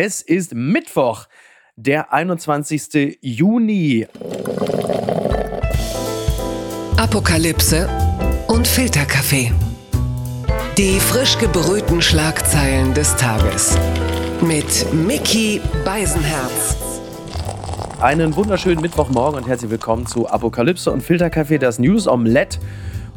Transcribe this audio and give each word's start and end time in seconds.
Es 0.00 0.22
ist 0.22 0.54
Mittwoch, 0.54 1.26
der 1.74 2.12
21. 2.12 3.18
Juni. 3.20 4.06
Apokalypse 6.96 7.88
und 8.46 8.68
Filterkaffee. 8.68 9.50
Die 10.78 11.00
frisch 11.00 11.36
gebrühten 11.38 12.00
Schlagzeilen 12.00 12.94
des 12.94 13.16
Tages. 13.16 13.76
Mit 14.40 14.86
Mickey 14.92 15.60
Beisenherz. 15.84 16.76
Einen 18.00 18.36
wunderschönen 18.36 18.80
Mittwochmorgen 18.80 19.42
und 19.42 19.48
herzlich 19.48 19.72
willkommen 19.72 20.06
zu 20.06 20.28
Apokalypse 20.28 20.92
und 20.92 21.02
Filterkaffee, 21.02 21.58
das 21.58 21.80
News 21.80 22.06
Omelette. 22.06 22.60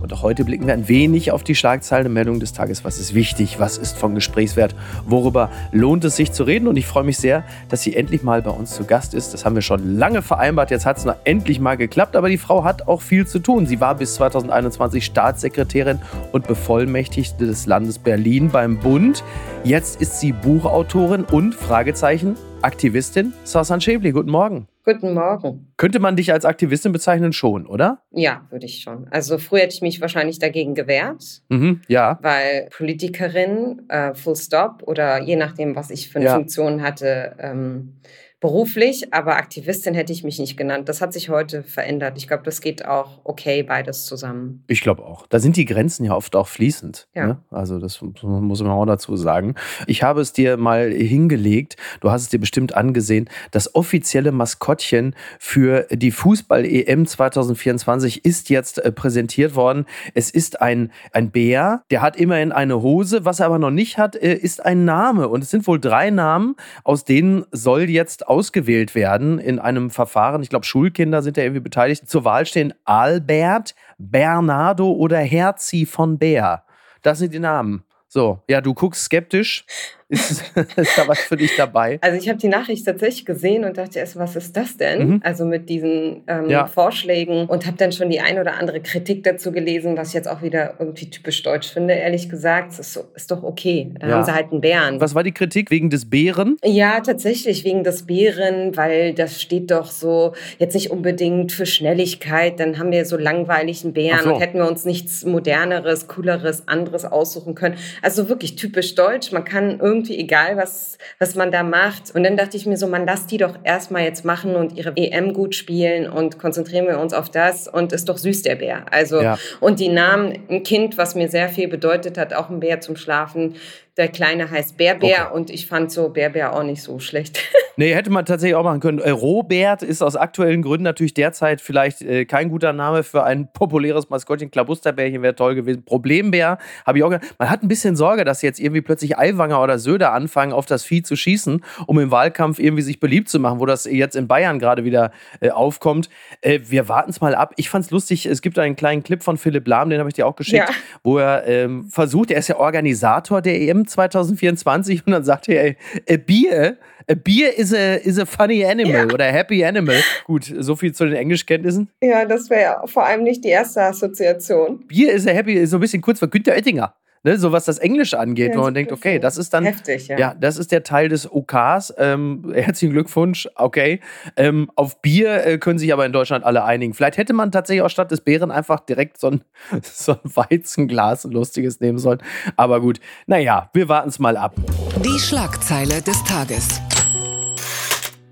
Und 0.01 0.11
auch 0.13 0.23
heute 0.23 0.43
blicken 0.43 0.67
wir 0.67 0.73
ein 0.73 0.87
wenig 0.87 1.31
auf 1.31 1.43
die 1.43 1.55
Schlagzeilen 1.55 2.07
und 2.07 2.13
Meldungen 2.13 2.39
des 2.39 2.53
Tages. 2.53 2.83
Was 2.83 2.99
ist 2.99 3.13
wichtig? 3.13 3.59
Was 3.59 3.77
ist 3.77 3.97
von 3.97 4.15
Gesprächswert? 4.15 4.75
Worüber 5.05 5.49
lohnt 5.71 6.03
es 6.03 6.15
sich 6.15 6.31
zu 6.31 6.43
reden? 6.43 6.67
Und 6.67 6.77
ich 6.77 6.87
freue 6.87 7.03
mich 7.03 7.17
sehr, 7.17 7.43
dass 7.69 7.83
sie 7.83 7.95
endlich 7.95 8.23
mal 8.23 8.41
bei 8.41 8.51
uns 8.51 8.71
zu 8.71 8.85
Gast 8.85 9.13
ist. 9.13 9.33
Das 9.33 9.45
haben 9.45 9.55
wir 9.55 9.61
schon 9.61 9.97
lange 9.97 10.21
vereinbart. 10.21 10.71
Jetzt 10.71 10.85
hat 10.85 10.97
es 10.97 11.05
noch 11.05 11.15
endlich 11.23 11.59
mal 11.59 11.77
geklappt. 11.77 12.15
Aber 12.15 12.29
die 12.29 12.37
Frau 12.37 12.63
hat 12.63 12.87
auch 12.87 13.01
viel 13.01 13.27
zu 13.27 13.39
tun. 13.39 13.65
Sie 13.67 13.79
war 13.79 13.95
bis 13.95 14.15
2021 14.15 15.05
Staatssekretärin 15.05 15.99
und 16.31 16.47
Bevollmächtigte 16.47 17.45
des 17.45 17.65
Landes 17.65 17.99
Berlin 17.99 18.49
beim 18.49 18.79
Bund. 18.79 19.23
Jetzt 19.63 20.01
ist 20.01 20.19
sie 20.19 20.31
Buchautorin 20.31 21.23
und 21.23 21.53
Fragezeichen 21.53 22.35
Aktivistin. 22.61 23.33
Sasan 23.43 23.81
Schäbli, 23.81 24.11
guten 24.11 24.31
Morgen. 24.31 24.70
Guten 24.83 25.13
Morgen. 25.13 25.71
Könnte 25.77 25.99
man 25.99 26.15
dich 26.15 26.33
als 26.33 26.43
Aktivistin 26.43 26.91
bezeichnen 26.91 27.33
schon, 27.33 27.67
oder? 27.67 28.01
Ja, 28.11 28.47
würde 28.49 28.65
ich 28.65 28.81
schon. 28.81 29.07
Also 29.11 29.37
früher 29.37 29.61
hätte 29.61 29.75
ich 29.75 29.81
mich 29.81 30.01
wahrscheinlich 30.01 30.39
dagegen 30.39 30.73
gewehrt. 30.73 31.43
Mhm, 31.49 31.81
ja. 31.87 32.17
Weil 32.21 32.67
Politikerin, 32.75 33.83
äh, 33.89 34.15
Full 34.15 34.35
Stop 34.35 34.81
oder 34.87 35.21
je 35.21 35.35
nachdem, 35.35 35.75
was 35.75 35.91
ich 35.91 36.09
für 36.09 36.17
eine 36.17 36.25
ja. 36.25 36.35
Funktion 36.35 36.81
hatte, 36.81 37.35
ähm, 37.39 37.99
beruflich, 38.41 39.13
aber 39.13 39.37
Aktivistin 39.37 39.93
hätte 39.93 40.11
ich 40.11 40.23
mich 40.23 40.39
nicht 40.39 40.57
genannt. 40.57 40.89
Das 40.89 40.99
hat 40.99 41.13
sich 41.13 41.29
heute 41.29 41.61
verändert. 41.61 42.17
Ich 42.17 42.27
glaube, 42.27 42.41
das 42.43 42.59
geht 42.59 42.83
auch 42.85 43.19
okay, 43.23 43.61
beides 43.61 44.05
zusammen. 44.05 44.63
Ich 44.67 44.81
glaube 44.81 45.05
auch. 45.05 45.27
Da 45.27 45.39
sind 45.39 45.57
die 45.57 45.65
Grenzen 45.65 46.05
ja 46.05 46.15
oft 46.15 46.35
auch 46.35 46.47
fließend. 46.47 47.07
Ja. 47.13 47.27
Ne? 47.27 47.37
Also 47.51 47.79
das 47.79 48.01
muss 48.01 48.61
man 48.63 48.71
auch 48.71 48.85
dazu 48.85 49.15
sagen. 49.15 49.53
Ich 49.85 50.01
habe 50.01 50.21
es 50.21 50.33
dir 50.33 50.57
mal 50.57 50.91
hingelegt, 50.91 51.77
du 51.99 52.09
hast 52.09 52.23
es 52.23 52.29
dir 52.29 52.39
bestimmt 52.39 52.73
angesehen, 52.73 53.29
das 53.51 53.75
offizielle 53.75 54.31
Maskottchen 54.31 55.15
für 55.37 55.85
die 55.91 56.11
Fußball-EM 56.11 57.05
2024 57.05 58.25
ist 58.25 58.49
jetzt 58.49 58.79
äh, 58.79 58.91
präsentiert 58.91 59.55
worden. 59.55 59.85
Es 60.15 60.31
ist 60.31 60.61
ein, 60.61 60.91
ein 61.13 61.29
Bär, 61.29 61.83
der 61.91 62.01
hat 62.01 62.15
immerhin 62.15 62.51
eine 62.51 62.81
Hose. 62.81 63.23
Was 63.23 63.39
er 63.39 63.45
aber 63.45 63.59
noch 63.59 63.69
nicht 63.69 63.99
hat, 63.99 64.15
äh, 64.15 64.33
ist 64.33 64.65
ein 64.65 64.83
Name. 64.83 65.29
Und 65.29 65.43
es 65.43 65.51
sind 65.51 65.67
wohl 65.67 65.79
drei 65.79 66.09
Namen, 66.09 66.55
aus 66.83 67.05
denen 67.05 67.45
soll 67.51 67.87
jetzt 67.87 68.30
ausgewählt 68.31 68.95
werden 68.95 69.39
in 69.39 69.59
einem 69.59 69.89
Verfahren. 69.89 70.41
Ich 70.41 70.47
glaube, 70.47 70.65
Schulkinder 70.65 71.21
sind 71.21 71.35
da 71.35 71.41
irgendwie 71.41 71.59
beteiligt. 71.59 72.09
Zur 72.09 72.23
Wahl 72.23 72.45
stehen 72.45 72.73
Albert, 72.85 73.75
Bernardo 73.97 74.89
oder 74.89 75.19
Herzi 75.19 75.85
von 75.85 76.17
Bär. 76.17 76.63
Das 77.01 77.19
sind 77.19 77.33
die 77.33 77.39
Namen. 77.39 77.83
So, 78.07 78.41
ja, 78.49 78.61
du 78.61 78.73
guckst 78.73 79.03
skeptisch. 79.03 79.65
Ist, 80.11 80.43
ist 80.75 80.97
da 80.97 81.07
was 81.07 81.19
für 81.19 81.37
dich 81.37 81.55
dabei? 81.55 81.97
Also 82.01 82.17
ich 82.17 82.27
habe 82.27 82.37
die 82.37 82.49
Nachricht 82.49 82.85
tatsächlich 82.85 83.25
gesehen 83.25 83.63
und 83.63 83.77
dachte 83.77 83.99
erst, 83.99 84.17
was 84.17 84.35
ist 84.35 84.57
das 84.57 84.75
denn? 84.75 85.07
Mhm. 85.07 85.21
Also 85.23 85.45
mit 85.45 85.69
diesen 85.69 86.23
ähm, 86.27 86.49
ja. 86.49 86.67
Vorschlägen 86.67 87.45
und 87.45 87.65
habe 87.65 87.77
dann 87.77 87.93
schon 87.93 88.09
die 88.09 88.19
ein 88.19 88.37
oder 88.37 88.55
andere 88.55 88.81
Kritik 88.81 89.23
dazu 89.23 89.53
gelesen, 89.53 89.95
was 89.95 90.09
ich 90.09 90.13
jetzt 90.13 90.27
auch 90.27 90.41
wieder 90.41 90.75
irgendwie 90.79 91.09
typisch 91.09 91.41
deutsch 91.43 91.71
finde, 91.71 91.93
ehrlich 91.93 92.27
gesagt. 92.27 92.71
Das 92.71 92.79
ist, 92.79 93.03
ist 93.15 93.31
doch 93.31 93.41
okay. 93.41 93.91
Da 93.99 94.07
ja. 94.07 94.15
haben 94.15 94.25
sie 94.25 94.33
halt 94.33 94.51
einen 94.51 94.59
Bären. 94.59 94.99
Was 94.99 95.15
war 95.15 95.23
die 95.23 95.31
Kritik? 95.31 95.71
Wegen 95.71 95.89
des 95.89 96.09
Bären? 96.09 96.57
Ja, 96.65 96.99
tatsächlich 96.99 97.63
wegen 97.63 97.85
des 97.85 98.03
Bären, 98.03 98.75
weil 98.75 99.13
das 99.13 99.41
steht 99.41 99.71
doch 99.71 99.89
so 99.89 100.33
jetzt 100.59 100.73
nicht 100.73 100.91
unbedingt 100.91 101.53
für 101.53 101.65
Schnelligkeit. 101.65 102.59
Dann 102.59 102.77
haben 102.77 102.91
wir 102.91 103.05
so 103.05 103.15
langweiligen 103.15 103.93
Bären 103.93 104.23
so. 104.23 104.33
und 104.33 104.41
hätten 104.41 104.57
wir 104.57 104.67
uns 104.67 104.83
nichts 104.83 105.23
moderneres, 105.23 106.09
cooleres, 106.09 106.67
anderes 106.67 107.05
aussuchen 107.05 107.55
können. 107.55 107.75
Also 108.01 108.27
wirklich 108.27 108.57
typisch 108.57 108.95
deutsch. 108.95 109.31
Man 109.31 109.45
kann 109.45 109.79
irgendwie 109.79 110.00
irgendwie 110.01 110.19
egal, 110.19 110.57
was, 110.57 110.97
was 111.19 111.35
man 111.35 111.51
da 111.51 111.63
macht. 111.63 112.13
Und 112.13 112.23
dann 112.23 112.35
dachte 112.35 112.57
ich 112.57 112.65
mir 112.65 112.77
so, 112.77 112.87
man 112.87 113.05
lass 113.05 113.27
die 113.27 113.37
doch 113.37 113.57
erstmal 113.63 114.03
jetzt 114.03 114.25
machen 114.25 114.55
und 114.55 114.77
ihre 114.77 114.93
EM 114.95 115.33
gut 115.33 115.55
spielen 115.55 116.09
und 116.09 116.39
konzentrieren 116.39 116.87
wir 116.87 116.99
uns 116.99 117.13
auf 117.13 117.29
das 117.29 117.67
und 117.67 117.93
ist 117.93 118.09
doch 118.09 118.17
süß 118.17 118.41
der 118.41 118.55
Bär. 118.55 118.85
Also, 118.91 119.21
ja. 119.21 119.37
und 119.59 119.79
die 119.79 119.89
Namen, 119.89 120.39
ein 120.49 120.63
Kind, 120.63 120.97
was 120.97 121.15
mir 121.15 121.29
sehr 121.29 121.49
viel 121.49 121.67
bedeutet 121.67 122.17
hat, 122.17 122.33
auch 122.33 122.49
ein 122.49 122.59
Bär 122.59 122.81
zum 122.81 122.95
Schlafen, 122.95 123.55
der 123.97 124.07
Kleine 124.07 124.49
heißt 124.49 124.77
Bärbär 124.77 125.27
okay. 125.27 125.35
und 125.35 125.49
ich 125.49 125.67
fand 125.67 125.91
so 125.91 126.09
Bärbär 126.09 126.55
auch 126.55 126.63
nicht 126.63 126.81
so 126.81 126.99
schlecht. 126.99 127.41
nee, 127.75 127.93
hätte 127.93 128.09
man 128.09 128.25
tatsächlich 128.25 128.55
auch 128.55 128.63
machen 128.63 128.79
können. 128.79 128.99
Äh, 128.99 129.09
Robert 129.09 129.83
ist 129.83 130.01
aus 130.01 130.15
aktuellen 130.15 130.61
Gründen 130.61 130.83
natürlich 130.83 131.13
derzeit 131.13 131.59
vielleicht 131.59 132.01
äh, 132.01 132.23
kein 132.23 132.47
guter 132.49 132.71
Name 132.71 133.03
für 133.03 133.23
ein 133.23 133.51
populäres 133.53 134.09
Maskottchen. 134.09 134.49
Klabusterbärchen 134.49 135.21
wäre 135.21 135.35
toll 135.35 135.55
gewesen. 135.55 135.83
Problembär 135.83 136.57
habe 136.85 136.97
ich 136.97 137.03
auch 137.03 137.09
gehört. 137.09 137.25
Man 137.37 137.49
hat 137.49 137.63
ein 137.63 137.67
bisschen 137.67 137.97
Sorge, 137.97 138.23
dass 138.23 138.41
jetzt 138.41 138.61
irgendwie 138.61 138.81
plötzlich 138.81 139.17
Aiwanger 139.17 139.61
oder 139.61 139.77
Söder 139.77 140.13
anfangen, 140.13 140.53
auf 140.53 140.65
das 140.65 140.85
Vieh 140.85 141.03
zu 141.03 141.17
schießen, 141.17 141.61
um 141.85 141.99
im 141.99 142.11
Wahlkampf 142.11 142.59
irgendwie 142.59 142.83
sich 142.83 143.01
beliebt 143.01 143.27
zu 143.27 143.39
machen, 143.39 143.59
wo 143.59 143.65
das 143.65 143.83
jetzt 143.83 144.15
in 144.15 144.29
Bayern 144.29 144.57
gerade 144.57 144.85
wieder 144.85 145.11
äh, 145.41 145.49
aufkommt. 145.49 146.09
Äh, 146.39 146.61
wir 146.63 146.87
warten 146.87 147.09
es 147.09 147.19
mal 147.19 147.35
ab. 147.35 147.53
Ich 147.57 147.69
fand 147.69 147.83
es 147.83 147.91
lustig, 147.91 148.25
es 148.25 148.41
gibt 148.41 148.57
einen 148.57 148.77
kleinen 148.77 149.03
Clip 149.03 149.21
von 149.21 149.37
Philipp 149.37 149.67
Lahm, 149.67 149.89
den 149.89 149.99
habe 149.99 150.07
ich 150.07 150.15
dir 150.15 150.27
auch 150.27 150.37
geschickt, 150.37 150.69
ja. 150.69 150.75
wo 151.03 151.17
er 151.17 151.45
ähm, 151.45 151.89
versucht, 151.89 152.31
er 152.31 152.39
ist 152.39 152.47
ja 152.47 152.55
Organisator 152.55 153.41
der 153.41 153.59
EM 153.59 153.80
2024 153.87 155.05
und 155.05 155.13
dann 155.13 155.23
sagt 155.23 155.49
er, 155.49 155.63
ey, 155.63 155.77
a 156.09 156.17
beer, 156.17 156.77
a 157.09 157.15
beer 157.15 157.57
is 157.57 157.73
a, 157.73 157.95
is 157.95 158.19
a 158.19 158.25
funny 158.25 158.65
animal 158.65 159.07
ja. 159.07 159.13
oder 159.13 159.25
a 159.25 159.31
happy 159.31 159.63
animal. 159.63 159.97
Gut, 160.25 160.53
so 160.59 160.75
viel 160.75 160.93
zu 160.93 161.05
den 161.05 161.15
Englischkenntnissen. 161.15 161.89
Ja, 162.01 162.25
das 162.25 162.49
wäre 162.49 162.87
vor 162.87 163.05
allem 163.05 163.23
nicht 163.23 163.43
die 163.43 163.49
erste 163.49 163.81
Assoziation. 163.81 164.85
Bier 164.87 165.11
is 165.13 165.27
a 165.27 165.31
happy, 165.31 165.53
ist 165.53 165.71
so 165.71 165.77
ein 165.77 165.81
bisschen 165.81 166.01
kurz 166.01 166.19
für 166.19 166.27
Günter 166.27 166.53
Oettinger 166.53 166.93
ne, 167.23 167.37
so 167.37 167.51
was 167.51 167.65
das 167.65 167.77
Englische 167.77 168.19
angeht, 168.19 168.51
ja, 168.53 168.57
wo 168.57 168.63
man 168.63 168.73
denkt, 168.73 168.91
okay, 168.91 169.19
das 169.19 169.37
ist 169.37 169.53
dann 169.53 169.65
heftig, 169.65 170.07
ja. 170.07 170.17
ja 170.17 170.35
das 170.39 170.57
ist 170.57 170.71
der 170.71 170.83
Teil 170.83 171.09
des 171.09 171.31
OKs. 171.31 171.93
Ähm, 171.97 172.51
herzlichen 172.53 172.93
Glückwunsch, 172.93 173.47
okay. 173.55 173.99
Ähm, 174.35 174.71
auf 174.75 175.01
Bier 175.01 175.45
äh, 175.45 175.57
können 175.57 175.79
sich 175.79 175.91
aber 175.93 176.05
in 176.05 176.13
Deutschland 176.13 176.45
alle 176.45 176.63
einigen. 176.63 176.93
Vielleicht 176.93 177.17
hätte 177.17 177.33
man 177.33 177.51
tatsächlich 177.51 177.83
auch 177.83 177.89
statt 177.89 178.11
des 178.11 178.21
Bären 178.21 178.51
einfach 178.51 178.79
direkt 178.79 179.19
so 179.19 179.27
ein, 179.31 179.41
so 179.83 180.13
ein 180.13 180.19
Weizenglas, 180.23 181.25
ein 181.25 181.31
lustiges 181.31 181.79
nehmen 181.79 181.97
sollen. 181.97 182.21
Aber 182.57 182.81
gut, 182.81 182.99
naja, 183.27 183.69
wir 183.73 183.89
warten 183.89 184.09
es 184.09 184.19
mal 184.19 184.37
ab. 184.37 184.55
Die 185.03 185.19
Schlagzeile 185.19 186.01
des 186.01 186.23
Tages. 186.23 186.81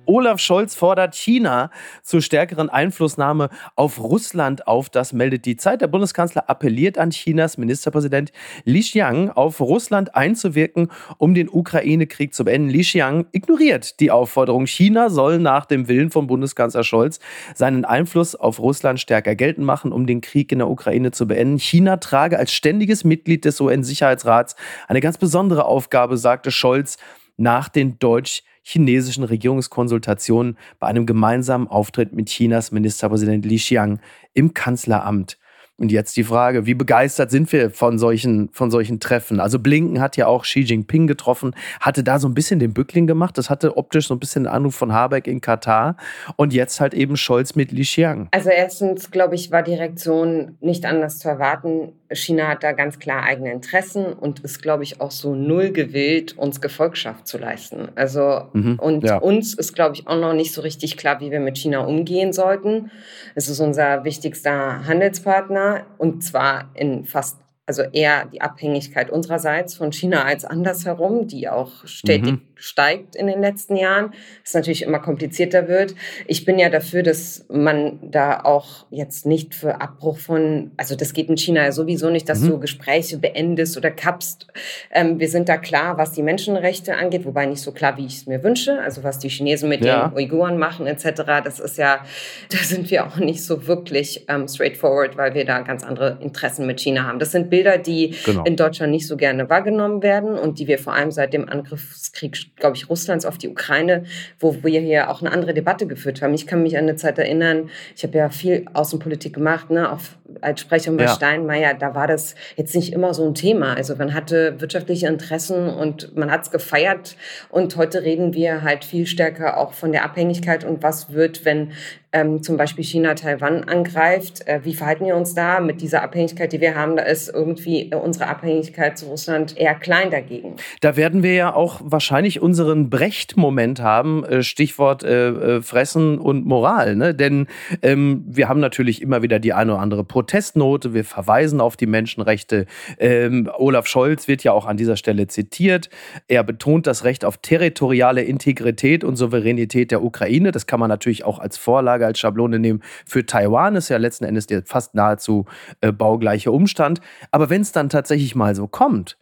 Olaf 0.09 0.39
Scholz 0.39 0.73
fordert 0.73 1.13
China 1.13 1.69
zur 2.01 2.23
stärkeren 2.23 2.67
Einflussnahme 2.67 3.49
auf 3.75 3.99
Russland 3.99 4.65
auf. 4.65 4.89
Das 4.89 5.13
meldet 5.13 5.45
die 5.45 5.55
Zeit. 5.55 5.81
Der 5.81 5.87
Bundeskanzler 5.87 6.49
appelliert 6.49 6.97
an 6.97 7.11
Chinas 7.11 7.59
Ministerpräsident 7.59 8.31
Li 8.65 8.79
Xiang, 8.79 9.29
auf 9.29 9.61
Russland 9.61 10.15
einzuwirken, 10.15 10.87
um 11.19 11.35
den 11.35 11.47
Ukraine-Krieg 11.47 12.33
zu 12.33 12.43
beenden. 12.43 12.69
Li 12.69 12.81
Xiang 12.81 13.27
ignoriert 13.33 13.99
die 13.99 14.09
Aufforderung. 14.09 14.65
China 14.65 15.11
soll 15.11 15.37
nach 15.37 15.65
dem 15.65 15.87
Willen 15.87 16.09
von 16.09 16.25
Bundeskanzler 16.25 16.83
Scholz 16.83 17.19
seinen 17.53 17.85
Einfluss 17.85 18.33
auf 18.33 18.57
Russland 18.57 18.99
stärker 18.99 19.35
geltend 19.35 19.67
machen, 19.67 19.91
um 19.91 20.07
den 20.07 20.21
Krieg 20.21 20.51
in 20.51 20.57
der 20.57 20.71
Ukraine 20.71 21.11
zu 21.11 21.27
beenden. 21.27 21.59
China 21.59 21.97
trage 21.97 22.39
als 22.39 22.51
ständiges 22.51 23.03
Mitglied 23.03 23.45
des 23.45 23.61
UN-Sicherheitsrats 23.61 24.55
eine 24.87 25.01
ganz 25.01 25.19
besondere 25.19 25.65
Aufgabe, 25.65 26.17
sagte 26.17 26.49
Scholz 26.49 26.97
nach 27.37 27.69
den 27.69 27.99
deutsch 27.99 28.41
chinesischen 28.69 29.23
Regierungskonsultationen 29.23 30.57
bei 30.79 30.87
einem 30.87 31.05
gemeinsamen 31.05 31.67
Auftritt 31.67 32.13
mit 32.13 32.29
Chinas 32.29 32.71
Ministerpräsident 32.71 33.45
Li 33.45 33.57
Xiang 33.57 33.99
im 34.33 34.53
Kanzleramt. 34.53 35.37
Und 35.79 35.93
jetzt 35.93 36.17
die 36.17 36.25
Frage, 36.25 36.65
wie 36.65 36.73
begeistert 36.73 37.31
sind 37.31 37.51
wir 37.53 37.71
von 37.71 37.97
solchen, 37.97 38.49
von 38.51 38.69
solchen 38.69 38.99
Treffen? 38.99 39.39
Also 39.39 39.59
Blinken 39.59 40.01
hat 40.01 40.17
ja 40.17 40.27
auch 40.27 40.43
Xi 40.43 40.59
Jinping 40.59 41.07
getroffen, 41.07 41.55
hatte 41.79 42.03
da 42.03 42.19
so 42.19 42.27
ein 42.27 42.33
bisschen 42.33 42.59
den 42.59 42.73
Bückling 42.73 43.07
gemacht. 43.07 43.37
Das 43.37 43.49
hatte 43.49 43.77
optisch 43.77 44.09
so 44.09 44.13
ein 44.13 44.19
bisschen 44.19 44.43
den 44.43 44.51
Anruf 44.51 44.75
von 44.75 44.91
Habeck 44.91 45.25
in 45.25 45.39
Katar. 45.39 45.95
Und 46.35 46.53
jetzt 46.53 46.81
halt 46.81 46.93
eben 46.93 47.15
Scholz 47.15 47.55
mit 47.55 47.71
Li 47.71 47.83
Xiang. 47.83 48.27
Also 48.31 48.49
erstens, 48.49 49.09
glaube 49.09 49.35
ich, 49.35 49.51
war 49.51 49.63
die 49.63 49.73
Reaktion 49.73 50.57
nicht 50.59 50.85
anders 50.85 51.17
zu 51.17 51.29
erwarten. 51.29 51.93
China 52.11 52.47
hat 52.47 52.63
da 52.63 52.71
ganz 52.71 52.99
klar 52.99 53.23
eigene 53.23 53.51
Interessen 53.51 54.13
und 54.13 54.39
ist, 54.39 54.61
glaube 54.61 54.83
ich, 54.83 54.99
auch 54.99 55.11
so 55.11 55.35
null 55.35 55.71
gewillt, 55.71 56.37
uns 56.37 56.61
Gefolgschaft 56.61 57.27
zu 57.27 57.37
leisten. 57.37 57.89
Also, 57.95 58.47
mhm, 58.53 58.79
und 58.79 59.03
ja. 59.03 59.17
uns 59.17 59.53
ist, 59.53 59.73
glaube 59.75 59.95
ich, 59.95 60.07
auch 60.07 60.19
noch 60.19 60.33
nicht 60.33 60.53
so 60.53 60.61
richtig 60.61 60.97
klar, 60.97 61.19
wie 61.19 61.31
wir 61.31 61.39
mit 61.39 61.57
China 61.57 61.81
umgehen 61.81 62.33
sollten. 62.33 62.91
Es 63.35 63.47
ist 63.47 63.59
unser 63.59 64.03
wichtigster 64.03 64.85
Handelspartner 64.87 65.85
und 65.97 66.23
zwar 66.23 66.71
in 66.73 67.05
fast 67.05 67.37
also 67.69 67.83
eher 67.83 68.25
die 68.25 68.41
Abhängigkeit 68.41 69.11
unsererseits 69.11 69.75
von 69.75 69.91
China 69.91 70.23
als 70.23 70.43
andersherum, 70.43 71.27
die 71.27 71.47
auch 71.49 71.85
stetig, 71.85 72.31
mhm. 72.31 72.41
Steigt 72.59 73.15
in 73.15 73.27
den 73.27 73.41
letzten 73.41 73.75
Jahren, 73.75 74.13
es 74.43 74.53
natürlich 74.53 74.83
immer 74.83 74.99
komplizierter 74.99 75.67
wird. 75.67 75.95
Ich 76.27 76.45
bin 76.45 76.59
ja 76.59 76.69
dafür, 76.69 77.03
dass 77.03 77.45
man 77.49 77.99
da 78.11 78.41
auch 78.41 78.85
jetzt 78.91 79.25
nicht 79.25 79.55
für 79.55 79.81
Abbruch 79.81 80.17
von, 80.17 80.71
also 80.77 80.95
das 80.95 81.13
geht 81.13 81.29
in 81.29 81.37
China 81.37 81.63
ja 81.63 81.71
sowieso 81.71 82.09
nicht, 82.09 82.27
dass 82.27 82.41
mhm. 82.41 82.49
du 82.49 82.59
Gespräche 82.59 83.17
beendest 83.17 83.77
oder 83.77 83.91
kappst. 83.91 84.47
Ähm, 84.91 85.19
wir 85.19 85.29
sind 85.29 85.49
da 85.49 85.57
klar, 85.57 85.97
was 85.97 86.11
die 86.11 86.21
Menschenrechte 86.21 86.95
angeht, 86.95 87.25
wobei 87.25 87.45
nicht 87.45 87.61
so 87.61 87.71
klar, 87.71 87.97
wie 87.97 88.05
ich 88.05 88.17
es 88.17 88.27
mir 88.27 88.43
wünsche. 88.43 88.79
Also 88.81 89.03
was 89.03 89.19
die 89.19 89.29
Chinesen 89.29 89.69
mit 89.69 89.83
ja. 89.83 90.07
den 90.07 90.17
Uiguren 90.17 90.57
machen 90.57 90.85
etc., 90.85 91.23
das 91.43 91.59
ist 91.59 91.77
ja, 91.77 92.03
da 92.51 92.57
sind 92.57 92.91
wir 92.91 93.05
auch 93.05 93.17
nicht 93.17 93.43
so 93.43 93.67
wirklich 93.67 94.25
ähm, 94.27 94.47
straightforward, 94.47 95.15
weil 95.17 95.33
wir 95.33 95.45
da 95.45 95.61
ganz 95.61 95.83
andere 95.83 96.17
Interessen 96.21 96.67
mit 96.67 96.81
China 96.81 97.03
haben. 97.03 97.19
Das 97.19 97.31
sind 97.31 97.49
Bilder, 97.49 97.77
die 97.77 98.15
genau. 98.25 98.43
in 98.43 98.57
Deutschland 98.57 98.91
nicht 98.91 99.07
so 99.07 99.15
gerne 99.15 99.49
wahrgenommen 99.49 100.03
werden 100.03 100.37
und 100.37 100.59
die 100.59 100.67
wir 100.67 100.77
vor 100.77 100.93
allem 100.93 101.11
seit 101.11 101.33
dem 101.33 101.47
Angriffskrieg 101.47 102.35
glaube 102.55 102.75
ich, 102.75 102.89
Russlands 102.89 103.25
auf 103.25 103.37
die 103.37 103.49
Ukraine, 103.49 104.03
wo 104.39 104.63
wir 104.63 104.79
hier 104.79 105.09
auch 105.09 105.21
eine 105.21 105.31
andere 105.31 105.53
Debatte 105.53 105.87
geführt 105.87 106.21
haben. 106.21 106.33
Ich 106.33 106.47
kann 106.47 106.63
mich 106.63 106.77
an 106.77 106.83
eine 106.83 106.95
Zeit 106.95 107.17
erinnern, 107.17 107.69
ich 107.95 108.03
habe 108.03 108.17
ja 108.17 108.29
viel 108.29 108.65
Außenpolitik 108.73 109.33
gemacht, 109.33 109.69
ne, 109.69 109.91
auf, 109.91 110.17
als 110.41 110.61
Sprecherin 110.61 110.97
bei 110.97 111.05
ja. 111.05 111.13
Steinmeier, 111.13 111.73
da 111.73 111.95
war 111.95 112.07
das 112.07 112.35
jetzt 112.55 112.75
nicht 112.75 112.93
immer 112.93 113.13
so 113.13 113.25
ein 113.25 113.33
Thema. 113.33 113.73
Also 113.73 113.95
man 113.95 114.13
hatte 114.13 114.59
wirtschaftliche 114.59 115.07
Interessen 115.07 115.69
und 115.69 116.15
man 116.15 116.31
hat 116.31 116.43
es 116.43 116.51
gefeiert 116.51 117.15
und 117.49 117.75
heute 117.75 118.03
reden 118.03 118.33
wir 118.33 118.61
halt 118.61 118.85
viel 118.85 119.05
stärker 119.05 119.57
auch 119.57 119.73
von 119.73 119.91
der 119.91 120.03
Abhängigkeit 120.03 120.63
und 120.63 120.83
was 120.83 121.13
wird, 121.13 121.45
wenn 121.45 121.71
ähm, 122.11 122.41
zum 122.41 122.57
Beispiel 122.57 122.83
China 122.83 123.13
Taiwan 123.13 123.63
angreift. 123.65 124.47
Äh, 124.47 124.61
wie 124.63 124.73
verhalten 124.73 125.05
wir 125.05 125.15
uns 125.15 125.35
da 125.35 125.59
mit 125.59 125.81
dieser 125.81 126.01
Abhängigkeit, 126.01 126.51
die 126.51 126.61
wir 126.61 126.75
haben? 126.75 126.95
Da 126.95 127.03
ist 127.03 127.29
irgendwie 127.29 127.91
unsere 127.93 128.27
Abhängigkeit 128.27 128.97
zu 128.97 129.05
Russland 129.07 129.57
eher 129.57 129.75
klein 129.75 130.09
dagegen. 130.09 130.55
Da 130.81 130.95
werden 130.95 131.21
wir 131.21 131.33
ja 131.33 131.53
auch 131.53 131.81
wahrscheinlich 131.83 132.41
unseren 132.41 132.89
Brecht-Moment 132.89 133.81
haben, 133.81 134.23
äh, 134.23 134.41
Stichwort 134.41 135.03
äh, 135.03 135.29
äh, 135.29 135.61
Fressen 135.61 136.17
und 136.17 136.45
Moral. 136.45 136.95
Ne? 136.95 137.13
Denn 137.13 137.47
ähm, 137.83 138.23
wir 138.27 138.49
haben 138.49 138.59
natürlich 138.59 139.01
immer 139.01 139.21
wieder 139.21 139.39
die 139.39 139.53
eine 139.53 139.73
oder 139.73 139.81
andere 139.81 140.03
Protestnote, 140.03 140.93
wir 140.93 141.05
verweisen 141.05 141.61
auf 141.61 141.77
die 141.77 141.85
Menschenrechte. 141.85 142.65
Ähm, 142.97 143.49
Olaf 143.57 143.85
Scholz 143.85 144.27
wird 144.27 144.43
ja 144.43 144.51
auch 144.51 144.65
an 144.65 144.77
dieser 144.77 144.97
Stelle 144.97 145.27
zitiert. 145.27 145.89
Er 146.27 146.43
betont 146.43 146.87
das 146.87 147.03
Recht 147.03 147.23
auf 147.23 147.37
territoriale 147.37 148.23
Integrität 148.23 149.03
und 149.03 149.15
Souveränität 149.15 149.91
der 149.91 150.03
Ukraine. 150.03 150.51
Das 150.51 150.65
kann 150.65 150.79
man 150.79 150.89
natürlich 150.89 151.23
auch 151.23 151.37
als 151.37 151.57
Vorlage 151.57 151.98
Grundlage 151.99 152.05
als 152.05 152.19
Schablone 152.19 152.59
nehmen 152.59 152.81
für 153.05 153.25
Taiwan. 153.25 153.75
Ist 153.75 153.89
ja 153.89 153.97
letzten 153.97 154.25
Endes 154.25 154.47
der 154.47 154.63
fast 154.65 154.95
nahezu 154.95 155.45
äh, 155.81 155.91
baugleiche 155.91 156.51
Umstand. 156.51 157.01
Aber 157.31 157.49
wenn 157.49 157.61
es 157.61 157.71
dann 157.71 157.89
tatsächlich 157.89 158.35
mal 158.35 158.55
so 158.55 158.67
kommt, 158.67 159.17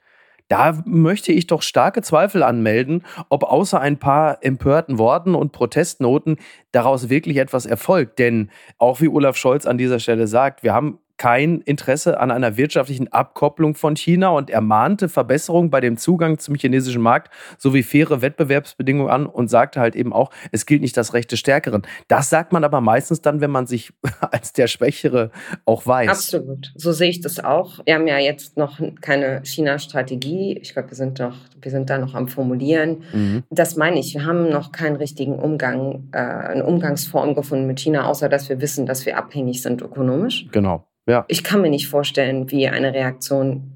da 0.50 0.82
möchte 0.86 1.34
ich 1.34 1.48
doch 1.48 1.62
starke 1.62 2.02
Zweifel 2.02 2.42
anmelden, 2.42 3.04
ob 3.28 3.44
außer 3.44 3.82
ein 3.82 3.98
paar 3.98 4.38
empörten 4.42 4.98
Worten 4.98 5.36
und 5.36 5.52
Protestnoten 5.52 6.38
daraus 6.72 7.10
wirklich 7.10 7.38
etwas 7.38 7.66
erfolgt. 7.66 8.18
Denn 8.18 8.50
auch 8.78 9.02
wie 9.02 9.10
Olaf 9.10 9.36
Scholz 9.36 9.66
an 9.66 9.78
dieser 9.78 10.00
Stelle 10.00 10.28
sagt, 10.28 10.64
wir 10.64 10.74
haben 10.74 11.00
kein 11.18 11.62
Interesse 11.62 12.20
an 12.20 12.32
einer 12.32 12.58
wirtschaftlichen 12.58 13.12
Abkopplung 13.12 13.76
von 13.76 13.96
China 13.96 14.30
und 14.30 14.50
ermahnte 14.50 15.10
Verbesserungen 15.10 15.70
bei 15.70 15.82
dem 15.82 15.98
Zugang 15.98 16.38
zum 16.38 16.56
chinesischen 16.56 17.02
Markt 17.02 17.34
sowie 17.58 17.84
faire 17.84 18.22
Wettbewerbsbedingungen 18.22 19.10
an 19.10 19.26
und 19.26 19.50
sagte 19.50 19.80
halt 19.80 19.96
eben 19.96 20.14
auch, 20.14 20.32
es 20.52 20.66
gilt 20.66 20.82
nicht 20.82 20.96
das 20.98 21.14
Recht 21.14 21.32
des 21.32 21.40
Stärkeren. 21.40 21.82
Das 22.08 22.30
sagt 22.30 22.54
man 22.54 22.64
aber 22.64 22.82
meistens 22.82 23.22
dann, 23.22 23.42
wenn 23.42 23.52
man 23.52 23.68
sich 23.68 23.94
als 24.32 24.54
der 24.54 24.68
Schwächere 24.68 25.32
auch 25.66 25.86
weiß. 25.86 26.10
Absolut. 26.10 26.72
So 26.76 26.92
sehe 26.92 27.10
ich 27.10 27.22
das 27.22 27.44
auch. 27.44 27.80
Wir 27.86 27.96
haben 27.96 28.08
ja 28.08 28.20
jetzt 28.20 28.58
noch 28.58 28.80
keine 29.02 29.42
China-Strategie. 29.44 30.58
Ich 30.62 30.74
glaube, 30.74 30.92
wir 30.92 30.98
sind 30.98 31.20
doch, 31.20 31.36
wir 31.62 31.72
sind 31.72 31.90
da 31.90 31.98
noch 31.98 32.14
am 32.14 32.28
Formulieren. 32.28 33.04
Mhm. 33.14 33.44
Das 33.50 33.76
meine 33.76 34.00
ich. 34.00 34.14
Wir 34.14 34.26
haben 34.26 34.50
noch 34.50 34.72
keinen 34.72 34.96
richtigen 34.96 35.40
Umgang, 35.40 36.10
äh, 36.12 36.18
eine 36.18 36.66
Umgangsform 36.66 37.34
gefunden 37.36 37.68
mit 37.68 37.80
China, 37.80 38.06
außer 38.06 38.30
dass 38.30 38.50
wir 38.50 38.62
wissen, 38.62 38.86
dass 38.86 39.06
wir 39.06 39.18
abhängig 39.18 39.62
sind 39.62 39.82
ökonomisch. 39.82 40.48
Genau. 40.52 40.86
Ja. 41.08 41.26
Ich 41.28 41.44
kann 41.44 41.62
mir 41.62 41.70
nicht 41.70 41.88
vorstellen, 41.88 42.52
wie 42.52 42.68
eine 42.68 42.94
Reaktion 42.94 43.74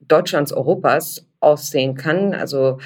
Deutschlands, 0.00 0.52
Europas 0.52 1.26
aussehen 1.40 1.94
kann. 1.94 2.34
Also 2.34 2.78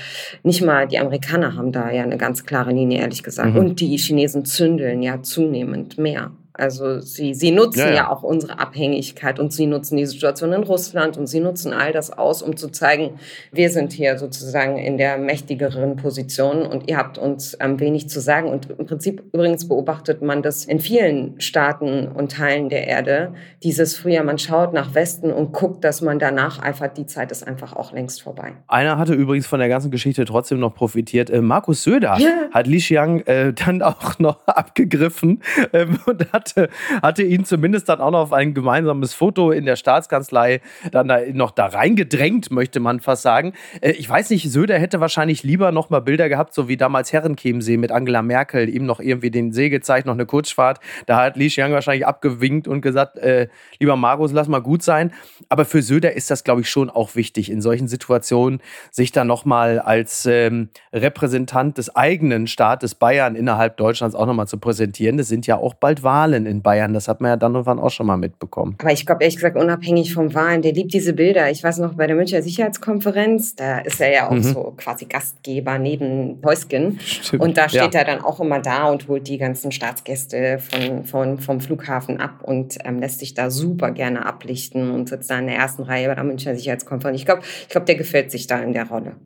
nicht 0.42 0.62
mal 0.62 0.86
die 0.86 0.98
Amerikaner 0.98 1.56
haben 1.56 1.72
da 1.72 1.90
ja 1.90 2.02
eine 2.02 2.18
ganz 2.18 2.44
klare 2.44 2.72
Linie, 2.72 3.00
ehrlich 3.00 3.22
gesagt. 3.22 3.54
Mhm. 3.54 3.56
Und 3.56 3.80
die 3.80 3.96
Chinesen 3.96 4.44
zündeln 4.44 5.02
ja 5.02 5.22
zunehmend 5.22 5.98
mehr. 5.98 6.32
Also 6.56 7.00
sie, 7.00 7.34
sie 7.34 7.50
nutzen 7.50 7.80
ja, 7.80 7.88
ja. 7.88 7.94
ja, 7.94 8.10
auch 8.10 8.22
unsere 8.22 8.60
Abhängigkeit 8.60 9.40
und 9.40 9.52
sie 9.52 9.66
nutzen 9.66 9.96
die 9.96 10.06
Situation 10.06 10.52
in 10.52 10.62
Russland 10.62 11.16
und 11.16 11.26
sie 11.26 11.40
nutzen 11.40 11.72
all 11.72 11.90
das 11.90 12.12
aus, 12.12 12.42
um 12.42 12.56
zu 12.56 12.68
zeigen, 12.68 13.18
wir 13.50 13.70
sind 13.70 13.92
hier 13.92 14.18
sozusagen 14.18 14.78
in 14.78 14.96
der 14.96 15.18
mächtigeren 15.18 15.96
Position 15.96 16.62
und 16.62 16.88
ihr 16.88 16.96
habt 16.96 17.18
uns 17.18 17.56
ähm, 17.58 17.80
wenig 17.80 18.08
zu 18.08 18.20
sagen. 18.20 18.50
Und 18.50 18.70
im 18.70 18.86
Prinzip 18.86 19.24
übrigens 19.32 19.66
beobachtet 19.66 20.22
man 20.22 20.42
das 20.42 20.64
in 20.64 20.78
vielen 20.78 21.40
Staaten 21.40 22.06
und 22.06 22.30
Teilen 22.30 22.68
der 22.68 22.86
Erde. 22.86 23.34
Dieses 23.64 23.96
früher, 23.96 24.22
man 24.22 24.38
schaut 24.38 24.72
nach 24.72 24.94
Westen 24.94 25.32
und 25.32 25.52
guckt, 25.52 25.82
dass 25.82 26.02
man 26.02 26.20
danach 26.20 26.62
eifert. 26.62 26.96
Die 26.98 27.06
Zeit 27.06 27.32
ist 27.32 27.44
einfach 27.44 27.72
auch 27.72 27.92
längst 27.92 28.22
vorbei. 28.22 28.52
Einer 28.68 28.96
hatte 28.96 29.14
übrigens 29.14 29.48
von 29.48 29.58
der 29.58 29.68
ganzen 29.68 29.90
Geschichte 29.90 30.24
trotzdem 30.24 30.60
noch 30.60 30.76
profitiert. 30.76 31.30
Äh, 31.30 31.40
Markus 31.40 31.82
Söder 31.82 32.16
ja. 32.20 32.48
hat 32.52 32.68
Li 32.68 32.78
Xiang 32.78 33.22
äh, 33.22 33.52
dann 33.52 33.82
auch 33.82 34.20
noch 34.20 34.38
abgegriffen 34.46 35.42
ähm, 35.72 35.98
und 36.06 36.32
hat 36.32 36.43
hatte, 36.44 36.68
hatte 37.02 37.22
ihn 37.22 37.44
zumindest 37.44 37.88
dann 37.88 38.00
auch 38.00 38.10
noch 38.10 38.20
auf 38.20 38.32
ein 38.32 38.54
gemeinsames 38.54 39.14
Foto 39.14 39.50
in 39.50 39.64
der 39.64 39.76
Staatskanzlei 39.76 40.60
dann 40.92 41.08
da 41.08 41.20
noch 41.32 41.50
da 41.50 41.66
reingedrängt, 41.66 42.50
möchte 42.50 42.80
man 42.80 43.00
fast 43.00 43.22
sagen. 43.22 43.52
Äh, 43.80 43.92
ich 43.92 44.08
weiß 44.08 44.30
nicht, 44.30 44.50
Söder 44.50 44.78
hätte 44.78 45.00
wahrscheinlich 45.00 45.42
lieber 45.42 45.72
noch 45.72 45.90
mal 45.90 46.00
Bilder 46.00 46.28
gehabt, 46.28 46.54
so 46.54 46.68
wie 46.68 46.76
damals 46.76 47.12
Herrenchiemsee 47.12 47.76
mit 47.76 47.92
Angela 47.92 48.22
Merkel, 48.22 48.68
ihm 48.68 48.86
noch 48.86 49.00
irgendwie 49.00 49.30
den 49.30 49.52
See 49.52 49.68
gezeigt, 49.68 50.06
noch 50.06 50.14
eine 50.14 50.26
Kurzfahrt. 50.26 50.80
Da 51.06 51.22
hat 51.22 51.36
Li 51.36 51.48
Xiang 51.48 51.72
wahrscheinlich 51.72 52.06
abgewinkt 52.06 52.68
und 52.68 52.80
gesagt, 52.80 53.18
äh, 53.18 53.48
lieber 53.78 53.96
Markus, 53.96 54.32
lass 54.32 54.48
mal 54.48 54.60
gut 54.60 54.82
sein. 54.82 55.12
Aber 55.48 55.64
für 55.64 55.82
Söder 55.82 56.12
ist 56.12 56.30
das, 56.30 56.44
glaube 56.44 56.60
ich, 56.62 56.68
schon 56.68 56.90
auch 56.90 57.14
wichtig, 57.14 57.50
in 57.50 57.60
solchen 57.60 57.88
Situationen 57.88 58.60
sich 58.90 59.12
dann 59.12 59.26
noch 59.26 59.44
mal 59.44 59.78
als 59.78 60.26
ähm, 60.26 60.68
Repräsentant 60.92 61.78
des 61.78 61.94
eigenen 61.94 62.46
Staates 62.46 62.94
Bayern 62.94 63.34
innerhalb 63.34 63.76
Deutschlands 63.76 64.14
auch 64.14 64.26
noch 64.26 64.34
mal 64.34 64.46
zu 64.46 64.58
präsentieren. 64.58 65.16
Das 65.16 65.28
sind 65.28 65.46
ja 65.46 65.56
auch 65.56 65.74
bald 65.74 66.02
Wahlen. 66.02 66.33
Wahlen 66.34 66.46
in 66.46 66.62
Bayern. 66.62 66.94
Das 66.94 67.08
hat 67.08 67.20
man 67.20 67.30
ja 67.30 67.36
dann 67.36 67.56
und 67.56 67.66
wann 67.66 67.78
auch 67.78 67.90
schon 67.90 68.06
mal 68.06 68.16
mitbekommen. 68.16 68.76
Aber 68.80 68.92
ich 68.92 69.06
glaube 69.06 69.22
ehrlich 69.22 69.36
gesagt, 69.36 69.56
unabhängig 69.56 70.14
vom 70.14 70.34
Wahlen, 70.34 70.62
der 70.62 70.72
liebt 70.72 70.92
diese 70.92 71.12
Bilder. 71.12 71.50
Ich 71.50 71.62
weiß 71.62 71.78
noch, 71.78 71.94
bei 71.94 72.06
der 72.06 72.16
Münchner 72.16 72.42
Sicherheitskonferenz, 72.42 73.54
da 73.54 73.78
ist 73.78 74.00
er 74.00 74.12
ja 74.12 74.28
auch 74.28 74.32
mhm. 74.32 74.42
so 74.42 74.74
quasi 74.76 75.06
Gastgeber 75.06 75.78
neben 75.78 76.40
Heusgen. 76.44 76.98
Stimmt. 77.00 77.42
Und 77.42 77.56
da 77.56 77.68
steht 77.68 77.94
ja. 77.94 78.00
er 78.00 78.04
dann 78.04 78.20
auch 78.20 78.40
immer 78.40 78.60
da 78.60 78.90
und 78.90 79.08
holt 79.08 79.28
die 79.28 79.38
ganzen 79.38 79.72
Staatsgäste 79.72 80.58
von, 80.58 81.04
von, 81.04 81.38
vom 81.38 81.60
Flughafen 81.60 82.20
ab 82.20 82.42
und 82.42 82.78
ähm, 82.84 82.98
lässt 82.98 83.20
sich 83.20 83.34
da 83.34 83.50
super 83.50 83.90
gerne 83.90 84.26
ablichten 84.26 84.90
und 84.90 85.08
sitzt 85.08 85.30
da 85.30 85.38
in 85.38 85.46
der 85.46 85.56
ersten 85.56 85.82
Reihe 85.82 86.08
bei 86.08 86.14
der 86.14 86.24
Münchner 86.24 86.54
Sicherheitskonferenz. 86.54 87.18
Ich 87.18 87.26
glaube, 87.26 87.42
ich 87.42 87.68
glaub, 87.68 87.86
der 87.86 87.94
gefällt 87.94 88.30
sich 88.30 88.46
da 88.46 88.58
in 88.58 88.72
der 88.72 88.88
Rolle. 88.88 89.16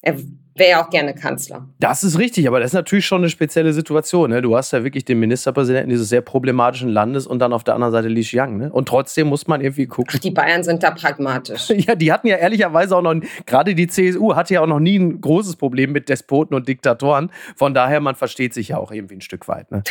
Er 0.00 0.16
wäre 0.54 0.70
ja 0.70 0.84
auch 0.84 0.90
gerne 0.90 1.14
Kanzler. 1.14 1.66
Das 1.80 2.04
ist 2.04 2.18
richtig, 2.18 2.46
aber 2.46 2.60
das 2.60 2.70
ist 2.70 2.74
natürlich 2.74 3.06
schon 3.06 3.22
eine 3.22 3.30
spezielle 3.30 3.72
Situation. 3.72 4.30
Ne? 4.30 4.42
Du 4.42 4.56
hast 4.56 4.72
ja 4.72 4.84
wirklich 4.84 5.04
den 5.04 5.18
Ministerpräsidenten 5.18 5.90
dieses 5.90 6.08
sehr 6.08 6.20
problematischen 6.20 6.88
Landes 6.88 7.26
und 7.26 7.38
dann 7.38 7.52
auf 7.52 7.64
der 7.64 7.74
anderen 7.74 7.92
Seite 7.92 8.08
Li 8.08 8.22
Xiang. 8.22 8.58
Ne? 8.58 8.70
Und 8.70 8.86
trotzdem 8.88 9.28
muss 9.28 9.46
man 9.46 9.60
irgendwie 9.60 9.86
gucken. 9.86 10.12
Ach, 10.16 10.18
die 10.18 10.30
Bayern 10.30 10.62
sind 10.62 10.82
da 10.82 10.90
pragmatisch. 10.90 11.70
ja, 11.76 11.94
die 11.94 12.12
hatten 12.12 12.26
ja 12.26 12.36
ehrlicherweise 12.36 12.96
auch 12.96 13.02
noch, 13.02 13.14
gerade 13.46 13.74
die 13.74 13.86
CSU 13.86 14.34
hatte 14.34 14.54
ja 14.54 14.60
auch 14.60 14.66
noch 14.66 14.80
nie 14.80 14.98
ein 14.98 15.20
großes 15.20 15.56
Problem 15.56 15.92
mit 15.92 16.08
Despoten 16.08 16.54
und 16.54 16.68
Diktatoren. 16.68 17.30
Von 17.56 17.74
daher, 17.74 18.00
man 18.00 18.14
versteht 18.14 18.54
sich 18.54 18.68
ja 18.68 18.76
auch 18.76 18.92
irgendwie 18.92 19.16
ein 19.16 19.20
Stück 19.20 19.48
weit. 19.48 19.70
Ne? 19.70 19.82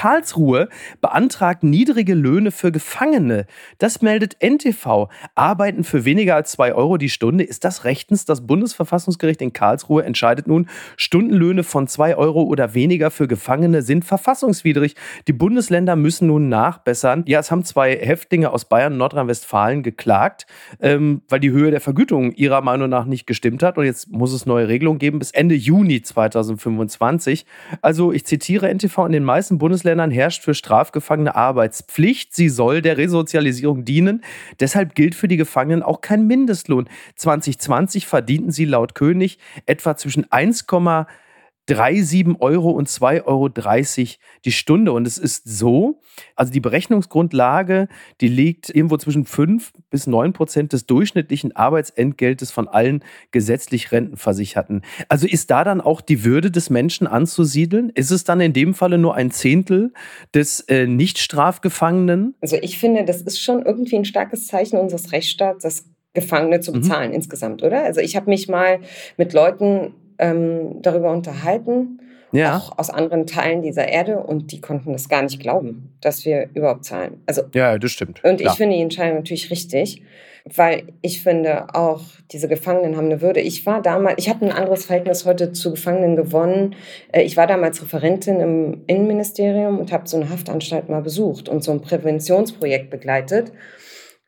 Karlsruhe 0.00 0.70
beantragt 1.02 1.62
niedrige 1.62 2.14
Löhne 2.14 2.52
für 2.52 2.72
Gefangene. 2.72 3.44
Das 3.76 4.00
meldet 4.00 4.38
NTV. 4.42 5.10
Arbeiten 5.34 5.84
für 5.84 6.06
weniger 6.06 6.36
als 6.36 6.52
zwei 6.52 6.72
Euro 6.72 6.96
die 6.96 7.10
Stunde. 7.10 7.44
Ist 7.44 7.64
das 7.64 7.84
rechtens? 7.84 8.24
Das 8.24 8.46
Bundesverfassungsgericht 8.46 9.42
in 9.42 9.52
Karlsruhe 9.52 10.02
entscheidet 10.02 10.46
nun, 10.46 10.70
Stundenlöhne 10.96 11.64
von 11.64 11.86
zwei 11.86 12.16
Euro 12.16 12.44
oder 12.44 12.72
weniger 12.72 13.10
für 13.10 13.28
Gefangene 13.28 13.82
sind 13.82 14.06
verfassungswidrig. 14.06 14.96
Die 15.28 15.34
Bundesländer 15.34 15.96
müssen 15.96 16.28
nun 16.28 16.48
nachbessern. 16.48 17.24
Ja, 17.26 17.40
es 17.40 17.50
haben 17.50 17.64
zwei 17.64 17.94
Häftlinge 17.94 18.52
aus 18.52 18.64
Bayern 18.64 18.94
und 18.94 18.98
Nordrhein-Westfalen 19.00 19.82
geklagt, 19.82 20.46
ähm, 20.80 21.20
weil 21.28 21.40
die 21.40 21.50
Höhe 21.50 21.70
der 21.70 21.82
Vergütung 21.82 22.32
ihrer 22.32 22.62
Meinung 22.62 22.88
nach 22.88 23.04
nicht 23.04 23.26
gestimmt 23.26 23.62
hat. 23.62 23.76
Und 23.76 23.84
jetzt 23.84 24.10
muss 24.10 24.32
es 24.32 24.46
neue 24.46 24.66
Regelungen 24.66 24.98
geben 24.98 25.18
bis 25.18 25.30
Ende 25.30 25.56
Juni 25.56 26.00
2025. 26.00 27.44
Also 27.82 28.12
ich 28.12 28.24
zitiere 28.24 28.70
NTV, 28.72 29.04
in 29.04 29.12
den 29.12 29.24
meisten 29.24 29.58
Bundesländern 29.58 29.89
Bundesländern 29.90 30.10
herrscht 30.12 30.44
für 30.44 30.54
Strafgefangene 30.54 31.34
Arbeitspflicht. 31.34 32.34
Sie 32.34 32.48
soll 32.48 32.80
der 32.80 32.96
Resozialisierung 32.96 33.84
dienen. 33.84 34.22
Deshalb 34.60 34.94
gilt 34.94 35.16
für 35.16 35.26
die 35.26 35.36
Gefangenen 35.36 35.82
auch 35.82 36.00
kein 36.00 36.28
Mindestlohn. 36.28 36.88
2020 37.16 38.06
verdienten 38.06 38.52
sie 38.52 38.66
laut 38.66 38.94
König 38.94 39.38
etwa 39.66 39.96
zwischen 39.96 40.26
1,7 40.26 41.06
3, 41.70 42.02
7 42.02 42.36
Euro 42.40 42.70
und 42.70 42.88
2,30 42.88 43.26
Euro 43.26 43.48
die 44.44 44.52
Stunde. 44.52 44.92
Und 44.92 45.06
es 45.06 45.18
ist 45.18 45.48
so, 45.48 46.00
also 46.34 46.52
die 46.52 46.58
Berechnungsgrundlage, 46.58 47.86
die 48.20 48.26
liegt 48.26 48.74
irgendwo 48.74 48.96
zwischen 48.96 49.24
5 49.24 49.72
bis 49.88 50.08
9 50.08 50.32
Prozent 50.32 50.72
des 50.72 50.86
durchschnittlichen 50.86 51.54
Arbeitsentgeltes 51.54 52.50
von 52.50 52.66
allen 52.66 53.04
gesetzlich 53.30 53.92
Rentenversicherten. 53.92 54.82
Also 55.08 55.28
ist 55.28 55.52
da 55.52 55.62
dann 55.62 55.80
auch 55.80 56.00
die 56.00 56.24
Würde 56.24 56.50
des 56.50 56.70
Menschen 56.70 57.06
anzusiedeln? 57.06 57.90
Ist 57.90 58.10
es 58.10 58.24
dann 58.24 58.40
in 58.40 58.52
dem 58.52 58.74
Falle 58.74 58.98
nur 58.98 59.14
ein 59.14 59.30
Zehntel 59.30 59.92
des 60.34 60.60
äh, 60.62 60.88
Nicht-Strafgefangenen? 60.88 62.34
Also 62.40 62.56
ich 62.60 62.78
finde, 62.78 63.04
das 63.04 63.22
ist 63.22 63.40
schon 63.40 63.64
irgendwie 63.64 63.96
ein 63.96 64.04
starkes 64.04 64.48
Zeichen 64.48 64.76
unseres 64.76 65.12
Rechtsstaats, 65.12 65.62
dass 65.62 65.84
Gefangene 66.14 66.58
zu 66.58 66.72
mhm. 66.72 66.80
bezahlen 66.80 67.10
mhm. 67.10 67.14
insgesamt, 67.14 67.62
oder? 67.62 67.84
Also 67.84 68.00
ich 68.00 68.16
habe 68.16 68.28
mich 68.28 68.48
mal 68.48 68.80
mit 69.16 69.32
Leuten 69.32 69.94
ähm, 70.20 70.82
darüber 70.82 71.10
unterhalten, 71.10 72.00
ja. 72.30 72.56
auch 72.56 72.78
aus 72.78 72.90
anderen 72.90 73.26
Teilen 73.26 73.62
dieser 73.62 73.88
Erde, 73.88 74.18
und 74.18 74.52
die 74.52 74.60
konnten 74.60 74.92
das 74.92 75.08
gar 75.08 75.22
nicht 75.22 75.40
glauben, 75.40 75.96
dass 76.00 76.24
wir 76.24 76.48
überhaupt 76.54 76.84
zahlen. 76.84 77.22
Also, 77.26 77.42
ja, 77.54 77.76
das 77.78 77.90
stimmt. 77.90 78.22
Und 78.22 78.40
ich 78.40 78.50
finde 78.52 78.76
die 78.76 78.82
Entscheidung 78.82 79.16
natürlich 79.16 79.50
richtig, 79.50 80.02
weil 80.44 80.84
ich 81.02 81.22
finde 81.22 81.74
auch, 81.74 82.02
diese 82.30 82.48
Gefangenen 82.48 82.96
haben 82.96 83.06
eine 83.06 83.20
Würde. 83.20 83.40
Ich 83.40 83.66
war 83.66 83.82
damals, 83.82 84.16
ich 84.18 84.28
habe 84.28 84.44
ein 84.44 84.52
anderes 84.52 84.86
Verhältnis 84.86 85.26
heute 85.26 85.52
zu 85.52 85.72
Gefangenen 85.72 86.16
gewonnen. 86.16 86.76
Äh, 87.12 87.22
ich 87.22 87.36
war 87.36 87.46
damals 87.46 87.82
Referentin 87.82 88.40
im 88.40 88.82
Innenministerium 88.86 89.78
und 89.78 89.92
habe 89.92 90.08
so 90.08 90.16
eine 90.16 90.30
Haftanstalt 90.30 90.88
mal 90.88 91.02
besucht 91.02 91.48
und 91.48 91.64
so 91.64 91.72
ein 91.72 91.80
Präventionsprojekt 91.80 92.90
begleitet, 92.90 93.52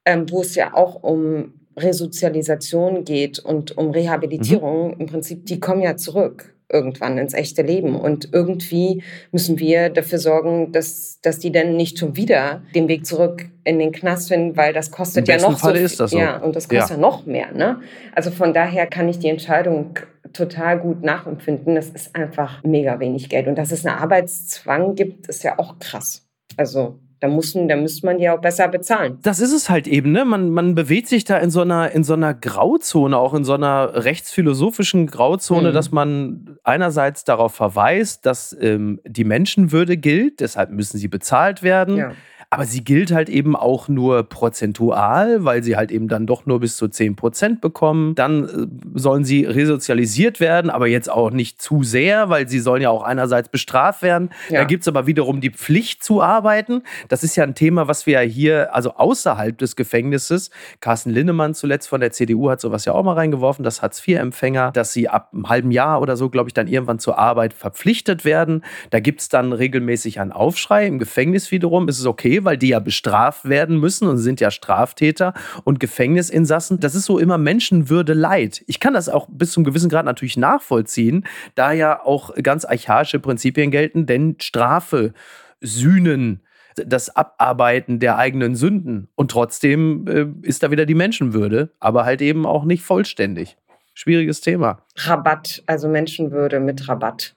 ähm, 0.05 0.27
wo 0.31 0.41
es 0.41 0.55
ja 0.55 0.75
auch 0.75 1.03
um 1.03 1.62
Resozialisation 1.77 3.05
geht 3.05 3.39
und 3.39 3.77
um 3.77 3.91
Rehabilitierung, 3.91 4.95
mhm. 4.95 5.01
im 5.01 5.07
Prinzip, 5.07 5.47
die 5.47 5.61
kommen 5.61 5.83
ja 5.83 5.97
zurück 5.97 6.53
irgendwann 6.73 7.19
ins 7.19 7.35
echte 7.35 7.63
Leben. 7.63 7.95
Und 7.95 8.31
irgendwie 8.33 9.03
müssen 9.31 9.59
wir 9.59 9.91
dafür 9.91 10.19
sorgen, 10.19 10.73
dass, 10.73 11.21
dass 11.21 11.39
die 11.39 11.53
dann 11.53 11.77
nicht 11.77 11.99
schon 11.99 12.17
wieder 12.17 12.63
den 12.75 12.89
Weg 12.89 13.07
zurück 13.07 13.47
in 13.65 13.79
den 13.79 13.93
Knast 13.93 14.29
finden, 14.29 14.57
weil 14.57 14.73
das 14.73 14.91
kostet 14.91 15.29
Im 15.29 15.39
ja 15.39 15.43
noch 15.43 15.59
Falle 15.59 15.81
so 15.81 15.85
ist 15.85 16.01
das 16.01 16.11
so. 16.13 16.19
Ja, 16.19 16.39
und 16.39 16.57
das 16.57 16.69
kostet 16.69 16.97
ja. 16.97 16.97
noch 16.97 17.27
mehr. 17.27 17.53
Ne? 17.53 17.81
Also 18.15 18.31
von 18.31 18.55
daher 18.55 18.87
kann 18.87 19.09
ich 19.09 19.19
die 19.19 19.29
Entscheidung 19.29 19.99
total 20.33 20.79
gut 20.79 21.03
nachempfinden. 21.03 21.75
Das 21.75 21.91
ist 21.91 22.17
einfach 22.17 22.65
mega 22.65 22.99
wenig 22.99 23.29
Geld. 23.29 23.47
Und 23.47 23.57
dass 23.57 23.71
es 23.71 23.85
einen 23.85 23.99
Arbeitszwang 23.99 24.95
gibt, 24.95 25.27
ist 25.27 25.45
ja 25.45 25.59
auch 25.59 25.79
krass. 25.79 26.27
Also 26.57 26.99
da, 27.23 27.29
mussten, 27.29 27.69
da 27.69 27.77
müsste 27.77 28.05
man 28.05 28.19
die 28.19 28.29
auch 28.29 28.41
besser 28.41 28.67
bezahlen. 28.67 29.19
Das 29.23 29.39
ist 29.39 29.53
es 29.53 29.71
halt 29.71 29.87
eben, 29.87 30.11
ne? 30.11 30.25
Man, 30.25 30.51
man 30.51 30.75
bewegt 30.75 31.07
sich 31.07 31.23
da 31.23 31.39
in 31.39 31.51
so, 31.51 31.61
einer, 31.61 31.93
in 31.93 32.03
so 32.03 32.15
einer 32.15 32.35
Grauzone, 32.35 33.17
auch 33.17 33.33
in 33.33 33.45
so 33.45 33.53
einer 33.53 34.05
rechtsphilosophischen 34.05 35.07
Grauzone, 35.07 35.71
mhm. 35.71 35.73
dass 35.73 35.93
man 35.93 36.59
einerseits 36.65 37.23
darauf 37.23 37.55
verweist, 37.55 38.27
dass 38.27 38.57
ähm, 38.61 39.01
die 39.07 39.23
Menschenwürde 39.23 39.97
gilt, 39.97 40.41
deshalb 40.41 40.71
müssen 40.71 40.99
sie 40.99 41.07
bezahlt 41.07 41.63
werden. 41.63 41.97
Ja. 41.97 42.13
Aber 42.53 42.67
sie 42.67 42.85
gilt 42.85 43.13
halt 43.13 43.31
eben 43.31 43.57
auch 43.57 43.89
nur 43.89 44.25
prozentual, 44.25 45.43
weil 45.43 45.63
sie 45.63 45.75
halt 45.75 45.91
eben 45.91 46.07
dann 46.07 46.27
doch 46.27 46.45
nur 46.45 46.61
bis 46.61 46.77
zu 46.77 46.87
10 46.87 47.17
Prozent 47.17 47.63
bekommen. 47.63 48.15
Dann 48.15 48.45
äh, 48.45 48.67
sollen 48.95 49.25
sie 49.25 49.47
resozialisiert 49.47 50.39
werden, 50.39 50.71
aber 50.71 50.87
jetzt 50.87 51.11
auch 51.11 51.31
nicht 51.31 51.63
zu 51.63 51.83
sehr, 51.83 52.29
weil 52.29 52.51
sie 52.51 52.59
sollen 52.59 52.83
ja 52.83 52.91
auch 52.91 53.05
einerseits 53.05 53.49
bestraft 53.49 54.03
werden. 54.03 54.29
Ja. 54.51 54.61
Da 54.61 54.65
gibt 54.65 54.83
es 54.83 54.89
aber 54.89 55.07
wiederum 55.07 55.41
die 55.41 55.49
Pflicht 55.49 56.05
zu 56.05 56.21
arbeiten. 56.21 56.83
Das 57.09 57.25
ist 57.25 57.37
ja 57.37 57.45
ein 57.45 57.55
Thema, 57.55 57.89
was 57.89 58.05
wir 58.05 58.23
ja 58.23 58.29
hier, 58.29 58.75
also 58.75 58.97
außerhalb 58.97 59.57
des 59.57 59.75
Gefängnisses, 59.75 60.51
Carsten 60.81 61.09
Linnemann 61.09 61.55
zuletzt 61.55 61.89
von 61.89 62.03
der 62.03 62.13
CDU 62.13 62.51
hat 62.51 62.61
sowas 62.61 62.85
ja 62.85 62.93
auch 62.93 63.03
mal 63.03 63.15
reingeworfen, 63.15 63.65
dass 63.65 63.81
Hartz-IV-Empfänger, 63.81 64.73
dass 64.73 64.93
sie 64.93 65.09
ab 65.09 65.31
einem 65.33 65.49
halben 65.49 65.71
Jahr 65.71 66.03
oder 66.03 66.19
so, 66.19 66.29
glaube 66.29 66.51
ich, 66.51 66.55
dann 66.55 66.67
irgendwann 66.67 66.99
zur 66.99 67.19
Arbeit 67.19 67.55
verpflichtet 67.55 68.27
werden. 68.27 68.63
Da 68.91 69.01
gibt 69.01 69.23
es 69.23 69.31
dann 69.31 69.55
regelmäßig 69.55 70.21
einen 70.21 70.33
Aufschrei. 70.33 70.87
Im 70.87 70.99
Gefängnis 70.99 71.51
wiederum 71.51 71.89
ist 71.89 71.99
es 71.99 72.05
okay, 72.05 72.42
weil 72.45 72.59
die 72.59 72.69
ja 72.69 72.79
bestraft 72.79 73.49
werden 73.49 73.79
müssen 73.79 74.09
und 74.09 74.19
sind 74.19 74.41
ja 74.41 74.51
Straftäter 74.51 75.35
und 75.65 75.81
Gefängnisinsassen. 75.81 76.81
Das 76.81 76.95
ist 76.95 77.05
so 77.05 77.19
immer 77.19 77.39
Menschenwürde 77.39 78.15
leid. 78.15 78.63
Ich 78.67 78.81
kann 78.81 78.95
das 78.95 79.09
auch 79.09 79.29
bis 79.31 79.53
zum 79.53 79.65
gewissen 79.65 79.89
Grad 79.89 80.05
natürlich 80.05 80.37
nachvollziehen, 80.37 81.25
da 81.55 81.73
ja 81.73 82.03
auch 82.05 82.35
ganz 82.43 82.65
archaische 82.65 83.21
Prinzipien 83.21 83.71
gelten, 83.71 84.07
denn 84.07 84.37
Strafe, 84.41 85.13
Sühnen, 85.61 86.43
das 86.75 87.15
Abarbeiten 87.15 87.99
der 87.99 88.17
eigenen 88.17 88.55
Sünden. 88.55 89.09
Und 89.15 89.31
trotzdem 89.31 90.07
äh, 90.09 90.27
ist 90.47 90.63
da 90.63 90.71
wieder 90.71 90.87
die 90.87 90.95
Menschenwürde, 90.95 91.71
aber 91.81 92.05
halt 92.05 92.23
eben 92.23 92.47
auch 92.47 92.65
nicht 92.65 92.83
vollständig. 92.83 93.57
Schwieriges 93.95 94.41
Thema. 94.41 94.87
Rabatt, 94.97 95.63
also 95.67 95.89
Menschenwürde 95.89 96.61
mit 96.61 96.89
Rabatt 96.89 97.35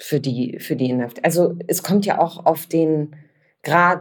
für 0.00 0.18
die, 0.18 0.58
für 0.58 0.76
die 0.76 0.90
Inhaft. 0.90 1.24
Also 1.24 1.56
es 1.68 1.82
kommt 1.82 2.06
ja 2.06 2.18
auch 2.18 2.44
auf 2.44 2.66
den 2.66 3.14
Grad 3.62 4.00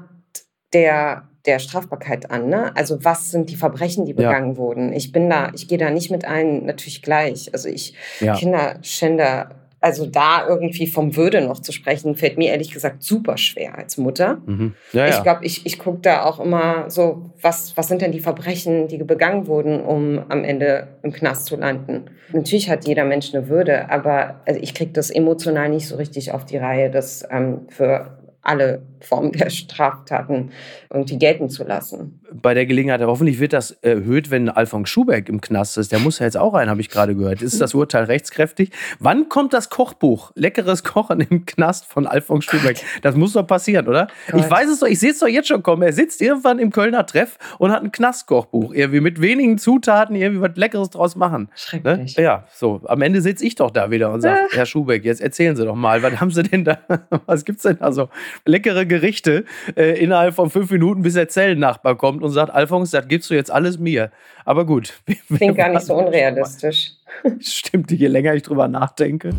der, 0.74 1.30
der 1.46 1.60
Strafbarkeit 1.60 2.32
an. 2.32 2.50
Ne? 2.50 2.76
Also 2.76 3.04
was 3.04 3.32
sind 3.32 3.50
die 3.50 3.56
Verbrechen, 3.56 4.06
die 4.06 4.14
begangen 4.14 4.54
ja. 4.54 4.58
wurden? 4.58 4.94
Ich 4.94 5.12
bin 5.12 5.30
da, 5.30 5.52
ich 5.56 5.68
gehe 5.68 5.78
da 5.78 5.90
nicht 5.90 6.12
mit 6.12 6.26
allen 6.26 6.66
natürlich 6.66 7.02
gleich. 7.02 7.52
Also 7.54 7.70
ich 7.70 7.94
ja. 8.20 8.36
Kinderschänder, 8.36 9.50
also 9.82 10.06
da 10.06 10.46
irgendwie 10.48 10.88
vom 10.88 11.16
Würde 11.16 11.42
noch 11.42 11.60
zu 11.60 11.72
sprechen, 11.72 12.16
fällt 12.16 12.38
mir 12.38 12.52
ehrlich 12.52 12.72
gesagt 12.72 13.02
super 13.02 13.38
schwer 13.38 13.78
als 13.78 13.98
Mutter. 13.98 14.42
Mhm. 14.46 14.76
Ja, 14.92 15.08
ich 15.08 15.24
glaube, 15.24 15.46
ich, 15.46 15.66
ich 15.66 15.80
gucke 15.80 16.00
da 16.00 16.26
auch 16.26 16.40
immer 16.40 16.90
so, 16.90 17.32
was, 17.42 17.78
was 17.78 17.88
sind 17.88 18.02
denn 18.02 18.12
die 18.12 18.20
Verbrechen, 18.20 18.88
die 18.88 18.98
begangen 18.98 19.48
wurden, 19.48 19.80
um 19.82 20.24
am 20.28 20.44
Ende 20.44 20.90
im 21.02 21.14
Knast 21.14 21.46
zu 21.46 21.56
landen. 21.56 22.06
Natürlich 22.34 22.70
hat 22.70 22.88
jeder 22.88 23.06
Mensch 23.06 23.34
eine 23.34 23.48
Würde, 23.48 23.90
aber 23.90 24.42
also 24.46 24.60
ich 24.62 24.74
kriege 24.74 24.92
das 24.92 25.10
emotional 25.10 25.70
nicht 25.70 25.88
so 25.88 25.96
richtig 25.96 26.32
auf 26.34 26.46
die 26.46 26.58
Reihe, 26.58 26.92
das 26.92 27.26
ähm, 27.32 27.62
für 27.70 28.19
alle 28.42 28.82
Formen 29.02 29.32
der 29.32 29.50
Straftaten 29.50 30.52
irgendwie 30.92 31.18
gelten 31.18 31.50
zu 31.50 31.64
lassen. 31.64 32.22
Bei 32.32 32.54
der 32.54 32.66
Gelegenheit, 32.66 33.02
hoffentlich 33.02 33.40
wird 33.40 33.54
das 33.54 33.72
erhöht, 33.72 34.32
wenn 34.32 34.50
Alfons 34.50 34.90
Schubeck 34.90 35.30
im 35.30 35.42
Knast 35.42 35.78
ist. 35.78 35.92
Der 35.92 36.00
muss 36.00 36.20
ja 36.20 36.26
jetzt 36.26 36.38
auch 36.38 36.54
rein, 36.54 36.70
habe 36.70 36.82
ich 36.82 36.90
gerade 36.90 37.16
gehört. 37.16 37.42
Ist 37.42 37.60
das 37.62 37.74
Urteil 37.74 38.06
rechtskräftig? 38.06 38.72
Wann 39.00 39.30
kommt 39.30 39.54
das 39.54 39.70
Kochbuch? 39.70 40.32
Leckeres 40.36 40.84
Kochen 40.84 41.22
im 41.22 41.46
Knast 41.46 41.86
von 41.86 42.08
Alfons 42.08 42.46
Schubeck. 42.46 42.84
Das 43.02 43.16
muss 43.16 43.34
doch 43.34 43.46
passieren, 43.46 43.88
oder? 43.88 44.08
Gott. 44.32 44.42
Ich 44.42 44.50
weiß 44.50 44.70
es 44.70 44.80
doch, 44.80 44.88
ich 44.88 45.00
sehe 45.00 45.12
es 45.12 45.20
doch 45.20 45.28
jetzt 45.28 45.48
schon 45.48 45.64
kommen. 45.64 45.82
Er 45.82 45.94
sitzt 45.94 46.22
irgendwann 46.22 46.60
im 46.60 46.72
Kölner 46.72 47.06
Treff 47.06 47.38
und 47.58 47.72
hat 47.72 47.84
ein 47.84 47.92
Knastkochbuch. 47.92 48.74
Irgendwie 48.74 49.02
mit 49.02 49.22
wenigen 49.22 49.58
Zutaten 49.58 50.16
irgendwie 50.16 50.42
was 50.42 50.56
Leckeres 50.56 50.90
draus 50.90 51.16
machen. 51.16 51.44
Ne? 51.44 51.50
Schrecklich. 51.56 52.18
Ne? 52.18 52.24
Ja, 52.24 52.46
so. 52.54 52.82
Am 52.86 53.02
Ende 53.02 53.22
sitze 53.22 53.46
ich 53.46 53.56
doch 53.56 53.72
da 53.72 53.92
wieder 53.92 54.12
und 54.12 54.22
sage, 54.22 54.42
Herr 54.52 54.66
Schubeck, 54.66 55.04
jetzt 55.04 55.22
erzählen 55.22 55.56
Sie 55.56 55.66
doch 55.66 55.76
mal, 55.76 56.02
was 56.04 56.20
haben 56.20 56.32
Sie 56.32 56.44
denn 56.44 56.64
da? 56.64 56.80
Was 57.26 57.46
gibt 57.46 57.58
es 57.58 57.64
denn 57.64 57.78
da 57.80 57.92
so? 57.92 58.10
Leckere 58.46 58.86
Gerichte 58.86 59.46
äh, 59.76 60.02
innerhalb 60.02 60.36
von 60.36 60.50
fünf 60.50 60.72
Minuten, 60.72 61.02
bis 61.02 61.14
der 61.14 61.30
Zellennachbar 61.30 61.98
kommt 61.98 62.24
und 62.24 62.32
sagt, 62.32 62.54
Alfons, 62.54 62.92
das 62.92 63.08
gibst 63.08 63.30
du 63.30 63.34
jetzt 63.34 63.52
alles 63.52 63.80
mir. 63.80 64.12
Aber 64.46 64.66
gut. 64.66 64.94
Klingt 65.36 65.58
gar 65.58 65.70
nicht 65.70 65.86
so 65.86 65.96
unrealistisch. 65.96 66.94
Stimmt, 67.40 67.92
je 67.92 68.08
länger 68.08 68.34
ich 68.34 68.44
drüber 68.44 68.68
nachdenke. 68.68 69.32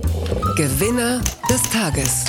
Gewinner 0.56 1.20
des 1.48 1.62
Tages 1.70 2.26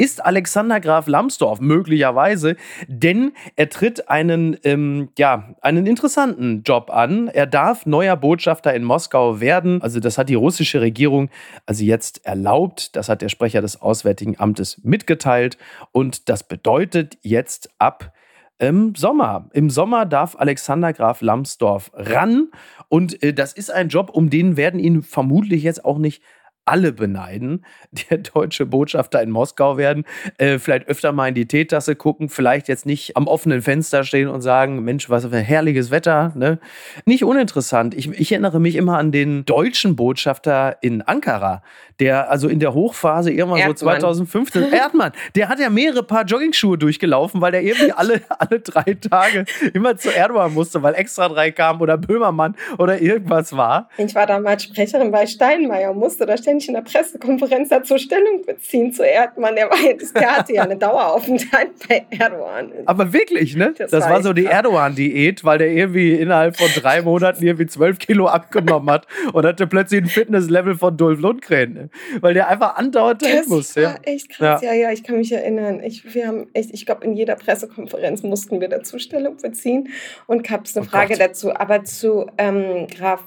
ist 0.00 0.24
Alexander 0.24 0.80
Graf 0.80 1.08
Lambsdorff 1.08 1.60
möglicherweise, 1.60 2.56
denn 2.88 3.32
er 3.56 3.68
tritt 3.68 4.08
einen, 4.08 4.56
ähm, 4.64 5.10
ja, 5.18 5.54
einen 5.60 5.86
interessanten 5.86 6.62
Job 6.62 6.88
an. 6.90 7.28
Er 7.28 7.46
darf 7.46 7.84
neuer 7.84 8.16
Botschafter 8.16 8.72
in 8.72 8.82
Moskau 8.82 9.40
werden. 9.40 9.82
Also 9.82 10.00
das 10.00 10.16
hat 10.16 10.30
die 10.30 10.34
russische 10.36 10.80
Regierung 10.80 11.28
also 11.66 11.84
jetzt 11.84 12.24
erlaubt. 12.24 12.96
Das 12.96 13.10
hat 13.10 13.20
der 13.20 13.28
Sprecher 13.28 13.60
des 13.60 13.82
Auswärtigen 13.82 14.40
Amtes 14.40 14.80
mitgeteilt. 14.82 15.58
Und 15.92 16.30
das 16.30 16.48
bedeutet 16.48 17.18
jetzt 17.20 17.68
ab 17.78 18.14
im 18.58 18.94
Sommer. 18.94 19.50
Im 19.52 19.68
Sommer 19.68 20.06
darf 20.06 20.34
Alexander 20.38 20.94
Graf 20.94 21.20
Lambsdorff 21.20 21.90
ran. 21.92 22.48
Und 22.88 23.22
äh, 23.22 23.34
das 23.34 23.52
ist 23.52 23.70
ein 23.70 23.90
Job, 23.90 24.08
um 24.10 24.30
den 24.30 24.56
werden 24.56 24.80
ihn 24.80 25.02
vermutlich 25.02 25.62
jetzt 25.62 25.84
auch 25.84 25.98
nicht 25.98 26.22
alle 26.70 26.92
beneiden, 26.92 27.64
der 28.10 28.18
deutsche 28.18 28.64
Botschafter 28.64 29.20
in 29.22 29.30
Moskau 29.30 29.76
werden, 29.76 30.04
äh, 30.38 30.58
vielleicht 30.58 30.88
öfter 30.88 31.12
mal 31.12 31.28
in 31.28 31.34
die 31.34 31.46
Teetasse 31.46 31.96
gucken, 31.96 32.28
vielleicht 32.28 32.68
jetzt 32.68 32.86
nicht 32.86 33.16
am 33.16 33.26
offenen 33.26 33.60
Fenster 33.60 34.04
stehen 34.04 34.28
und 34.28 34.40
sagen, 34.40 34.84
Mensch, 34.84 35.10
was 35.10 35.26
für 35.26 35.36
ein 35.36 35.44
herrliches 35.44 35.90
Wetter. 35.90 36.32
Ne? 36.36 36.58
Nicht 37.04 37.24
uninteressant. 37.24 37.94
Ich, 37.94 38.08
ich 38.08 38.32
erinnere 38.32 38.60
mich 38.60 38.76
immer 38.76 38.98
an 38.98 39.10
den 39.10 39.44
deutschen 39.44 39.96
Botschafter 39.96 40.76
in 40.80 41.02
Ankara, 41.02 41.62
der 41.98 42.30
also 42.30 42.48
in 42.48 42.60
der 42.60 42.72
Hochphase 42.72 43.30
irgendwann 43.30 43.58
Erdmann. 43.58 43.76
so 43.76 43.86
2015, 43.86 44.62
Erdmann, 44.72 45.12
der 45.34 45.48
hat 45.48 45.58
ja 45.58 45.70
mehrere 45.70 46.02
Paar 46.02 46.24
Joggingschuhe 46.24 46.78
durchgelaufen, 46.78 47.40
weil 47.40 47.52
der 47.52 47.62
irgendwie 47.62 47.92
alle, 47.92 48.22
alle 48.38 48.60
drei 48.60 48.94
Tage 48.94 49.44
immer 49.74 49.96
zu 49.96 50.14
Erdogan 50.14 50.54
musste, 50.54 50.82
weil 50.82 50.94
extra 50.94 51.28
drei 51.28 51.50
kamen 51.50 51.80
oder 51.80 51.98
Böhmermann 51.98 52.54
oder 52.78 53.00
irgendwas 53.00 53.56
war. 53.56 53.88
Ich 53.98 54.14
war 54.14 54.26
damals 54.26 54.62
Sprecherin 54.62 55.10
bei 55.10 55.26
Steinmeier, 55.26 55.92
musste 55.92 56.26
da 56.26 56.36
ständig 56.36 56.59
der 56.66 56.82
Pressekonferenz 56.82 57.68
dazu 57.68 57.98
Stellung 57.98 58.42
beziehen 58.44 58.92
zu 58.92 59.02
Erdmann. 59.02 59.56
Der, 59.56 59.68
war, 59.68 59.76
der 60.20 60.36
hatte 60.36 60.52
ja 60.52 60.62
eine 60.62 60.76
Daueraufenthalt 60.78 61.70
bei 61.88 62.04
Erdogan. 62.10 62.72
Aber 62.86 63.12
wirklich, 63.12 63.56
ne? 63.56 63.74
Das, 63.76 63.90
das 63.90 64.08
war, 64.08 64.22
so 64.22 64.32
die 64.32 64.46
Erdogan-Diät, 64.46 65.44
weil 65.44 65.58
der 65.58 65.68
irgendwie 65.68 66.14
innerhalb 66.14 66.56
von 66.56 66.68
drei 66.74 67.02
Monaten 67.02 67.44
irgendwie 67.44 67.66
zwölf 67.66 67.98
Kilo 67.98 68.26
abgenommen 68.26 68.90
hat 68.90 69.06
und 69.32 69.44
hatte 69.44 69.66
plötzlich 69.66 70.02
ein 70.02 70.08
Fitnesslevel 70.08 70.76
von 70.76 70.96
Dolph 70.96 71.20
Lundgren. 71.20 71.72
Ne? 71.72 71.90
Weil 72.20 72.34
der 72.34 72.48
einfach 72.48 72.76
andauernd 72.76 73.22
dahin 73.22 73.44
muss. 73.48 73.74
Das 73.74 73.84
war 73.84 73.92
ja. 73.92 73.98
echt 74.02 74.30
krass. 74.30 74.62
Ja. 74.62 74.72
ja, 74.72 74.82
ja, 74.82 74.92
ich 74.92 75.04
kann 75.04 75.16
mich 75.16 75.32
erinnern. 75.32 75.80
Ich, 75.82 76.14
wir 76.14 76.26
haben 76.26 76.48
echt, 76.52 76.70
ich 76.72 76.86
glaube, 76.86 77.04
in 77.04 77.14
jeder 77.14 77.36
Pressekonferenz 77.36 78.22
mussten 78.22 78.60
wir 78.60 78.68
dazu 78.68 78.98
Stellung 78.98 79.36
beziehen 79.36 79.88
und 80.26 80.46
gab 80.46 80.64
es 80.64 80.76
eine 80.76 80.86
oh 80.86 80.88
Frage 80.88 81.14
Gott. 81.14 81.20
dazu. 81.20 81.54
Aber 81.54 81.84
zu 81.84 82.26
ähm, 82.38 82.86
Graf 82.88 83.20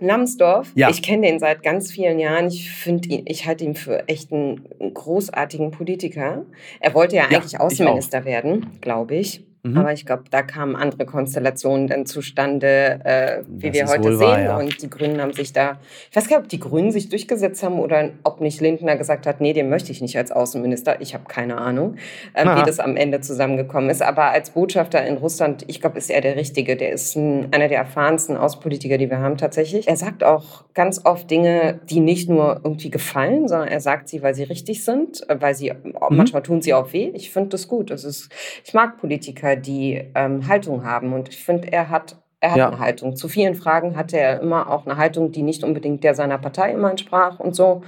Lambsdorff, 0.00 0.72
ja. 0.74 0.90
ich 0.90 1.02
kenne 1.02 1.26
den 1.26 1.38
seit 1.38 1.62
ganz 1.62 1.90
vielen 1.90 2.18
Jahren. 2.18 2.48
Ich 2.48 2.70
finde 2.70 3.08
ihn, 3.08 3.24
ich 3.26 3.46
halte 3.46 3.64
ihn 3.64 3.76
für 3.76 4.08
echt 4.08 4.32
einen 4.32 4.68
großartigen 4.92 5.70
Politiker. 5.70 6.46
Er 6.80 6.94
wollte 6.94 7.16
ja 7.16 7.24
eigentlich 7.24 7.52
ja, 7.52 7.60
Außenminister 7.60 8.24
werden, 8.24 8.78
glaube 8.80 9.14
ich. 9.14 9.44
Mhm. 9.64 9.78
Aber 9.78 9.94
ich 9.94 10.04
glaube, 10.04 10.24
da 10.30 10.42
kamen 10.42 10.76
andere 10.76 11.06
Konstellationen 11.06 11.88
dann 11.88 12.04
zustande, 12.04 13.00
äh, 13.02 13.42
wie 13.48 13.70
das 13.70 13.78
wir 13.78 13.86
heute 13.88 14.16
sehen. 14.18 14.26
Wahr, 14.28 14.40
ja. 14.40 14.58
Und 14.58 14.82
die 14.82 14.90
Grünen 14.90 15.22
haben 15.22 15.32
sich 15.32 15.54
da, 15.54 15.78
ich 16.10 16.16
weiß 16.16 16.28
gar 16.28 16.36
nicht, 16.36 16.44
ob 16.44 16.48
die 16.50 16.60
Grünen 16.60 16.92
sich 16.92 17.08
durchgesetzt 17.08 17.62
haben 17.62 17.78
oder 17.78 18.10
ob 18.24 18.42
nicht 18.42 18.60
Lindner 18.60 18.96
gesagt 18.96 19.26
hat, 19.26 19.40
nee, 19.40 19.54
den 19.54 19.70
möchte 19.70 19.90
ich 19.90 20.02
nicht 20.02 20.18
als 20.18 20.32
Außenminister. 20.32 21.00
Ich 21.00 21.14
habe 21.14 21.24
keine 21.28 21.56
Ahnung, 21.56 21.96
äh, 22.34 22.44
wie 22.44 22.62
das 22.62 22.78
am 22.78 22.94
Ende 22.96 23.22
zusammengekommen 23.22 23.88
ist. 23.88 24.02
Aber 24.02 24.24
als 24.32 24.50
Botschafter 24.50 25.02
in 25.06 25.16
Russland, 25.16 25.64
ich 25.66 25.80
glaube, 25.80 25.96
ist 25.96 26.10
er 26.10 26.20
der 26.20 26.36
Richtige. 26.36 26.76
Der 26.76 26.92
ist 26.92 27.16
ein, 27.16 27.48
einer 27.50 27.68
der 27.68 27.78
erfahrensten 27.78 28.36
Außenpolitiker, 28.36 28.98
die 28.98 29.08
wir 29.08 29.20
haben 29.20 29.38
tatsächlich. 29.38 29.88
Er 29.88 29.96
sagt 29.96 30.24
auch 30.24 30.64
ganz 30.74 31.00
oft 31.06 31.30
Dinge, 31.30 31.80
die 31.88 32.00
nicht 32.00 32.28
nur 32.28 32.60
irgendwie 32.62 32.90
gefallen, 32.90 33.48
sondern 33.48 33.68
er 33.68 33.80
sagt 33.80 34.10
sie, 34.10 34.22
weil 34.22 34.34
sie 34.34 34.42
richtig 34.42 34.84
sind, 34.84 35.26
äh, 35.30 35.40
weil 35.40 35.54
sie, 35.54 35.72
mhm. 35.72 35.94
manchmal 36.10 36.42
tun 36.42 36.60
sie 36.60 36.74
auch 36.74 36.92
weh. 36.92 37.10
Ich 37.14 37.30
finde 37.30 37.48
das 37.48 37.66
gut. 37.66 37.90
Das 37.90 38.04
ist, 38.04 38.30
ich 38.62 38.74
mag 38.74 38.98
Politiker, 38.98 39.53
die 39.56 40.10
ähm, 40.14 40.46
Haltung 40.48 40.84
haben. 40.84 41.12
Und 41.12 41.28
ich 41.28 41.44
finde, 41.44 41.72
er 41.72 41.90
hat 41.90 42.23
er 42.44 42.50
hat 42.50 42.58
ja. 42.58 42.68
eine 42.68 42.78
Haltung. 42.78 43.16
Zu 43.16 43.28
vielen 43.28 43.54
Fragen 43.54 43.96
hatte 43.96 44.18
er 44.18 44.40
immer 44.40 44.68
auch 44.70 44.84
eine 44.84 44.98
Haltung, 44.98 45.32
die 45.32 45.40
nicht 45.40 45.64
unbedingt 45.64 46.04
der 46.04 46.14
seiner 46.14 46.36
Partei 46.36 46.72
immer 46.72 46.90
entsprach 46.90 47.40
und 47.40 47.56
so. 47.56 47.80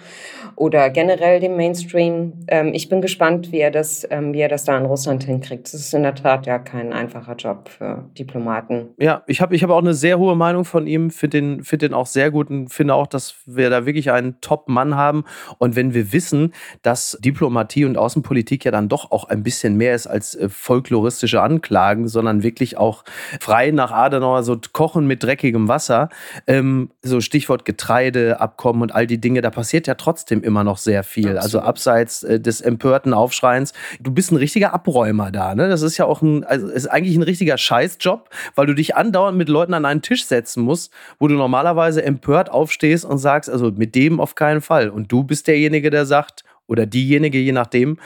Oder 0.54 0.88
generell 0.88 1.40
dem 1.40 1.56
Mainstream. 1.56 2.32
Ähm, 2.48 2.72
ich 2.72 2.88
bin 2.88 3.02
gespannt, 3.02 3.52
wie 3.52 3.58
er, 3.58 3.70
das, 3.70 4.06
ähm, 4.10 4.32
wie 4.32 4.40
er 4.40 4.48
das 4.48 4.64
da 4.64 4.78
in 4.78 4.86
Russland 4.86 5.24
hinkriegt. 5.24 5.66
Das 5.66 5.74
ist 5.74 5.92
in 5.92 6.04
der 6.04 6.14
Tat 6.14 6.46
ja 6.46 6.58
kein 6.58 6.94
einfacher 6.94 7.34
Job 7.34 7.68
für 7.68 8.06
Diplomaten. 8.18 8.94
Ja, 8.96 9.24
ich 9.26 9.42
habe 9.42 9.54
ich 9.54 9.62
hab 9.62 9.68
auch 9.68 9.78
eine 9.78 9.92
sehr 9.92 10.18
hohe 10.18 10.36
Meinung 10.36 10.64
von 10.64 10.86
ihm, 10.86 11.10
finde 11.10 11.38
den, 11.38 11.62
find 11.62 11.82
den 11.82 11.92
auch 11.92 12.06
sehr 12.06 12.30
gut 12.30 12.48
und 12.48 12.68
finde 12.68 12.94
auch, 12.94 13.06
dass 13.06 13.34
wir 13.44 13.68
da 13.68 13.84
wirklich 13.84 14.10
einen 14.10 14.40
Top-Mann 14.40 14.96
haben. 14.96 15.24
Und 15.58 15.76
wenn 15.76 15.92
wir 15.92 16.14
wissen, 16.14 16.54
dass 16.80 17.18
Diplomatie 17.20 17.84
und 17.84 17.98
Außenpolitik 17.98 18.64
ja 18.64 18.70
dann 18.70 18.88
doch 18.88 19.10
auch 19.10 19.24
ein 19.24 19.42
bisschen 19.42 19.76
mehr 19.76 19.94
ist 19.94 20.06
als 20.06 20.34
äh, 20.34 20.48
folkloristische 20.48 21.42
Anklagen, 21.42 22.08
sondern 22.08 22.42
wirklich 22.42 22.78
auch 22.78 23.04
frei 23.38 23.70
nach 23.70 23.92
Adenauer 23.92 24.45
so 24.46 24.58
Kochen 24.72 25.06
mit 25.06 25.22
dreckigem 25.22 25.68
Wasser, 25.68 26.08
ähm, 26.46 26.90
so 27.02 27.20
Stichwort 27.20 27.66
Getreideabkommen 27.66 28.80
und 28.80 28.94
all 28.94 29.06
die 29.06 29.20
Dinge, 29.20 29.42
da 29.42 29.50
passiert 29.50 29.86
ja 29.86 29.94
trotzdem 29.94 30.42
immer 30.42 30.64
noch 30.64 30.78
sehr 30.78 31.04
viel. 31.04 31.36
Absolut. 31.36 31.42
Also 31.42 31.60
abseits 31.60 32.22
äh, 32.22 32.40
des 32.40 32.62
empörten 32.62 33.12
Aufschreins. 33.12 33.74
Du 34.00 34.10
bist 34.10 34.32
ein 34.32 34.36
richtiger 34.36 34.72
Abräumer 34.72 35.30
da, 35.30 35.54
ne? 35.54 35.68
Das 35.68 35.82
ist 35.82 35.98
ja 35.98 36.06
auch 36.06 36.22
ein, 36.22 36.44
also 36.44 36.68
ist 36.68 36.86
eigentlich 36.86 37.16
ein 37.16 37.22
richtiger 37.22 37.58
Scheißjob, 37.58 38.30
weil 38.54 38.66
du 38.66 38.74
dich 38.74 38.96
andauernd 38.96 39.36
mit 39.36 39.48
Leuten 39.48 39.74
an 39.74 39.84
einen 39.84 40.00
Tisch 40.02 40.24
setzen 40.24 40.62
musst, 40.62 40.92
wo 41.18 41.28
du 41.28 41.34
normalerweise 41.34 42.02
empört 42.02 42.50
aufstehst 42.50 43.04
und 43.04 43.18
sagst, 43.18 43.50
also 43.50 43.70
mit 43.72 43.94
dem 43.94 44.20
auf 44.20 44.34
keinen 44.34 44.62
Fall. 44.62 44.88
Und 44.88 45.12
du 45.12 45.24
bist 45.24 45.46
derjenige, 45.48 45.90
der 45.90 46.06
sagt, 46.06 46.44
oder 46.66 46.86
diejenige, 46.86 47.38
je 47.38 47.52
nachdem, 47.52 47.98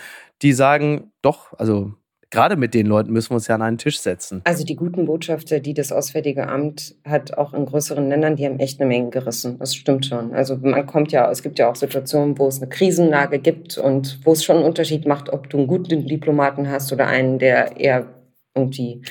die 0.42 0.52
sagen, 0.52 1.12
doch, 1.22 1.52
also 1.58 1.92
gerade 2.30 2.56
mit 2.56 2.74
den 2.74 2.86
Leuten 2.86 3.12
müssen 3.12 3.30
wir 3.30 3.34
uns 3.36 3.48
ja 3.48 3.56
an 3.56 3.62
einen 3.62 3.78
Tisch 3.78 4.00
setzen. 4.00 4.40
Also 4.44 4.64
die 4.64 4.76
guten 4.76 5.06
Botschafter, 5.06 5.60
die 5.60 5.74
das 5.74 5.92
Auswärtige 5.92 6.48
Amt 6.48 6.94
hat, 7.04 7.36
auch 7.36 7.52
in 7.52 7.66
größeren 7.66 8.08
Ländern, 8.08 8.36
die 8.36 8.46
haben 8.46 8.58
echt 8.58 8.80
eine 8.80 8.88
Menge 8.88 9.10
gerissen. 9.10 9.58
Das 9.58 9.74
stimmt 9.74 10.06
schon. 10.06 10.32
Also 10.32 10.56
man 10.56 10.86
kommt 10.86 11.12
ja, 11.12 11.30
es 11.30 11.42
gibt 11.42 11.58
ja 11.58 11.70
auch 11.70 11.76
Situationen, 11.76 12.38
wo 12.38 12.46
es 12.46 12.58
eine 12.58 12.68
Krisenlage 12.68 13.38
gibt 13.38 13.78
und 13.78 14.20
wo 14.24 14.32
es 14.32 14.44
schon 14.44 14.56
einen 14.56 14.64
Unterschied 14.64 15.06
macht, 15.06 15.30
ob 15.30 15.50
du 15.50 15.58
einen 15.58 15.66
guten 15.66 16.06
Diplomaten 16.06 16.68
hast 16.68 16.92
oder 16.92 17.06
einen, 17.06 17.38
der 17.38 17.76
eher 17.76 18.06
irgendwie 18.54 19.02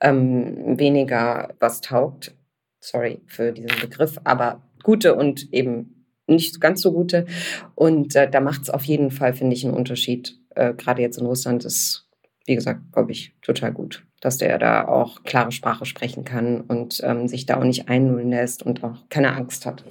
ähm, 0.00 0.78
weniger 0.78 1.54
was 1.58 1.80
taugt. 1.80 2.34
Sorry 2.80 3.20
für 3.26 3.52
diesen 3.52 3.80
Begriff, 3.80 4.18
aber 4.24 4.62
gute 4.84 5.14
und 5.14 5.52
eben 5.52 6.06
nicht 6.28 6.60
ganz 6.60 6.82
so 6.82 6.92
gute. 6.92 7.26
Und 7.74 8.14
äh, 8.14 8.30
da 8.30 8.40
macht 8.40 8.62
es 8.62 8.70
auf 8.70 8.84
jeden 8.84 9.10
Fall, 9.10 9.32
finde 9.32 9.56
ich, 9.56 9.64
einen 9.64 9.74
Unterschied. 9.74 10.38
Äh, 10.54 10.74
Gerade 10.74 11.02
jetzt 11.02 11.18
in 11.18 11.26
Russland 11.26 11.64
ist 11.64 12.07
wie 12.48 12.54
gesagt, 12.54 12.80
glaube 12.92 13.12
ich, 13.12 13.34
total 13.42 13.72
gut, 13.72 14.04
dass 14.22 14.38
der 14.38 14.58
da 14.58 14.88
auch 14.88 15.22
klare 15.22 15.52
Sprache 15.52 15.84
sprechen 15.84 16.24
kann 16.24 16.62
und 16.62 17.00
ähm, 17.04 17.28
sich 17.28 17.44
da 17.44 17.58
auch 17.58 17.64
nicht 17.64 17.90
einlullen 17.90 18.30
lässt 18.30 18.62
und 18.62 18.82
auch 18.82 18.96
keine 19.10 19.34
Angst 19.34 19.66
hat. 19.66 19.84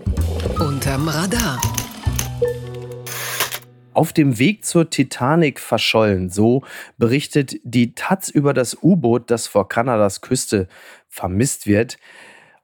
Unterm 0.59 1.07
Radar. 1.07 1.61
Auf 3.93 4.11
dem 4.11 4.39
Weg 4.39 4.65
zur 4.65 4.89
Titanic 4.89 5.59
verschollen, 5.59 6.29
so 6.29 6.63
berichtet 6.97 7.59
die 7.63 7.93
Taz 7.93 8.29
über 8.29 8.55
das 8.55 8.75
U-Boot, 8.81 9.29
das 9.29 9.45
vor 9.45 9.69
Kanadas 9.69 10.21
Küste 10.21 10.67
vermisst 11.07 11.67
wird. 11.67 11.97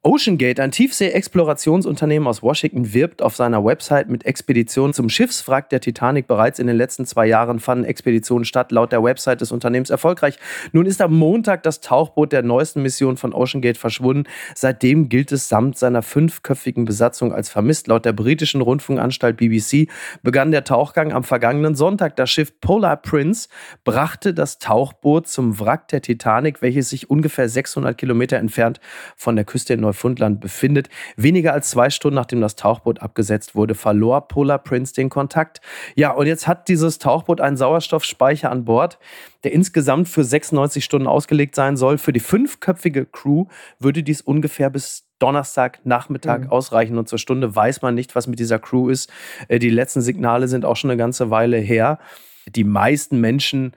OceanGate, 0.05 0.61
ein 0.61 0.71
Tiefsee-Explorationsunternehmen 0.71 2.27
aus 2.27 2.43
Washington, 2.43 2.93
wirbt 2.93 3.21
auf 3.21 3.37
seiner 3.37 3.63
Website 3.63 4.09
mit 4.09 4.25
Expeditionen 4.25 4.93
zum 4.93 5.07
Schiffswrack 5.07 5.69
der 5.69 5.79
Titanic. 5.79 6.27
Bereits 6.27 6.59
in 6.59 6.67
den 6.67 6.75
letzten 6.75 7.05
zwei 7.05 7.25
Jahren 7.25 7.61
fanden 7.61 7.85
Expeditionen 7.85 8.43
statt, 8.43 8.73
laut 8.73 8.91
der 8.91 9.01
Website 9.01 9.39
des 9.39 9.53
Unternehmens 9.53 9.89
erfolgreich. 9.89 10.39
Nun 10.73 10.87
ist 10.87 11.01
am 11.01 11.17
Montag 11.17 11.63
das 11.63 11.79
Tauchboot 11.79 12.33
der 12.33 12.43
neuesten 12.43 12.81
Mission 12.81 13.15
von 13.15 13.33
OceanGate 13.33 13.79
verschwunden. 13.79 14.25
Seitdem 14.55 15.07
gilt 15.07 15.31
es 15.31 15.47
samt 15.47 15.77
seiner 15.77 16.01
fünfköpfigen 16.01 16.83
Besatzung 16.83 17.31
als 17.31 17.47
vermisst. 17.47 17.87
Laut 17.87 18.03
der 18.03 18.11
britischen 18.11 18.59
Rundfunkanstalt 18.59 19.37
BBC 19.37 19.87
begann 20.21 20.51
der 20.51 20.65
Tauchgang 20.65 21.13
am 21.13 21.23
vergangenen 21.23 21.75
Sonntag. 21.75 22.17
Das 22.17 22.29
Schiff 22.29 22.59
Polar 22.59 22.97
Prince 22.97 23.47
brachte 23.85 24.33
das 24.33 24.59
Tauchboot 24.59 25.29
zum 25.29 25.61
Wrack 25.61 25.87
der 25.87 26.01
Titanic, 26.01 26.61
welches 26.61 26.89
sich 26.89 27.09
ungefähr 27.09 27.47
600 27.47 27.97
Kilometer 27.97 28.35
entfernt 28.35 28.81
von 29.15 29.37
der 29.37 29.45
Küste 29.45 29.75
in 29.75 29.79
Neu 29.79 29.92
Neufundland 29.93 30.41
befindet. 30.41 30.89
Weniger 31.15 31.53
als 31.53 31.69
zwei 31.69 31.89
Stunden 31.89 32.15
nachdem 32.15 32.41
das 32.41 32.55
Tauchboot 32.55 33.01
abgesetzt 33.01 33.55
wurde, 33.55 33.75
verlor 33.75 34.27
Polar 34.27 34.57
Prince 34.57 34.93
den 34.93 35.09
Kontakt. 35.09 35.61
Ja, 35.95 36.11
und 36.11 36.25
jetzt 36.25 36.47
hat 36.47 36.67
dieses 36.67 36.97
Tauchboot 36.97 37.39
einen 37.39 37.57
Sauerstoffspeicher 37.57 38.51
an 38.51 38.65
Bord, 38.65 38.97
der 39.43 39.53
insgesamt 39.53 40.09
für 40.09 40.23
96 40.23 40.83
Stunden 40.83 41.07
ausgelegt 41.07 41.53
sein 41.55 41.77
soll. 41.77 41.97
Für 41.97 42.11
die 42.11 42.19
fünfköpfige 42.19 43.05
Crew 43.05 43.45
würde 43.79 44.01
dies 44.03 44.21
ungefähr 44.21 44.69
bis 44.69 45.07
Donnerstagnachmittag 45.19 46.39
mhm. 46.41 46.49
ausreichen 46.49 46.97
und 46.97 47.07
zur 47.07 47.19
Stunde 47.19 47.55
weiß 47.55 47.81
man 47.81 47.95
nicht, 47.95 48.15
was 48.15 48.27
mit 48.27 48.39
dieser 48.39 48.59
Crew 48.59 48.89
ist. 48.89 49.11
Äh, 49.47 49.59
die 49.59 49.69
letzten 49.69 50.01
Signale 50.01 50.47
sind 50.47 50.65
auch 50.65 50.75
schon 50.75 50.89
eine 50.89 50.97
ganze 50.97 51.29
Weile 51.29 51.57
her. 51.57 51.99
Die 52.47 52.65
meisten 52.65 53.21
Menschen 53.21 53.73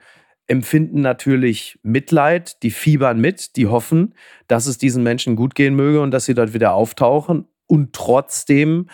empfinden 0.47 1.01
natürlich 1.01 1.77
Mitleid, 1.83 2.63
die 2.63 2.71
fiebern 2.71 3.19
mit, 3.19 3.55
die 3.57 3.67
hoffen, 3.67 4.15
dass 4.47 4.65
es 4.65 4.77
diesen 4.77 5.03
Menschen 5.03 5.35
gut 5.35 5.55
gehen 5.55 5.75
möge 5.75 6.01
und 6.01 6.11
dass 6.11 6.25
sie 6.25 6.33
dort 6.33 6.53
wieder 6.53 6.73
auftauchen. 6.73 7.47
Und 7.67 7.93
trotzdem 7.93 8.89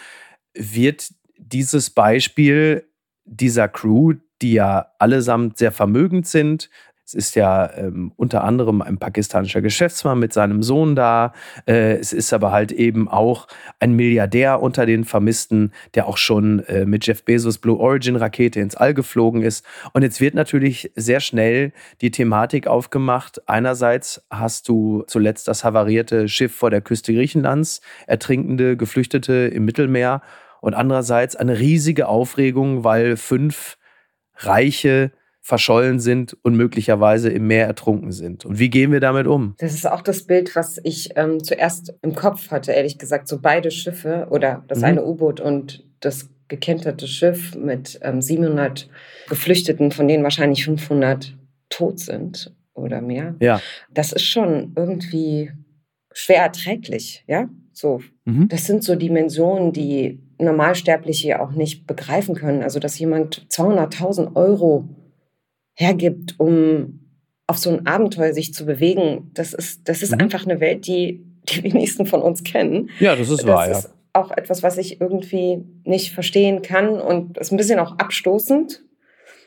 wird 0.56 1.12
dieses 1.38 1.92
Beispiel 1.92 2.88
dieser 3.26 3.68
Crew, 3.68 4.14
die 4.42 4.54
ja 4.54 4.88
allesamt 5.00 5.58
sehr 5.58 5.72
vermögend 5.72 6.28
sind, 6.28 6.70
es 7.16 7.28
ist 7.28 7.36
ja 7.36 7.70
ähm, 7.78 8.12
unter 8.16 8.44
anderem 8.44 8.82
ein 8.82 8.98
pakistanischer 8.98 9.62
Geschäftsmann 9.62 10.18
mit 10.18 10.34
seinem 10.34 10.64
Sohn 10.64 10.96
da. 10.96 11.34
Äh, 11.68 11.98
es 11.98 12.12
ist 12.12 12.34
aber 12.34 12.52
halt 12.52 12.72
eben 12.72 13.08
auch 13.08 13.48
ein 13.80 13.94
Milliardär 13.94 14.62
unter 14.62 14.86
den 14.86 15.04
Vermissten, 15.04 15.72
der 15.94 16.08
auch 16.08 16.18
schon 16.18 16.60
äh, 16.66 16.86
mit 16.86 17.06
Jeff 17.06 17.24
Bezos 17.24 17.60
Blue 17.60 17.78
Origin 17.78 18.16
Rakete 18.16 18.60
ins 18.60 18.76
All 18.76 18.94
geflogen 18.94 19.44
ist. 19.44 19.64
Und 19.94 20.02
jetzt 20.02 20.22
wird 20.22 20.34
natürlich 20.34 20.92
sehr 20.96 21.20
schnell 21.20 21.72
die 22.02 22.12
Thematik 22.12 22.68
aufgemacht. 22.68 23.48
Einerseits 23.48 24.26
hast 24.32 24.68
du 24.68 25.04
zuletzt 25.08 25.48
das 25.48 25.64
havarierte 25.64 26.28
Schiff 26.28 26.56
vor 26.56 26.72
der 26.72 26.82
Küste 26.82 27.14
Griechenlands, 27.14 27.82
ertrinkende 28.08 28.76
Geflüchtete 28.76 29.34
im 29.54 29.66
Mittelmeer. 29.66 30.22
Und 30.62 30.74
andererseits 30.74 31.36
eine 31.36 31.60
riesige 31.60 32.08
Aufregung, 32.08 32.84
weil 32.84 33.18
fünf 33.18 33.78
reiche 34.38 35.12
verschollen 35.46 36.00
sind 36.00 36.38
und 36.42 36.56
möglicherweise 36.56 37.30
im 37.30 37.48
Meer 37.48 37.68
ertrunken 37.68 38.14
sind. 38.14 38.46
Und 38.46 38.60
wie 38.60 38.70
gehen 38.70 38.94
wir 38.94 39.02
damit 39.02 39.28
um? 39.28 39.56
Das 39.58 39.74
ist 39.74 39.86
auch 39.86 40.02
das 40.02 40.24
Bild, 40.24 40.56
was 40.56 40.80
ich 40.84 41.12
ähm, 41.18 41.44
zuerst 41.44 41.94
im 42.02 42.16
Kopf 42.16 42.50
hatte, 42.50 42.72
ehrlich 42.72 42.98
gesagt. 42.98 43.28
So 43.28 43.40
beide 43.42 43.70
Schiffe 43.70 44.28
oder 44.32 44.64
das 44.70 44.80
mhm. 44.80 44.86
eine 44.86 45.06
U-Boot 45.06 45.42
und 45.42 45.86
das 46.00 46.30
gekenterte 46.48 47.08
Schiff 47.08 47.56
mit 47.56 48.00
ähm, 48.04 48.22
700 48.22 48.90
Geflüchteten, 49.28 49.92
von 49.92 50.08
denen 50.08 50.24
wahrscheinlich 50.24 50.64
500 50.64 51.36
tot 51.70 52.00
sind 52.00 52.56
oder 52.74 53.02
mehr. 53.02 53.36
Ja. 53.42 53.62
Das 53.94 54.14
ist 54.14 54.24
schon 54.24 54.72
irgendwie 54.78 55.52
schwer 56.14 56.44
erträglich, 56.44 57.26
ja? 57.28 57.50
So, 57.74 58.02
mhm. 58.24 58.48
das 58.48 58.66
sind 58.66 58.84
so 58.84 58.96
Dimensionen, 58.96 59.74
die 59.74 60.22
Normalsterbliche 60.38 61.42
auch 61.42 61.52
nicht 61.52 61.86
begreifen 61.86 62.36
können. 62.36 62.62
Also, 62.62 62.80
dass 62.80 62.98
jemand 62.98 63.48
200.000 63.50 64.36
Euro 64.36 64.88
hergibt, 65.74 66.40
um 66.40 67.00
auf 67.48 67.58
so 67.58 67.70
ein 67.70 67.86
Abenteuer 67.86 68.34
sich 68.34 68.54
zu 68.54 68.66
bewegen, 68.66 69.32
das 69.34 69.54
ist, 69.54 69.88
das 69.88 70.02
ist 70.02 70.14
mhm. 70.14 70.22
einfach 70.22 70.46
eine 70.46 70.60
Welt, 70.60 70.88
die 70.88 71.26
die 71.50 71.64
wenigsten 71.64 72.06
von 72.06 72.22
uns 72.22 72.44
kennen. 72.44 72.90
Ja, 73.00 73.16
das 73.16 73.30
ist 73.30 73.42
das 73.42 73.48
wahr, 73.48 73.70
ist 73.70 73.94
auch 74.14 74.32
etwas, 74.32 74.62
was 74.64 74.78
ich 74.78 75.02
irgendwie 75.02 75.64
nicht 75.84 76.12
verstehen 76.14 76.62
kann 76.62 77.02
und 77.02 77.38
ist 77.38 77.52
ein 77.52 77.58
bisschen 77.58 77.80
auch 77.80 77.98
abstoßend. 77.98 78.84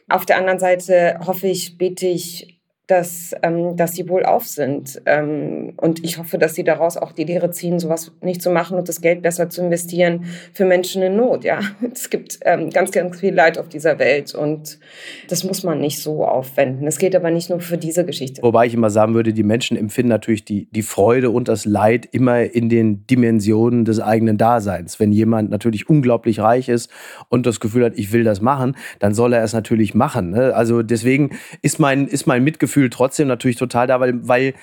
Auf 0.09 0.27
der 0.27 0.39
anderen 0.39 0.59
Seite 0.59 1.21
hoffe 1.25 1.47
ich, 1.47 1.79
bete 1.79 2.07
ich 2.07 2.56
dass, 2.87 3.35
ähm, 3.43 3.77
dass 3.77 3.93
sie 3.93 4.09
wohl 4.09 4.25
auf 4.25 4.47
sind. 4.47 5.03
Ähm, 5.07 5.73
und 5.77 6.05
ich 6.05 6.19
hoffe, 6.19 6.39
dass 6.39 6.55
sie 6.55 6.63
daraus 6.63 6.97
auch 6.97 7.11
die 7.11 7.25
Lehre 7.25 7.51
ziehen, 7.51 7.81
sowas 7.81 8.13
nicht 8.21 8.41
zu 8.41 8.51
machen 8.51 8.79
und 8.79 8.89
das 8.89 9.01
Geld 9.01 9.23
besser 9.23 9.51
zu 9.51 9.63
investieren 9.63 10.27
für 10.53 10.65
Menschen 10.65 11.03
in 11.03 11.17
Not. 11.17 11.43
Ja, 11.43 11.59
es 11.93 12.11
gibt 12.11 12.39
ähm, 12.43 12.71
ganz, 12.71 12.93
ganz 12.93 13.19
viel 13.19 13.35
Leid 13.35 13.59
auf 13.59 13.69
dieser 13.69 13.99
Welt 13.99 14.35
und 14.37 14.79
das 15.29 15.43
muss 15.43 15.65
man 15.65 15.81
nicht 15.81 16.01
so 16.01 16.25
aufwenden. 16.25 16.87
Es 16.87 16.99
geht 16.99 17.17
aber 17.17 17.33
nicht 17.33 17.51
nur 17.51 17.59
für 17.59 17.77
diese 17.77 18.05
Geschichte. 18.05 18.41
Wobei 18.43 18.67
ich 18.67 18.75
immer 18.75 18.91
sagen 18.91 19.15
würde, 19.15 19.33
die 19.33 19.43
Menschen 19.43 19.77
empfinden 19.77 20.11
natürlich 20.11 20.45
die, 20.45 20.69
die 20.71 20.83
Freude 20.83 21.31
und 21.31 21.49
das 21.49 21.65
Leid 21.65 22.07
immer 22.13 22.43
in 22.43 22.69
den 22.69 23.05
Dimensionen 23.09 23.85
des 23.85 24.01
eigenen 24.01 24.39
Daseins. 24.39 25.01
Wenn 25.01 25.11
jemand 25.11 25.51
natürlich 25.51 25.89
unglaublich 25.91 26.39
reich 26.39 26.69
ist 26.69 26.89
und 27.31 27.47
das 27.47 27.59
Gefühl 27.59 27.85
hat, 27.85 27.95
ich 27.97 28.13
will 28.13 28.23
das 28.23 28.41
machen, 28.41 28.77
dann 29.01 29.13
soll 29.13 29.33
er 29.33 29.43
es 29.43 29.55
natürlich 29.55 29.95
machen. 29.95 30.31
Ne? 30.31 30.55
Also 30.55 30.85
deswegen 30.85 31.31
ist 31.63 31.81
mein, 31.81 32.07
ist 32.07 32.29
mein 32.29 32.45
Mitgefühl 32.45 32.76
Gefühl 32.77 32.91
trotzdem 32.91 33.27
natürlich 33.29 33.57
total 33.57 33.87
da, 33.87 34.01
weil, 34.01 34.29
weil 34.29 34.55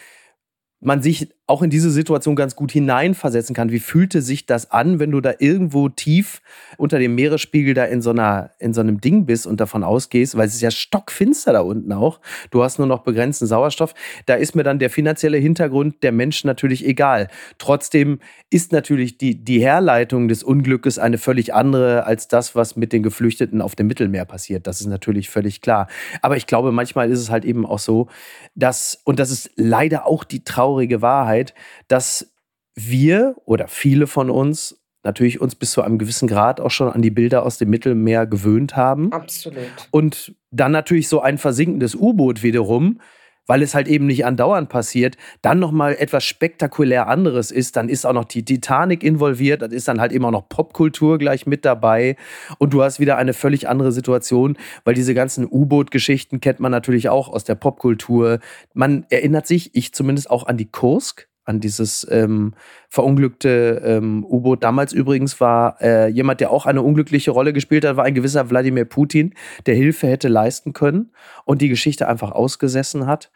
man 0.79 1.01
sich 1.01 1.33
auch 1.45 1.61
in 1.61 1.69
diese 1.69 1.91
Situation 1.91 2.37
ganz 2.37 2.55
gut 2.55 2.71
hineinversetzen 2.71 3.53
kann. 3.53 3.69
Wie 3.69 3.79
fühlte 3.79 4.21
sich 4.21 4.45
das 4.45 4.71
an, 4.71 4.99
wenn 4.99 5.11
du 5.11 5.19
da 5.19 5.33
irgendwo 5.39 5.89
tief 5.89 6.41
unter 6.77 6.99
dem 6.99 7.15
Meeresspiegel 7.15 7.73
da 7.73 7.83
in 7.83 8.01
so, 8.01 8.11
einer, 8.11 8.51
in 8.59 8.73
so 8.73 8.79
einem 8.79 9.01
Ding 9.01 9.25
bist 9.25 9.45
und 9.45 9.59
davon 9.59 9.83
ausgehst, 9.83 10.37
weil 10.37 10.47
es 10.47 10.55
ist 10.55 10.61
ja 10.61 10.71
stockfinster 10.71 11.51
da 11.51 11.59
unten 11.59 11.91
auch. 11.91 12.21
Du 12.49 12.63
hast 12.63 12.77
nur 12.77 12.87
noch 12.87 13.03
begrenzten 13.03 13.45
Sauerstoff. 13.45 13.93
Da 14.25 14.35
ist 14.35 14.55
mir 14.55 14.63
dann 14.63 14.79
der 14.79 14.89
finanzielle 14.89 15.37
Hintergrund 15.37 16.01
der 16.01 16.13
Menschen 16.13 16.47
natürlich 16.47 16.85
egal. 16.85 17.27
Trotzdem 17.57 18.19
ist 18.49 18.71
natürlich 18.71 19.17
die, 19.17 19.43
die 19.43 19.59
Herleitung 19.59 20.29
des 20.29 20.43
Unglückes 20.43 20.97
eine 20.97 21.17
völlig 21.17 21.53
andere 21.53 22.05
als 22.05 22.29
das, 22.29 22.55
was 22.55 22.77
mit 22.77 22.93
den 22.93 23.03
Geflüchteten 23.03 23.61
auf 23.61 23.75
dem 23.75 23.87
Mittelmeer 23.87 24.23
passiert. 24.23 24.65
Das 24.65 24.79
ist 24.79 24.87
natürlich 24.87 25.29
völlig 25.29 25.59
klar. 25.59 25.87
Aber 26.21 26.37
ich 26.37 26.47
glaube, 26.47 26.71
manchmal 26.71 27.11
ist 27.11 27.19
es 27.19 27.29
halt 27.29 27.43
eben 27.43 27.65
auch 27.65 27.79
so, 27.79 28.07
dass, 28.55 29.01
und 29.03 29.19
das 29.19 29.29
ist 29.29 29.51
leider 29.57 30.07
auch 30.07 30.23
die 30.23 30.45
traurige 30.45 31.01
Wahrheit, 31.01 31.32
Wahrheit, 31.33 31.53
dass 31.87 32.33
wir 32.75 33.35
oder 33.45 33.67
viele 33.67 34.07
von 34.07 34.29
uns 34.29 34.79
natürlich 35.03 35.41
uns 35.41 35.55
bis 35.55 35.71
zu 35.71 35.81
einem 35.81 35.97
gewissen 35.97 36.27
Grad 36.27 36.61
auch 36.61 36.71
schon 36.71 36.89
an 36.89 37.01
die 37.01 37.11
Bilder 37.11 37.45
aus 37.45 37.57
dem 37.57 37.69
Mittelmeer 37.69 38.25
gewöhnt 38.25 38.77
haben. 38.77 39.11
Absolut. 39.11 39.65
Und 39.91 40.33
dann 40.49 40.71
natürlich 40.71 41.09
so 41.09 41.19
ein 41.19 41.37
versinkendes 41.37 41.93
U-Boot 41.93 42.41
wiederum, 42.41 43.01
weil 43.47 43.61
es 43.61 43.75
halt 43.75 43.87
eben 43.87 44.05
nicht 44.05 44.25
andauernd 44.25 44.69
passiert, 44.69 45.17
dann 45.41 45.59
nochmal 45.59 45.95
etwas 45.97 46.23
spektakulär 46.23 47.07
anderes 47.07 47.51
ist, 47.51 47.75
dann 47.75 47.89
ist 47.89 48.05
auch 48.05 48.13
noch 48.13 48.25
die 48.25 48.45
Titanic 48.45 49.03
involviert, 49.03 49.61
dann 49.61 49.71
ist 49.71 49.87
dann 49.87 49.99
halt 49.99 50.11
eben 50.11 50.25
auch 50.25 50.31
noch 50.31 50.49
Popkultur 50.49 51.17
gleich 51.17 51.45
mit 51.45 51.65
dabei 51.65 52.15
und 52.57 52.73
du 52.73 52.83
hast 52.83 52.99
wieder 52.99 53.17
eine 53.17 53.33
völlig 53.33 53.67
andere 53.67 53.91
Situation, 53.91 54.57
weil 54.85 54.93
diese 54.93 55.13
ganzen 55.13 55.47
U-Boot-Geschichten 55.49 56.41
kennt 56.41 56.59
man 56.59 56.71
natürlich 56.71 57.09
auch 57.09 57.29
aus 57.29 57.43
der 57.43 57.55
Popkultur. 57.55 58.39
Man 58.73 59.05
erinnert 59.09 59.47
sich, 59.47 59.75
ich 59.75 59.93
zumindest 59.93 60.29
auch 60.29 60.45
an 60.45 60.57
die 60.57 60.69
Kursk, 60.69 61.27
an 61.45 61.59
dieses 61.59 62.07
ähm, 62.09 62.53
verunglückte 62.87 63.81
ähm, 63.83 64.25
U-Boot. 64.25 64.63
Damals 64.63 64.93
übrigens 64.93 65.39
war 65.41 65.81
äh, 65.81 66.07
jemand, 66.07 66.39
der 66.39 66.51
auch 66.51 66.65
eine 66.65 66.81
unglückliche 66.81 67.31
Rolle 67.31 67.53
gespielt 67.53 67.85
hat, 67.85 67.97
war 67.97 68.05
ein 68.05 68.13
gewisser 68.13 68.49
Wladimir 68.49 68.85
Putin, 68.85 69.33
der 69.65 69.75
Hilfe 69.75 70.07
hätte 70.07 70.29
leisten 70.29 70.73
können 70.73 71.11
und 71.45 71.61
die 71.61 71.69
Geschichte 71.69 72.07
einfach 72.07 72.31
ausgesessen 72.31 73.07
hat. 73.07 73.31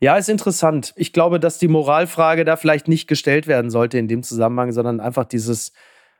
Ja, 0.00 0.16
ist 0.16 0.28
interessant. 0.28 0.92
Ich 0.96 1.12
glaube, 1.12 1.38
dass 1.38 1.58
die 1.58 1.68
Moralfrage 1.68 2.44
da 2.44 2.56
vielleicht 2.56 2.88
nicht 2.88 3.06
gestellt 3.06 3.46
werden 3.46 3.70
sollte 3.70 3.98
in 3.98 4.08
dem 4.08 4.22
Zusammenhang, 4.22 4.72
sondern 4.72 5.00
einfach 5.00 5.24
dieses, 5.24 5.72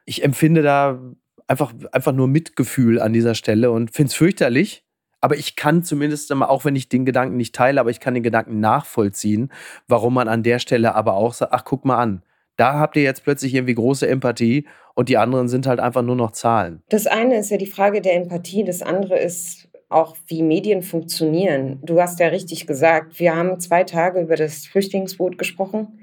ich 0.04 0.22
empfinde 0.22 0.62
da 0.62 1.00
einfach, 1.48 1.72
einfach 1.90 2.12
nur 2.12 2.28
Mitgefühl 2.28 3.00
an 3.00 3.12
dieser 3.12 3.34
Stelle 3.34 3.70
und 3.70 3.94
finde 3.94 4.10
es 4.10 4.14
fürchterlich 4.14 4.84
aber 5.22 5.36
ich 5.36 5.56
kann 5.56 5.84
zumindest 5.84 6.30
immer, 6.30 6.50
auch 6.50 6.64
wenn 6.66 6.76
ich 6.76 6.88
den 6.88 7.06
Gedanken 7.06 7.36
nicht 7.36 7.54
teile, 7.54 7.80
aber 7.80 7.90
ich 7.90 8.00
kann 8.00 8.12
den 8.12 8.24
Gedanken 8.24 8.60
nachvollziehen, 8.60 9.50
warum 9.86 10.14
man 10.14 10.28
an 10.28 10.42
der 10.42 10.58
Stelle 10.58 10.94
aber 10.94 11.14
auch 11.14 11.32
sagt, 11.32 11.52
ach, 11.52 11.64
guck 11.64 11.84
mal 11.84 11.96
an, 11.96 12.22
da 12.56 12.78
habt 12.78 12.96
ihr 12.96 13.04
jetzt 13.04 13.22
plötzlich 13.22 13.54
irgendwie 13.54 13.74
große 13.74 14.06
Empathie 14.06 14.66
und 14.94 15.08
die 15.08 15.16
anderen 15.16 15.48
sind 15.48 15.66
halt 15.66 15.80
einfach 15.80 16.02
nur 16.02 16.16
noch 16.16 16.32
Zahlen. 16.32 16.82
Das 16.88 17.06
eine 17.06 17.38
ist 17.38 17.50
ja 17.50 17.56
die 17.56 17.66
Frage 17.66 18.02
der 18.02 18.16
Empathie, 18.16 18.64
das 18.64 18.82
andere 18.82 19.16
ist 19.16 19.68
auch, 19.88 20.16
wie 20.26 20.42
Medien 20.42 20.82
funktionieren. 20.82 21.78
Du 21.82 22.00
hast 22.00 22.18
ja 22.18 22.28
richtig 22.28 22.66
gesagt, 22.66 23.20
wir 23.20 23.36
haben 23.36 23.60
zwei 23.60 23.84
Tage 23.84 24.20
über 24.20 24.36
das 24.36 24.66
Flüchtlingsboot 24.66 25.38
gesprochen. 25.38 26.00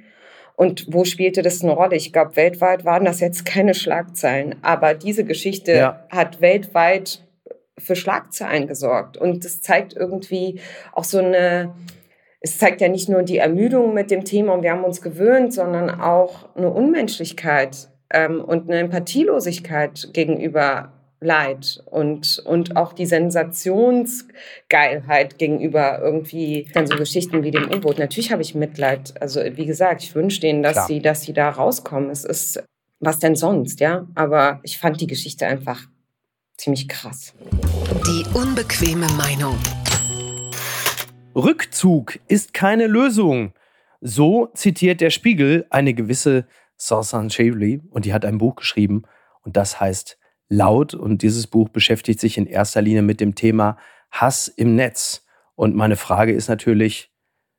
Und 0.55 0.87
wo 0.89 1.05
spielte 1.05 1.41
das 1.41 1.63
eine 1.63 1.71
Rolle? 1.71 1.95
Ich 1.95 2.13
glaube, 2.13 2.35
weltweit 2.35 2.85
waren 2.85 3.05
das 3.05 3.19
jetzt 3.19 3.45
keine 3.45 3.73
Schlagzeilen. 3.73 4.55
Aber 4.61 4.93
diese 4.93 5.23
Geschichte 5.23 5.73
ja. 5.73 6.05
hat 6.09 6.41
weltweit 6.41 7.25
für 7.79 7.95
Schlagzeilen 7.95 8.67
gesorgt. 8.67 9.17
Und 9.17 9.45
das 9.45 9.61
zeigt 9.61 9.93
irgendwie 9.93 10.59
auch 10.93 11.03
so 11.03 11.19
eine, 11.19 11.75
es 12.41 12.57
zeigt 12.57 12.81
ja 12.81 12.87
nicht 12.87 13.09
nur 13.09 13.21
die 13.23 13.37
Ermüdung 13.37 13.93
mit 13.93 14.09
dem 14.11 14.25
Thema 14.25 14.53
und 14.53 14.63
wir 14.63 14.71
haben 14.71 14.83
uns 14.83 15.01
gewöhnt, 15.01 15.53
sondern 15.53 16.01
auch 16.01 16.55
eine 16.55 16.69
Unmenschlichkeit 16.69 17.89
ähm, 18.11 18.43
und 18.43 18.69
eine 18.69 18.79
Empathielosigkeit 18.79 20.09
gegenüber 20.13 20.93
Leid 21.21 21.83
und, 21.85 22.41
und 22.45 22.77
auch 22.77 22.93
die 22.93 23.05
Sensationsgeilheit 23.05 25.37
gegenüber 25.37 25.99
irgendwie 26.01 26.69
dann 26.73 26.87
so 26.87 26.95
Geschichten 26.95 27.43
wie 27.43 27.51
dem 27.51 27.69
U-Boot. 27.69 27.99
Natürlich 27.99 28.31
habe 28.31 28.41
ich 28.41 28.55
Mitleid. 28.55 29.21
Also 29.21 29.41
wie 29.43 29.65
gesagt, 29.65 30.01
ich 30.01 30.15
wünsche 30.15 30.39
denen, 30.39 30.63
dass 30.63 30.87
sie, 30.87 31.01
dass 31.01 31.23
sie 31.23 31.33
da 31.33 31.49
rauskommen. 31.49 32.09
Es 32.09 32.23
ist 32.23 32.63
was 33.01 33.19
denn 33.19 33.35
sonst, 33.35 33.79
ja? 33.79 34.07
Aber 34.15 34.59
ich 34.63 34.77
fand 34.77 34.99
die 35.01 35.07
Geschichte 35.07 35.47
einfach 35.47 35.87
ziemlich 36.59 36.87
krass. 36.87 37.33
Die 38.05 38.25
unbequeme 38.33 39.07
Meinung. 39.13 39.57
Rückzug 41.35 42.19
ist 42.27 42.53
keine 42.53 42.87
Lösung. 42.87 43.53
So 44.01 44.47
zitiert 44.53 45.01
der 45.01 45.09
Spiegel 45.09 45.65
eine 45.69 45.93
gewisse 45.93 46.45
Sausan 46.77 47.29
Shavely 47.29 47.81
und 47.89 48.05
die 48.05 48.13
hat 48.13 48.25
ein 48.25 48.37
Buch 48.37 48.55
geschrieben 48.55 49.03
und 49.43 49.57
das 49.57 49.79
heißt 49.79 50.17
Laut 50.51 50.95
und 50.95 51.21
dieses 51.21 51.45
Buch 51.45 51.69
beschäftigt 51.69 52.19
sich 52.19 52.37
in 52.37 52.47
erster 52.47 52.81
Linie 52.81 53.03
mit 53.03 53.21
dem 53.21 53.35
Thema 53.35 53.77
Hass 54.09 54.47
im 54.47 54.75
Netz. 54.75 55.23
Und 55.53 55.75
meine 55.75 55.95
Frage 55.95 56.33
ist 56.33 56.49
natürlich, 56.49 57.11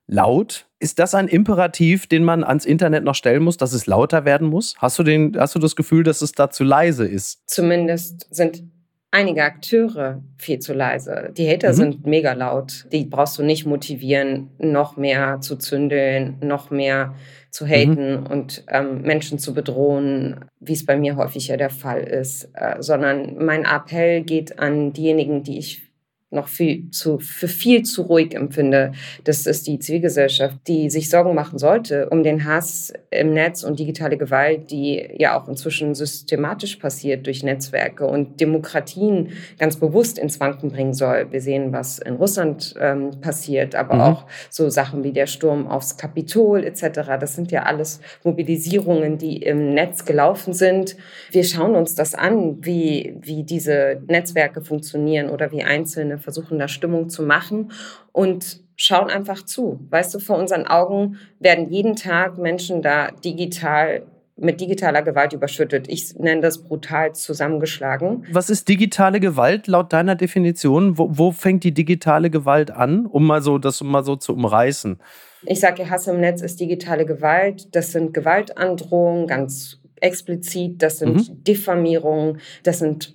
laut, 0.09 0.67
ist 0.81 0.99
das 0.99 1.15
ein 1.15 1.29
Imperativ, 1.29 2.09
den 2.09 2.25
man 2.25 2.43
ans 2.43 2.65
Internet 2.65 3.05
noch 3.05 3.15
stellen 3.15 3.45
muss, 3.45 3.57
dass 3.57 3.75
es 3.75 3.87
lauter 3.87 4.25
werden 4.25 4.49
muss? 4.49 4.75
Hast 4.79 4.99
du, 4.99 5.05
den, 5.05 5.39
hast 5.39 5.55
du 5.55 5.61
das 5.61 5.77
Gefühl, 5.77 6.03
dass 6.03 6.21
es 6.21 6.33
da 6.33 6.51
zu 6.51 6.65
leise 6.65 7.07
ist? 7.07 7.43
Zumindest 7.47 8.27
sind 8.35 8.65
einige 9.11 9.42
Akteure 9.42 10.23
viel 10.37 10.59
zu 10.61 10.73
leise. 10.73 11.31
Die 11.37 11.49
Hater 11.49 11.70
mhm. 11.70 11.75
sind 11.75 12.07
mega 12.07 12.33
laut. 12.33 12.87
Die 12.92 13.05
brauchst 13.05 13.38
du 13.38 13.42
nicht 13.42 13.66
motivieren, 13.66 14.51
noch 14.59 14.96
mehr 14.96 15.40
zu 15.40 15.57
zündeln, 15.57 16.37
noch 16.40 16.70
mehr 16.70 17.14
zu 17.51 17.66
haten 17.66 18.20
mhm. 18.20 18.27
und 18.27 18.64
ähm, 18.68 19.03
Menschen 19.03 19.38
zu 19.38 19.55
bedrohen, 19.55 20.44
wie 20.61 20.73
es 20.73 20.87
bei 20.87 20.96
mir 20.96 21.16
häufig 21.16 21.49
ja 21.49 21.57
der 21.57 21.70
Fall 21.70 22.03
ist, 22.03 22.49
äh, 22.55 22.77
sondern 22.81 23.44
mein 23.44 23.64
Appell 23.64 24.23
geht 24.23 24.61
an 24.61 24.92
diejenigen, 24.92 25.42
die 25.42 25.59
ich 25.59 25.89
noch 26.31 26.49
viel 26.49 26.90
zu, 26.90 27.19
für 27.19 27.49
viel 27.49 27.83
zu 27.83 28.03
ruhig 28.03 28.35
empfinde. 28.35 28.93
Das 29.25 29.47
ist 29.47 29.66
die 29.66 29.81
Zivilgesellschaft, 29.81 30.57
die 30.69 30.88
sich 30.88 31.11
Sorgen 31.11 31.35
machen 31.35 31.59
sollte 31.59 32.09
um 32.11 32.23
den 32.23 32.45
Hass 32.45 32.93
im 33.11 33.35
Netz 33.35 33.64
und 33.64 33.79
digitale 33.81 34.16
Gewalt, 34.16 34.71
die 34.71 35.09
ja 35.19 35.38
auch 35.38 35.49
inzwischen 35.49 35.95
systematisch 35.95 36.77
passiert 36.77 37.27
durch 37.27 37.43
Netzwerke 37.43 38.07
und 38.07 38.40
Demokratien 38.40 39.31
ganz 39.59 39.77
bewusst 39.77 40.19
ins 40.19 40.38
Wanken 40.38 40.71
bringen 40.71 40.95
soll. 40.95 41.27
Wir 41.33 41.40
sehen, 41.40 41.73
was 41.73 41.99
in 41.99 42.14
Russland 42.14 42.75
ähm, 42.81 43.21
passiert, 43.21 43.75
aber 43.75 43.95
mhm. 43.95 44.01
auch 44.01 44.27
so 44.51 44.69
Sachen 44.71 45.03
wie 45.03 45.12
der 45.12 45.27
Sturm 45.27 45.66
aufs 45.66 45.97
Kapitol 45.97 46.62
etc. 46.64 47.01
Das 47.19 47.35
sind 47.35 47.51
ja 47.51 47.64
alles 47.64 48.01
Mobilisierungen, 48.23 49.19
die 49.19 49.38
im 49.38 49.75
Netz 49.75 50.05
gelaufen 50.05 50.53
sind. 50.53 50.97
Wir 51.33 51.43
schauen 51.43 51.75
uns 51.75 51.97
das 51.97 52.14
an, 52.14 52.64
wie, 52.64 53.16
wie 53.21 53.43
diese 53.43 54.01
Netzwerke 54.07 54.62
funktionieren 54.62 55.29
oder 55.29 55.51
wie 55.51 55.64
einzelne 55.64 56.20
versuchen 56.21 56.59
da 56.59 56.69
Stimmung 56.69 57.09
zu 57.09 57.23
machen 57.23 57.73
und 58.13 58.61
schauen 58.77 59.11
einfach 59.11 59.45
zu. 59.45 59.81
Weißt 59.91 60.15
du, 60.15 60.21
vor 60.21 60.39
unseren 60.39 60.67
Augen 60.67 61.19
werden 61.39 61.71
jeden 61.71 61.97
Tag 61.97 62.39
Menschen 62.39 62.83
da 62.83 63.11
digital 63.11 64.03
mit 64.41 64.61
digitaler 64.61 65.03
Gewalt 65.03 65.35
überschüttet. 65.35 65.87
Ich 65.89 66.15
nenne 66.19 66.41
das 66.41 66.63
brutal 66.63 67.15
zusammengeschlagen. 67.15 68.25
Was 68.33 68.49
ist 68.49 68.69
digitale 68.69 69.21
Gewalt 69.21 69.67
laut 69.67 69.93
deiner 69.93 70.15
Definition? 70.15 70.97
Wo, 70.97 71.11
wo 71.13 71.31
fängt 71.31 71.63
die 71.63 71.75
digitale 71.75 72.31
Gewalt 72.31 72.71
an, 72.71 73.05
um 73.05 73.27
mal 73.27 73.43
so 73.43 73.59
das 73.59 73.83
mal 73.83 74.03
so 74.03 74.17
zu 74.17 74.33
umreißen? 74.33 74.99
Ich 75.45 75.61
sage, 75.61 75.91
Hass 75.91 76.07
im 76.07 76.21
Netz 76.21 76.41
ist 76.41 76.59
digitale 76.59 77.05
Gewalt. 77.05 77.75
Das 77.75 77.93
sind 77.93 78.15
Gewaltandrohungen, 78.15 79.27
ganz 79.27 79.79
explizit, 80.01 80.83
das 80.83 80.99
sind 80.99 81.29
mhm. 81.29 81.45
Diffamierungen, 81.45 82.41
das 82.63 82.79
sind 82.79 83.15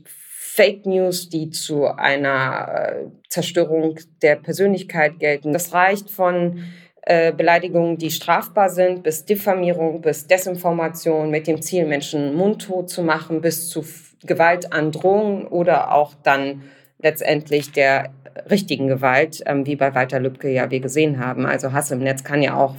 Fake 0.55 0.85
News, 0.85 1.27
die 1.27 1.49
zu 1.49 1.85
einer 1.85 2.69
äh, 2.69 3.05
Zerstörung 3.27 3.99
der 4.21 4.37
Persönlichkeit 4.37 5.19
gelten. 5.19 5.51
Das 5.51 5.73
reicht 5.73 6.09
von 6.09 6.63
äh, 7.01 7.33
Beleidigungen, 7.33 7.97
die 7.97 8.09
strafbar 8.09 8.69
sind, 8.69 9.03
bis 9.03 9.25
Diffamierung, 9.25 9.99
bis 9.99 10.27
Desinformation 10.27 11.29
mit 11.29 11.47
dem 11.47 11.61
Ziel, 11.61 11.85
Menschen 11.85 12.35
mundtot 12.35 12.89
zu 12.89 13.03
machen, 13.03 13.41
bis 13.41 13.67
zu 13.67 13.83
Gewaltandrohungen 14.25 15.45
oder 15.45 15.93
auch 15.93 16.13
dann 16.23 16.61
letztendlich 16.99 17.73
der 17.73 18.13
richtigen 18.49 18.87
Gewalt, 18.87 19.43
ähm, 19.45 19.65
wie 19.65 19.75
bei 19.75 19.93
Walter 19.93 20.21
Lübcke 20.21 20.49
ja 20.49 20.71
wir 20.71 20.79
gesehen 20.79 21.19
haben. 21.19 21.45
Also 21.45 21.73
Hass 21.73 21.91
im 21.91 21.99
Netz 21.99 22.23
kann 22.23 22.41
ja 22.41 22.55
auch 22.55 22.75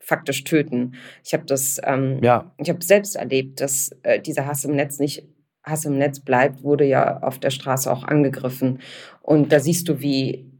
faktisch 0.00 0.44
töten. 0.44 0.94
Ich 1.22 1.34
habe 1.34 1.44
das, 1.44 1.78
ähm, 1.84 2.20
ja. 2.22 2.50
ich 2.56 2.70
habe 2.70 2.82
selbst 2.82 3.16
erlebt, 3.16 3.60
dass 3.60 3.90
äh, 4.02 4.18
dieser 4.18 4.46
Hass 4.46 4.64
im 4.64 4.76
Netz 4.76 4.98
nicht 4.98 5.24
Hass 5.64 5.84
im 5.84 5.98
Netz 5.98 6.20
bleibt, 6.20 6.62
wurde 6.62 6.84
ja 6.84 7.22
auf 7.22 7.38
der 7.38 7.50
Straße 7.50 7.90
auch 7.90 8.04
angegriffen. 8.04 8.80
Und 9.20 9.52
da 9.52 9.60
siehst 9.60 9.88
du, 9.88 10.00
wie 10.00 10.51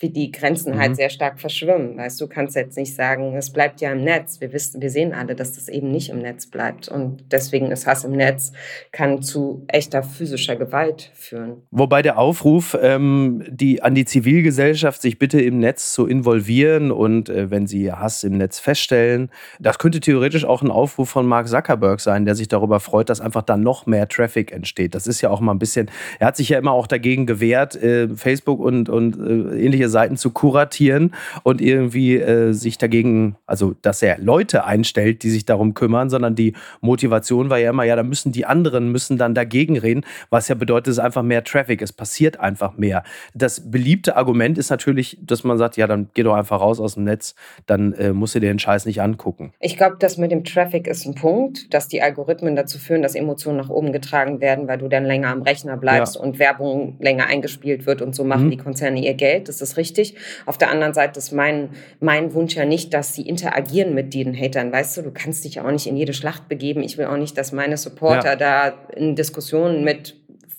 wie 0.00 0.10
die 0.10 0.30
Grenzen 0.30 0.72
halt 0.72 0.76
mhm. 0.76 0.80
halt 0.80 0.96
sehr 0.96 1.10
stark 1.10 1.40
verschwimmen. 1.40 1.96
Weißt 1.96 2.20
du, 2.20 2.28
kannst 2.28 2.54
jetzt 2.54 2.76
nicht 2.76 2.94
sagen, 2.94 3.34
es 3.36 3.50
bleibt 3.50 3.80
ja 3.80 3.90
im 3.90 4.04
Netz. 4.04 4.40
Wir 4.40 4.52
wissen, 4.52 4.80
wir 4.80 4.90
sehen 4.90 5.12
alle, 5.12 5.34
dass 5.34 5.54
das 5.54 5.68
eben 5.68 5.90
nicht 5.90 6.10
im 6.10 6.20
Netz 6.20 6.46
bleibt. 6.46 6.88
Und 6.88 7.24
deswegen 7.32 7.72
ist 7.72 7.86
Hass 7.86 8.04
im 8.04 8.12
Netz, 8.12 8.52
kann 8.92 9.22
zu 9.22 9.64
echter 9.66 10.04
physischer 10.04 10.54
Gewalt 10.54 11.10
führen. 11.14 11.62
Wobei 11.72 12.02
der 12.02 12.16
Aufruf, 12.16 12.78
ähm, 12.80 13.44
die, 13.48 13.82
an 13.82 13.96
die 13.96 14.04
Zivilgesellschaft, 14.04 15.02
sich 15.02 15.18
bitte 15.18 15.40
im 15.40 15.58
Netz 15.58 15.92
zu 15.92 16.06
involvieren 16.06 16.92
und 16.92 17.28
äh, 17.28 17.50
wenn 17.50 17.66
sie 17.66 17.92
Hass 17.92 18.22
im 18.22 18.38
Netz 18.38 18.60
feststellen, 18.60 19.30
das 19.58 19.80
könnte 19.80 19.98
theoretisch 19.98 20.44
auch 20.44 20.62
ein 20.62 20.70
Aufruf 20.70 21.10
von 21.10 21.26
Mark 21.26 21.48
Zuckerberg 21.48 22.00
sein, 22.00 22.24
der 22.24 22.36
sich 22.36 22.46
darüber 22.46 22.78
freut, 22.78 23.08
dass 23.08 23.20
einfach 23.20 23.42
dann 23.42 23.62
noch 23.62 23.86
mehr 23.86 24.06
Traffic 24.06 24.52
entsteht. 24.52 24.94
Das 24.94 25.08
ist 25.08 25.20
ja 25.22 25.30
auch 25.30 25.40
mal 25.40 25.52
ein 25.52 25.58
bisschen, 25.58 25.90
er 26.20 26.28
hat 26.28 26.36
sich 26.36 26.50
ja 26.50 26.58
immer 26.58 26.72
auch 26.72 26.86
dagegen 26.86 27.26
gewehrt, 27.26 27.74
äh, 27.82 28.08
Facebook 28.14 28.60
und, 28.60 28.88
und 28.88 29.16
äh, 29.18 29.58
Seiten 29.88 30.16
zu 30.16 30.30
kuratieren 30.30 31.14
und 31.42 31.60
irgendwie 31.60 32.16
äh, 32.16 32.52
sich 32.52 32.78
dagegen, 32.78 33.36
also 33.46 33.74
dass 33.82 34.02
er 34.02 34.18
Leute 34.18 34.64
einstellt, 34.64 35.22
die 35.22 35.30
sich 35.30 35.44
darum 35.44 35.74
kümmern, 35.74 36.10
sondern 36.10 36.34
die 36.34 36.54
Motivation 36.80 37.50
war 37.50 37.58
ja 37.58 37.70
immer, 37.70 37.84
ja, 37.84 37.96
da 37.96 38.02
müssen 38.02 38.32
die 38.32 38.46
anderen 38.46 38.90
müssen 38.90 39.18
dann 39.18 39.34
dagegen 39.34 39.78
reden, 39.78 40.04
was 40.30 40.48
ja 40.48 40.54
bedeutet, 40.54 40.88
es 40.88 40.98
ist 40.98 41.04
einfach 41.04 41.22
mehr 41.22 41.44
Traffic, 41.44 41.82
es 41.82 41.92
passiert 41.92 42.40
einfach 42.40 42.76
mehr. 42.76 43.02
Das 43.34 43.70
beliebte 43.70 44.16
Argument 44.16 44.58
ist 44.58 44.70
natürlich, 44.70 45.18
dass 45.22 45.44
man 45.44 45.58
sagt, 45.58 45.76
ja, 45.76 45.86
dann 45.86 46.08
geh 46.14 46.22
doch 46.22 46.34
einfach 46.34 46.60
raus 46.60 46.80
aus 46.80 46.94
dem 46.94 47.04
Netz, 47.04 47.34
dann 47.66 47.92
äh, 47.94 48.12
musst 48.12 48.34
du 48.34 48.40
dir 48.40 48.48
den 48.48 48.58
Scheiß 48.58 48.86
nicht 48.86 49.00
angucken. 49.00 49.52
Ich 49.60 49.76
glaube, 49.76 49.96
das 49.98 50.16
mit 50.18 50.30
dem 50.30 50.44
Traffic 50.44 50.86
ist 50.86 51.06
ein 51.06 51.14
Punkt, 51.14 51.72
dass 51.72 51.88
die 51.88 52.02
Algorithmen 52.02 52.56
dazu 52.56 52.78
führen, 52.78 53.02
dass 53.02 53.14
Emotionen 53.14 53.58
nach 53.58 53.70
oben 53.70 53.92
getragen 53.92 54.40
werden, 54.40 54.68
weil 54.68 54.78
du 54.78 54.88
dann 54.88 55.04
länger 55.04 55.28
am 55.28 55.42
Rechner 55.42 55.76
bleibst 55.76 56.16
ja. 56.16 56.20
und 56.20 56.38
Werbung 56.38 56.96
länger 57.00 57.26
eingespielt 57.26 57.86
wird 57.86 58.02
und 58.02 58.14
so 58.14 58.24
machen 58.24 58.46
mhm. 58.46 58.50
die 58.50 58.56
Konzerne 58.56 59.00
ihr 59.04 59.14
Geld. 59.14 59.48
Das 59.48 59.60
ist 59.60 59.76
richtig. 59.78 60.16
Auf 60.44 60.58
der 60.58 60.70
anderen 60.70 60.92
Seite 60.92 61.18
ist 61.18 61.32
mein, 61.32 61.70
mein 62.00 62.34
Wunsch 62.34 62.54
ja 62.54 62.66
nicht, 62.66 62.92
dass 62.92 63.14
sie 63.14 63.22
interagieren 63.22 63.94
mit 63.94 64.12
den 64.12 64.38
Hatern. 64.38 64.70
Weißt 64.70 64.98
du, 64.98 65.02
du 65.02 65.10
kannst 65.10 65.44
dich 65.44 65.60
auch 65.60 65.70
nicht 65.70 65.86
in 65.86 65.96
jede 65.96 66.12
Schlacht 66.12 66.48
begeben. 66.48 66.82
Ich 66.82 66.98
will 66.98 67.06
auch 67.06 67.16
nicht, 67.16 67.38
dass 67.38 67.52
meine 67.52 67.78
Supporter 67.78 68.30
ja. 68.30 68.36
da 68.36 68.74
in 68.94 69.16
Diskussionen 69.16 69.84
mit 69.84 70.17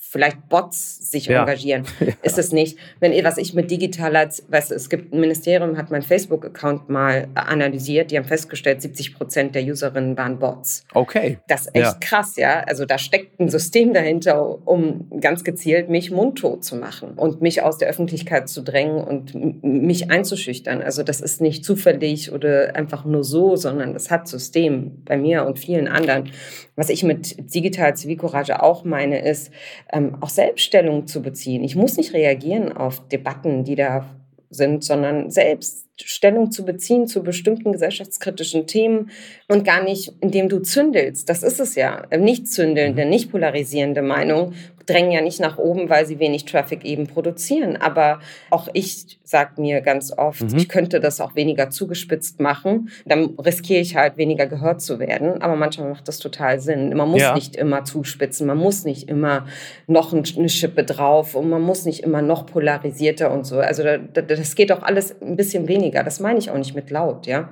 vielleicht 0.09 0.49
Bots 0.49 1.11
sich 1.11 1.27
ja. 1.27 1.41
engagieren. 1.41 1.85
Ja. 1.99 2.13
Ist 2.23 2.37
es 2.39 2.53
nicht. 2.53 2.77
Wenn 2.99 3.11
was 3.25 3.37
ich 3.37 3.53
mit 3.53 3.69
digitaler, 3.69 4.29
weißt 4.47 4.71
du, 4.71 4.75
es 4.75 4.89
gibt 4.89 5.13
ein 5.13 5.19
Ministerium, 5.19 5.77
hat 5.77 5.91
mein 5.91 6.01
Facebook-Account 6.01 6.89
mal 6.89 7.27
analysiert, 7.35 8.09
die 8.09 8.17
haben 8.17 8.25
festgestellt, 8.25 8.81
70 8.81 9.15
Prozent 9.15 9.53
der 9.53 9.63
Userinnen 9.63 10.17
waren 10.17 10.39
Bots. 10.39 10.85
Okay. 10.93 11.39
Das 11.47 11.61
ist 11.61 11.75
echt 11.75 11.85
ja. 11.85 11.97
krass, 11.99 12.37
ja. 12.37 12.61
Also 12.61 12.85
da 12.85 12.97
steckt 12.97 13.39
ein 13.39 13.49
System 13.49 13.93
dahinter, 13.93 14.65
um 14.65 15.11
ganz 15.19 15.43
gezielt 15.43 15.89
mich 15.89 16.09
mundtot 16.09 16.63
zu 16.63 16.77
machen 16.77 17.11
und 17.15 17.41
mich 17.41 17.61
aus 17.61 17.77
der 17.77 17.89
Öffentlichkeit 17.89 18.47
zu 18.47 18.61
drängen 18.61 19.03
und 19.03 19.63
mich 19.63 20.09
einzuschüchtern. 20.09 20.81
Also 20.81 21.03
das 21.03 21.19
ist 21.19 21.41
nicht 21.41 21.65
zufällig 21.65 22.31
oder 22.31 22.75
einfach 22.75 23.03
nur 23.03 23.23
so, 23.23 23.55
sondern 23.57 23.93
das 23.93 24.09
hat 24.09 24.27
System 24.27 25.03
bei 25.05 25.17
mir 25.17 25.45
und 25.45 25.59
vielen 25.59 25.87
anderen. 25.87 26.31
Was 26.75 26.89
ich 26.89 27.03
mit 27.03 27.53
digital 27.53 27.95
Zivilcourage 27.95 28.63
auch 28.63 28.85
meine, 28.85 29.21
ist, 29.21 29.51
ähm, 29.99 30.17
auch 30.21 30.29
Selbststellung 30.29 31.07
zu 31.07 31.21
beziehen. 31.21 31.63
Ich 31.63 31.75
muss 31.75 31.97
nicht 31.97 32.13
reagieren 32.13 32.71
auf 32.71 33.07
Debatten, 33.07 33.63
die 33.63 33.75
da 33.75 34.05
sind, 34.49 34.83
sondern 34.83 35.29
selbst 35.29 35.85
Stellung 36.01 36.51
zu 36.51 36.65
beziehen 36.65 37.07
zu 37.07 37.21
bestimmten 37.23 37.71
gesellschaftskritischen 37.71 38.67
Themen 38.67 39.11
und 39.47 39.65
gar 39.65 39.83
nicht, 39.83 40.13
indem 40.21 40.49
du 40.49 40.59
zündelst. 40.59 41.29
Das 41.29 41.43
ist 41.43 41.59
es 41.59 41.75
ja. 41.75 42.03
Nicht 42.17 42.47
zündelnde, 42.47 43.03
mhm. 43.03 43.09
nicht 43.09 43.31
polarisierende 43.31 44.01
Meinung 44.01 44.53
drängen 44.89 45.11
ja 45.11 45.21
nicht 45.21 45.39
nach 45.39 45.57
oben, 45.57 45.89
weil 45.89 46.05
sie 46.05 46.19
wenig 46.19 46.45
Traffic 46.45 46.83
eben 46.83 47.07
produzieren. 47.07 47.77
Aber 47.77 48.19
auch 48.49 48.67
ich 48.73 49.19
sage 49.23 49.61
mir 49.61 49.81
ganz 49.81 50.11
oft, 50.17 50.41
mhm. 50.41 50.57
ich 50.57 50.69
könnte 50.69 50.99
das 50.99 51.21
auch 51.21 51.35
weniger 51.35 51.69
zugespitzt 51.69 52.39
machen. 52.39 52.89
Dann 53.05 53.35
riskiere 53.37 53.81
ich 53.81 53.95
halt 53.95 54.17
weniger 54.17 54.47
gehört 54.47 54.81
zu 54.81 54.99
werden. 54.99 55.41
Aber 55.41 55.55
manchmal 55.55 55.89
macht 55.89 56.07
das 56.07 56.17
total 56.17 56.59
Sinn. 56.59 56.95
Man 56.95 57.09
muss 57.09 57.21
ja. 57.21 57.35
nicht 57.35 57.55
immer 57.55 57.83
zuspitzen, 57.83 58.47
man 58.47 58.57
muss 58.57 58.83
nicht 58.83 59.07
immer 59.09 59.45
noch 59.87 60.13
eine 60.13 60.49
Schippe 60.49 60.83
drauf 60.83 61.35
und 61.35 61.49
man 61.49 61.61
muss 61.61 61.85
nicht 61.85 62.03
immer 62.03 62.21
noch 62.21 62.45
polarisierter 62.45 63.31
und 63.31 63.45
so. 63.45 63.59
Also 63.59 63.83
das 63.83 64.55
geht 64.55 64.71
auch 64.71 64.81
alles 64.81 65.21
ein 65.21 65.35
bisschen 65.35 65.67
weniger. 65.67 66.03
Das 66.03 66.19
meine 66.19 66.39
ich 66.39 66.49
auch 66.49 66.57
nicht 66.57 66.75
mit 66.75 66.89
laut, 66.89 67.27
ja 67.27 67.49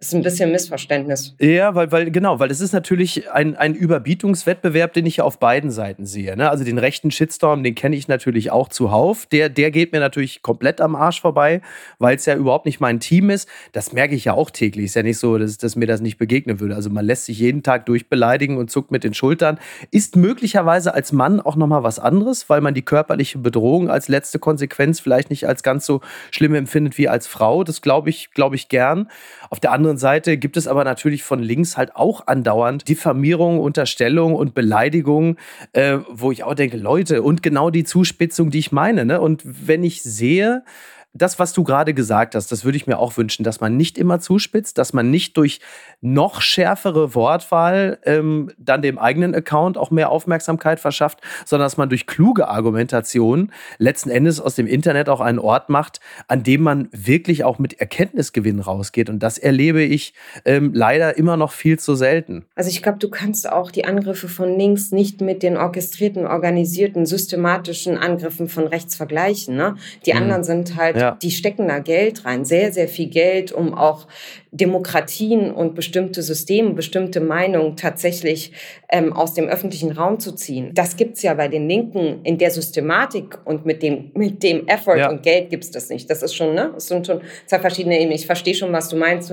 ist 0.00 0.14
ein 0.14 0.22
bisschen 0.22 0.50
Missverständnis. 0.50 1.34
Ja, 1.38 1.74
weil, 1.74 1.92
weil 1.92 2.10
genau, 2.10 2.38
weil 2.38 2.50
es 2.50 2.62
ist 2.62 2.72
natürlich 2.72 3.30
ein, 3.30 3.54
ein 3.54 3.74
Überbietungswettbewerb, 3.74 4.94
den 4.94 5.04
ich 5.04 5.18
ja 5.18 5.24
auf 5.24 5.38
beiden 5.38 5.70
Seiten 5.70 6.06
sehe. 6.06 6.38
Ne? 6.38 6.48
Also 6.48 6.64
den 6.64 6.78
rechten 6.78 7.10
Shitstorm, 7.10 7.62
den 7.62 7.74
kenne 7.74 7.96
ich 7.96 8.08
natürlich 8.08 8.50
auch 8.50 8.70
zuhauf. 8.70 9.26
Der, 9.26 9.50
der 9.50 9.70
geht 9.70 9.92
mir 9.92 10.00
natürlich 10.00 10.40
komplett 10.40 10.80
am 10.80 10.96
Arsch 10.96 11.20
vorbei, 11.20 11.60
weil 11.98 12.16
es 12.16 12.24
ja 12.24 12.34
überhaupt 12.34 12.64
nicht 12.64 12.80
mein 12.80 12.98
Team 12.98 13.28
ist. 13.28 13.46
Das 13.72 13.92
merke 13.92 14.14
ich 14.14 14.24
ja 14.24 14.32
auch 14.32 14.50
täglich. 14.50 14.86
Ist 14.86 14.96
ja 14.96 15.02
nicht 15.02 15.18
so, 15.18 15.36
dass, 15.36 15.58
dass 15.58 15.76
mir 15.76 15.86
das 15.86 16.00
nicht 16.00 16.16
begegnen 16.16 16.60
würde. 16.60 16.76
Also 16.76 16.88
man 16.88 17.04
lässt 17.04 17.26
sich 17.26 17.38
jeden 17.38 17.62
Tag 17.62 17.84
durchbeleidigen 17.84 18.56
und 18.56 18.70
zuckt 18.70 18.90
mit 18.90 19.04
den 19.04 19.12
Schultern. 19.12 19.58
Ist 19.90 20.16
möglicherweise 20.16 20.94
als 20.94 21.12
Mann 21.12 21.40
auch 21.40 21.56
nochmal 21.56 21.82
was 21.82 21.98
anderes, 21.98 22.48
weil 22.48 22.62
man 22.62 22.72
die 22.72 22.82
körperliche 22.82 23.36
Bedrohung 23.36 23.90
als 23.90 24.08
letzte 24.08 24.38
Konsequenz 24.38 24.98
vielleicht 24.98 25.28
nicht 25.28 25.46
als 25.46 25.62
ganz 25.62 25.84
so 25.84 26.00
schlimm 26.30 26.54
empfindet 26.54 26.96
wie 26.96 27.08
als 27.08 27.26
Frau. 27.26 27.64
Das 27.64 27.82
glaube 27.82 28.08
ich, 28.08 28.30
glaube 28.30 28.56
ich 28.56 28.70
gern. 28.70 29.10
Auf 29.50 29.60
der 29.60 29.72
anderen 29.72 29.89
anderen 29.90 29.98
Seite 29.98 30.36
gibt 30.36 30.56
es 30.56 30.68
aber 30.68 30.84
natürlich 30.84 31.24
von 31.24 31.40
links 31.40 31.76
halt 31.76 31.96
auch 31.96 32.28
andauernd 32.28 32.86
Diffamierung, 32.86 33.58
Unterstellung 33.58 34.34
und 34.34 34.54
Beleidigung, 34.54 35.36
äh, 35.72 35.98
wo 36.08 36.30
ich 36.30 36.44
auch 36.44 36.54
denke, 36.54 36.76
Leute, 36.76 37.22
und 37.22 37.42
genau 37.42 37.70
die 37.70 37.82
Zuspitzung, 37.82 38.50
die 38.50 38.60
ich 38.60 38.70
meine. 38.70 39.04
Ne? 39.04 39.20
Und 39.20 39.42
wenn 39.44 39.82
ich 39.82 40.02
sehe, 40.02 40.62
das, 41.12 41.40
was 41.40 41.52
du 41.52 41.64
gerade 41.64 41.92
gesagt 41.92 42.34
hast, 42.34 42.52
das 42.52 42.64
würde 42.64 42.76
ich 42.76 42.86
mir 42.86 42.98
auch 42.98 43.16
wünschen, 43.16 43.42
dass 43.42 43.60
man 43.60 43.76
nicht 43.76 43.98
immer 43.98 44.20
zuspitzt, 44.20 44.78
dass 44.78 44.92
man 44.92 45.10
nicht 45.10 45.36
durch 45.36 45.60
noch 46.00 46.40
schärfere 46.40 47.14
Wortwahl 47.16 47.98
ähm, 48.04 48.52
dann 48.58 48.80
dem 48.80 48.96
eigenen 48.96 49.34
Account 49.34 49.76
auch 49.76 49.90
mehr 49.90 50.10
Aufmerksamkeit 50.10 50.78
verschafft, 50.78 51.20
sondern 51.44 51.66
dass 51.66 51.76
man 51.76 51.88
durch 51.88 52.06
kluge 52.06 52.48
Argumentation 52.48 53.50
letzten 53.78 54.10
Endes 54.10 54.40
aus 54.40 54.54
dem 54.54 54.68
Internet 54.68 55.08
auch 55.08 55.20
einen 55.20 55.40
Ort 55.40 55.68
macht, 55.68 56.00
an 56.28 56.44
dem 56.44 56.62
man 56.62 56.88
wirklich 56.92 57.42
auch 57.42 57.58
mit 57.58 57.80
Erkenntnisgewinn 57.80 58.60
rausgeht. 58.60 59.10
Und 59.10 59.20
das 59.20 59.36
erlebe 59.36 59.82
ich 59.82 60.14
ähm, 60.44 60.70
leider 60.74 61.18
immer 61.18 61.36
noch 61.36 61.52
viel 61.52 61.78
zu 61.78 61.96
selten. 61.96 62.44
Also 62.54 62.70
ich 62.70 62.82
glaube, 62.82 62.98
du 62.98 63.10
kannst 63.10 63.50
auch 63.50 63.72
die 63.72 63.84
Angriffe 63.84 64.28
von 64.28 64.56
links 64.56 64.92
nicht 64.92 65.20
mit 65.20 65.42
den 65.42 65.56
orchestrierten, 65.56 66.26
organisierten, 66.26 67.04
systematischen 67.04 67.98
Angriffen 67.98 68.48
von 68.48 68.68
rechts 68.68 68.94
vergleichen. 68.94 69.56
Ne? 69.56 69.74
Die 70.06 70.12
mhm. 70.12 70.18
anderen 70.18 70.44
sind 70.44 70.76
halt 70.76 70.99
ja. 71.00 71.18
die 71.22 71.30
stecken 71.30 71.68
da 71.68 71.78
Geld 71.78 72.24
rein, 72.24 72.44
sehr, 72.44 72.72
sehr 72.72 72.88
viel 72.88 73.08
Geld, 73.08 73.52
um 73.52 73.74
auch 73.74 74.06
Demokratien 74.52 75.52
und 75.52 75.74
bestimmte 75.74 76.22
Systeme, 76.22 76.70
bestimmte 76.74 77.20
Meinungen 77.20 77.76
tatsächlich 77.76 78.52
ähm, 78.88 79.12
aus 79.12 79.34
dem 79.34 79.46
öffentlichen 79.46 79.92
Raum 79.92 80.18
zu 80.18 80.32
ziehen. 80.32 80.72
Das 80.74 80.96
gibt's 80.96 81.22
ja 81.22 81.34
bei 81.34 81.46
den 81.46 81.68
Linken 81.68 82.20
in 82.24 82.36
der 82.36 82.50
Systematik 82.50 83.38
und 83.44 83.64
mit 83.64 83.82
dem, 83.82 84.10
mit 84.14 84.42
dem 84.42 84.66
Effort 84.66 84.96
ja. 84.96 85.10
und 85.10 85.22
Geld 85.22 85.50
gibt's 85.50 85.70
das 85.70 85.88
nicht. 85.88 86.10
Das 86.10 86.22
ist 86.22 86.34
schon, 86.34 86.54
ne? 86.54 86.70
Das 86.74 86.88
sind 86.88 87.06
schon 87.06 87.20
zwei 87.46 87.60
verschiedene 87.60 87.96
Ebenen. 87.96 88.16
Ich 88.16 88.26
verstehe 88.26 88.54
schon, 88.54 88.72
was 88.72 88.88
du 88.88 88.96
meinst. 88.96 89.32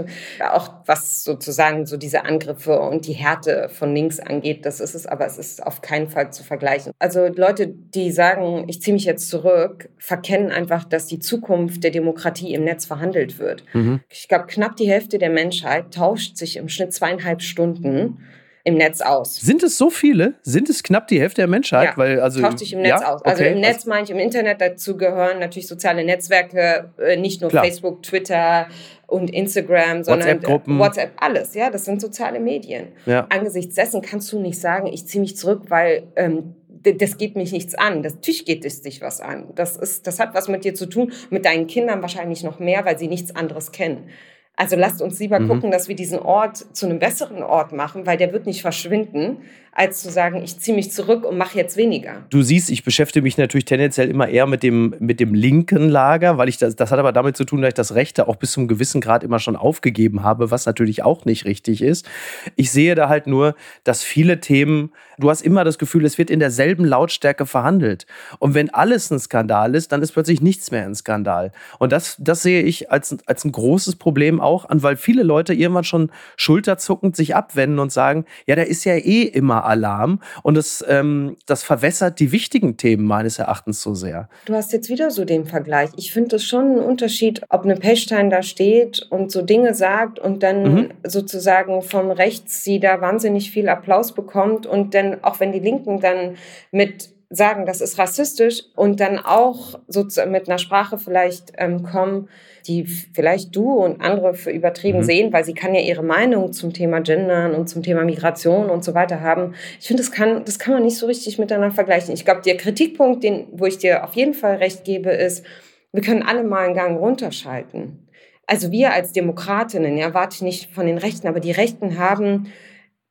Auch 0.52 0.70
was 0.86 1.24
sozusagen 1.24 1.86
so 1.86 1.98
diese 1.98 2.24
Angriffe 2.26 2.80
und 2.80 3.08
die 3.08 3.14
Härte 3.14 3.70
von 3.70 3.96
links 3.96 4.20
angeht, 4.20 4.66
das 4.66 4.80
ist 4.80 4.94
es, 4.94 5.08
aber 5.08 5.26
es 5.26 5.38
ist 5.40 5.66
auf 5.66 5.82
keinen 5.82 6.10
Fall 6.10 6.32
zu 6.32 6.44
vergleichen. 6.44 6.92
Also 7.00 7.28
Leute, 7.28 7.68
die 7.68 8.12
sagen, 8.12 8.66
ich 8.68 8.82
ziehe 8.82 8.94
mich 8.94 9.06
jetzt 9.06 9.30
zurück, 9.30 9.90
verkennen 9.98 10.52
einfach, 10.52 10.84
dass 10.84 11.08
die 11.08 11.20
Zukunft 11.20 11.84
der 11.84 11.92
Demokratie 11.92 12.54
im 12.54 12.64
Netz 12.64 12.86
verhandelt 12.86 13.40
wird. 13.40 13.64
Mhm. 13.74 14.02
Ich 14.10 14.28
glaube, 14.28 14.46
knapp 14.48 14.76
die 14.76 14.88
Hälfte 14.88 15.07
der 15.14 15.30
Menschheit 15.30 15.94
tauscht 15.94 16.38
sich 16.38 16.58
im 16.58 16.70
Schnitt 16.70 16.94
zweieinhalb 16.94 17.42
Stunden 17.42 18.20
im 18.68 18.76
Netz 18.76 19.00
aus. 19.00 19.38
Sind 19.38 19.64
es 19.64 19.78
so 19.78 19.90
viele? 19.90 20.34
Sind 20.42 20.70
es 20.70 20.84
knapp 20.84 21.08
die 21.08 21.22
Hälfte 21.22 21.40
der 21.40 21.48
Menschheit? 21.48 21.92
Ja, 21.92 21.98
Weil, 21.98 22.20
also, 22.20 22.42
taucht 22.42 22.60
sich 22.60 22.74
im 22.74 22.82
Netz 22.82 23.00
ja? 23.00 23.14
aus. 23.14 23.24
Also 23.24 23.42
okay. 23.42 23.54
im 23.54 23.62
Netz 23.62 23.86
meine 23.86 24.04
ich 24.04 24.10
im 24.10 24.20
Internet, 24.20 24.60
dazu 24.60 24.98
gehören 24.98 25.40
natürlich 25.40 25.68
soziale 25.68 26.04
Netzwerke, 26.04 26.92
äh, 27.00 27.16
nicht 27.16 27.40
nur 27.40 27.50
Klar. 27.50 27.64
Facebook, 27.64 28.04
Twitter 28.04 28.68
und 29.08 29.30
Instagram, 29.30 30.04
sondern 30.04 30.28
WhatsApp-Gruppen. 30.28 30.80
WhatsApp, 30.80 31.12
alles, 31.16 31.54
ja, 31.54 31.70
das 31.70 31.86
sind 31.86 32.02
soziale 32.02 32.42
Medien. 32.42 32.90
Ja. 33.06 33.26
Angesichts 33.30 33.76
dessen 33.76 34.02
kannst 34.02 34.34
du 34.34 34.40
nicht 34.40 34.60
sagen, 34.60 34.88
ich 34.88 35.08
ziehe 35.08 35.22
mich 35.22 35.38
zurück, 35.38 35.62
weil 35.70 36.04
ähm, 36.18 36.56
das 36.84 37.18
geht 37.18 37.38
mich 37.38 37.54
nichts 37.54 37.74
an. 37.74 38.04
Das, 38.04 38.16
natürlich 38.16 38.46
geht 38.46 38.66
es 38.66 38.82
dich 38.82 39.02
was 39.02 39.22
an. 39.22 39.46
Das, 39.56 39.78
ist, 39.78 40.08
das 40.08 40.20
hat 40.20 40.34
was 40.34 40.50
mit 40.50 40.66
dir 40.66 40.76
zu 40.76 40.88
tun, 40.88 41.14
mit 41.30 41.46
deinen 41.46 41.68
Kindern 41.68 42.02
wahrscheinlich 42.02 42.44
noch 42.44 42.60
mehr, 42.60 42.84
weil 42.84 43.00
sie 43.00 43.08
nichts 43.08 43.34
anderes 43.34 43.72
kennen. 43.72 44.10
Also 44.58 44.76
lasst 44.76 45.02
uns 45.04 45.20
lieber 45.20 45.40
Mhm. 45.40 45.48
gucken, 45.48 45.72
dass 45.72 45.88
wir 45.88 45.96
diesen 45.96 46.20
Ort 46.20 46.58
zu 46.76 46.88
einem 46.88 46.98
besseren 47.00 47.44
Ort 47.44 47.72
machen, 47.72 48.06
weil 48.08 48.18
der 48.18 48.34
wird 48.34 48.48
nicht 48.48 48.62
verschwinden, 48.62 49.38
als 49.78 50.02
zu 50.02 50.10
sagen, 50.10 50.42
ich 50.42 50.60
ziehe 50.60 50.76
mich 50.76 50.92
zurück 50.92 51.24
und 51.24 51.38
mache 51.38 51.56
jetzt 51.56 51.78
weniger. 51.78 52.26
Du 52.32 52.42
siehst, 52.42 52.72
ich 52.72 52.84
beschäftige 52.84 53.22
mich 53.22 53.38
natürlich 53.38 53.66
tendenziell 53.66 54.10
immer 54.10 54.28
eher 54.28 54.48
mit 54.48 54.64
dem, 54.64 54.96
mit 54.98 55.20
dem 55.20 55.36
linken 55.36 55.88
Lager, 55.88 56.40
weil 56.40 56.50
ich 56.50 56.58
das, 56.58 56.76
das 56.76 56.90
hat 56.90 56.98
aber 56.98 57.12
damit 57.12 57.38
zu 57.38 57.46
tun, 57.46 57.62
dass 57.62 57.68
ich 57.70 57.74
das 57.76 57.94
Rechte 57.94 58.28
auch 58.28 58.38
bis 58.38 58.54
zum 58.54 58.68
gewissen 58.68 59.02
Grad 59.02 59.24
immer 59.24 59.38
schon 59.38 59.56
aufgegeben 59.56 60.24
habe, 60.24 60.50
was 60.50 60.66
natürlich 60.66 61.04
auch 61.04 61.26
nicht 61.26 61.46
richtig 61.46 61.84
ist. 61.84 62.10
Ich 62.56 62.72
sehe 62.72 62.96
da 62.96 63.08
halt 63.08 63.28
nur, 63.28 63.54
dass 63.84 64.02
viele 64.02 64.40
Themen, 64.40 64.94
du 65.20 65.30
hast 65.30 65.44
immer 65.44 65.64
das 65.64 65.78
Gefühl, 65.78 66.06
es 66.06 66.18
wird 66.18 66.32
in 66.32 66.40
derselben 66.40 66.84
Lautstärke 66.84 67.46
verhandelt. 67.46 68.08
Und 68.40 68.56
wenn 68.56 68.72
alles 68.72 69.12
ein 69.12 69.20
Skandal 69.20 69.76
ist, 69.76 69.92
dann 69.92 70.02
ist 70.02 70.14
plötzlich 70.14 70.42
nichts 70.42 70.72
mehr 70.72 70.86
ein 70.86 70.96
Skandal. 70.96 71.52
Und 71.78 71.92
das, 71.92 72.16
das 72.18 72.42
sehe 72.42 72.64
ich 72.64 72.90
als, 72.90 73.16
als 73.28 73.46
ein 73.46 73.52
großes 73.52 73.98
Problem 73.98 74.42
auch 74.42 74.68
an, 74.68 74.82
weil 74.82 74.96
viele 74.96 75.22
Leute 75.22 75.54
irgendwann 75.54 75.84
schon 75.84 76.12
schulterzuckend 76.36 77.16
sich 77.16 77.36
abwenden 77.36 77.78
und 77.78 77.92
sagen, 77.92 78.26
ja, 78.48 78.56
da 78.56 78.64
ist 78.64 78.84
ja 78.84 78.96
eh 78.96 79.22
immer 79.22 79.67
Alarm. 79.68 80.22
Und 80.44 80.56
das, 80.56 80.84
ähm, 80.88 81.36
das 81.46 81.64
verwässert 81.64 82.20
die 82.20 82.32
wichtigen 82.32 82.78
Themen 82.78 83.06
meines 83.06 83.40
Erachtens 83.40 83.82
so 83.82 83.94
sehr. 83.94 84.30
Du 84.46 84.54
hast 84.54 84.74
jetzt 84.74 84.90
wieder 84.90 85.12
so 85.12 85.26
den 85.26 85.46
Vergleich. 85.46 85.90
Ich 85.98 86.14
finde 86.14 86.38
es 86.38 86.44
schon 86.44 86.66
einen 86.66 86.80
Unterschied, 86.80 87.42
ob 87.50 87.64
eine 87.64 87.76
Pechstein 87.76 88.30
da 88.30 88.42
steht 88.42 89.06
und 89.10 89.32
so 89.32 89.42
Dinge 89.42 89.74
sagt 89.74 90.20
und 90.20 90.44
dann 90.44 90.58
Mhm. 90.74 90.90
sozusagen 91.04 91.82
von 91.82 92.12
rechts 92.12 92.64
sie 92.64 92.80
da 92.80 93.02
wahnsinnig 93.02 93.52
viel 93.52 93.70
Applaus 93.70 94.14
bekommt 94.14 94.66
und 94.66 94.94
dann, 94.94 95.24
auch 95.24 95.40
wenn 95.40 95.52
die 95.52 95.60
Linken 95.60 96.00
dann 96.00 96.36
mit 96.72 97.10
sagen, 97.30 97.66
das 97.66 97.82
ist 97.82 97.98
rassistisch 97.98 98.64
und 98.76 99.00
dann 99.00 99.20
auch 99.20 99.80
sozusagen 99.88 100.32
mit 100.32 100.48
einer 100.48 100.58
Sprache 100.60 100.98
vielleicht 100.98 101.52
ähm, 101.58 101.84
kommen, 101.84 102.30
die 102.68 102.86
vielleicht 102.86 103.56
du 103.56 103.74
und 103.74 104.02
andere 104.02 104.34
für 104.34 104.52
übertrieben 104.52 105.00
Mhm. 105.00 105.04
sehen, 105.04 105.34
weil 105.34 105.44
sie 105.44 105.54
kann 105.54 105.76
ja 105.76 105.82
ihre 105.82 106.04
Meinung 106.04 106.54
zum 106.54 106.74
Thema 106.74 107.00
Gendern 107.02 107.54
und 107.54 107.68
zum 107.68 107.84
Thema 107.84 108.04
Migration 108.06 108.70
und 108.70 108.84
so 108.84 108.94
weiter 108.94 109.20
haben. 109.22 109.56
Ich 109.80 109.88
finde, 109.88 110.04
das 110.04 110.12
kann, 110.12 110.46
das 110.46 110.58
kann 110.58 110.74
man 110.74 110.84
nicht 110.84 110.98
so 110.98 111.06
richtig 111.06 111.38
miteinander 111.38 111.76
vergleichen. 111.76 112.14
Ich 112.14 112.24
glaube, 112.26 112.42
der 112.42 112.58
Kritikpunkt, 112.58 113.24
den, 113.24 113.48
wo 113.52 113.66
ich 113.66 113.78
dir 113.78 114.04
auf 114.06 114.14
jeden 114.14 114.34
Fall 114.34 114.56
recht 114.58 114.84
gebe, 114.86 115.10
ist, 115.10 115.46
wir 115.92 116.02
können 116.02 116.24
alle 116.24 116.44
mal 116.44 116.66
einen 116.66 116.76
Gang 116.76 117.00
runterschalten. 117.00 118.08
Also 118.46 118.72
wir 118.72 118.94
als 118.94 119.12
Demokratinnen, 119.12 119.98
ja, 119.98 120.14
warte 120.14 120.36
ich 120.36 120.42
nicht 120.42 120.72
von 120.74 120.86
den 120.86 120.98
Rechten, 120.98 121.28
aber 121.28 121.42
die 121.42 121.52
Rechten 121.52 121.98
haben, 122.00 122.48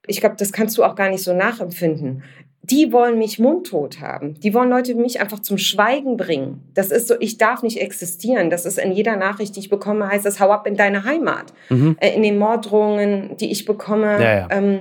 ich 0.07 0.20
glaube, 0.20 0.37
das 0.38 0.52
kannst 0.52 0.79
du 0.79 0.85
auch 0.85 0.94
gar 0.94 1.11
nicht 1.11 1.22
so 1.22 1.35
nachempfinden. 1.35 2.22
Die 2.70 2.92
wollen 2.92 3.18
mich 3.18 3.38
mundtot 3.38 4.00
haben. 4.00 4.35
Die 4.40 4.52
wollen 4.52 4.70
Leute 4.70 4.94
wie 4.96 5.00
mich 5.00 5.20
einfach 5.20 5.40
zum 5.40 5.57
Schweigen 5.57 6.16
bringen. 6.16 6.62
Das 6.74 6.90
ist 6.90 7.09
so, 7.09 7.14
ich 7.20 7.38
darf 7.38 7.62
nicht 7.62 7.81
existieren. 7.81 8.50
Das 8.50 8.66
ist 8.66 8.79
in 8.79 8.92
jeder 8.92 9.16
Nachricht, 9.16 9.55
die 9.57 9.61
ich 9.61 9.70
bekomme, 9.70 10.09
heißt 10.09 10.26
es, 10.26 10.40
hau 10.40 10.50
ab 10.50 10.66
in 10.66 10.76
deine 10.76 11.05
Heimat. 11.05 11.52
Mhm. 11.68 11.96
Äh, 12.00 12.14
in 12.14 12.22
den 12.22 12.38
Morddrohungen, 12.38 13.37
die 13.37 13.50
ich 13.50 13.64
bekomme. 13.64 14.22
Ja, 14.22 14.38
ja. 14.38 14.48
Ähm, 14.50 14.81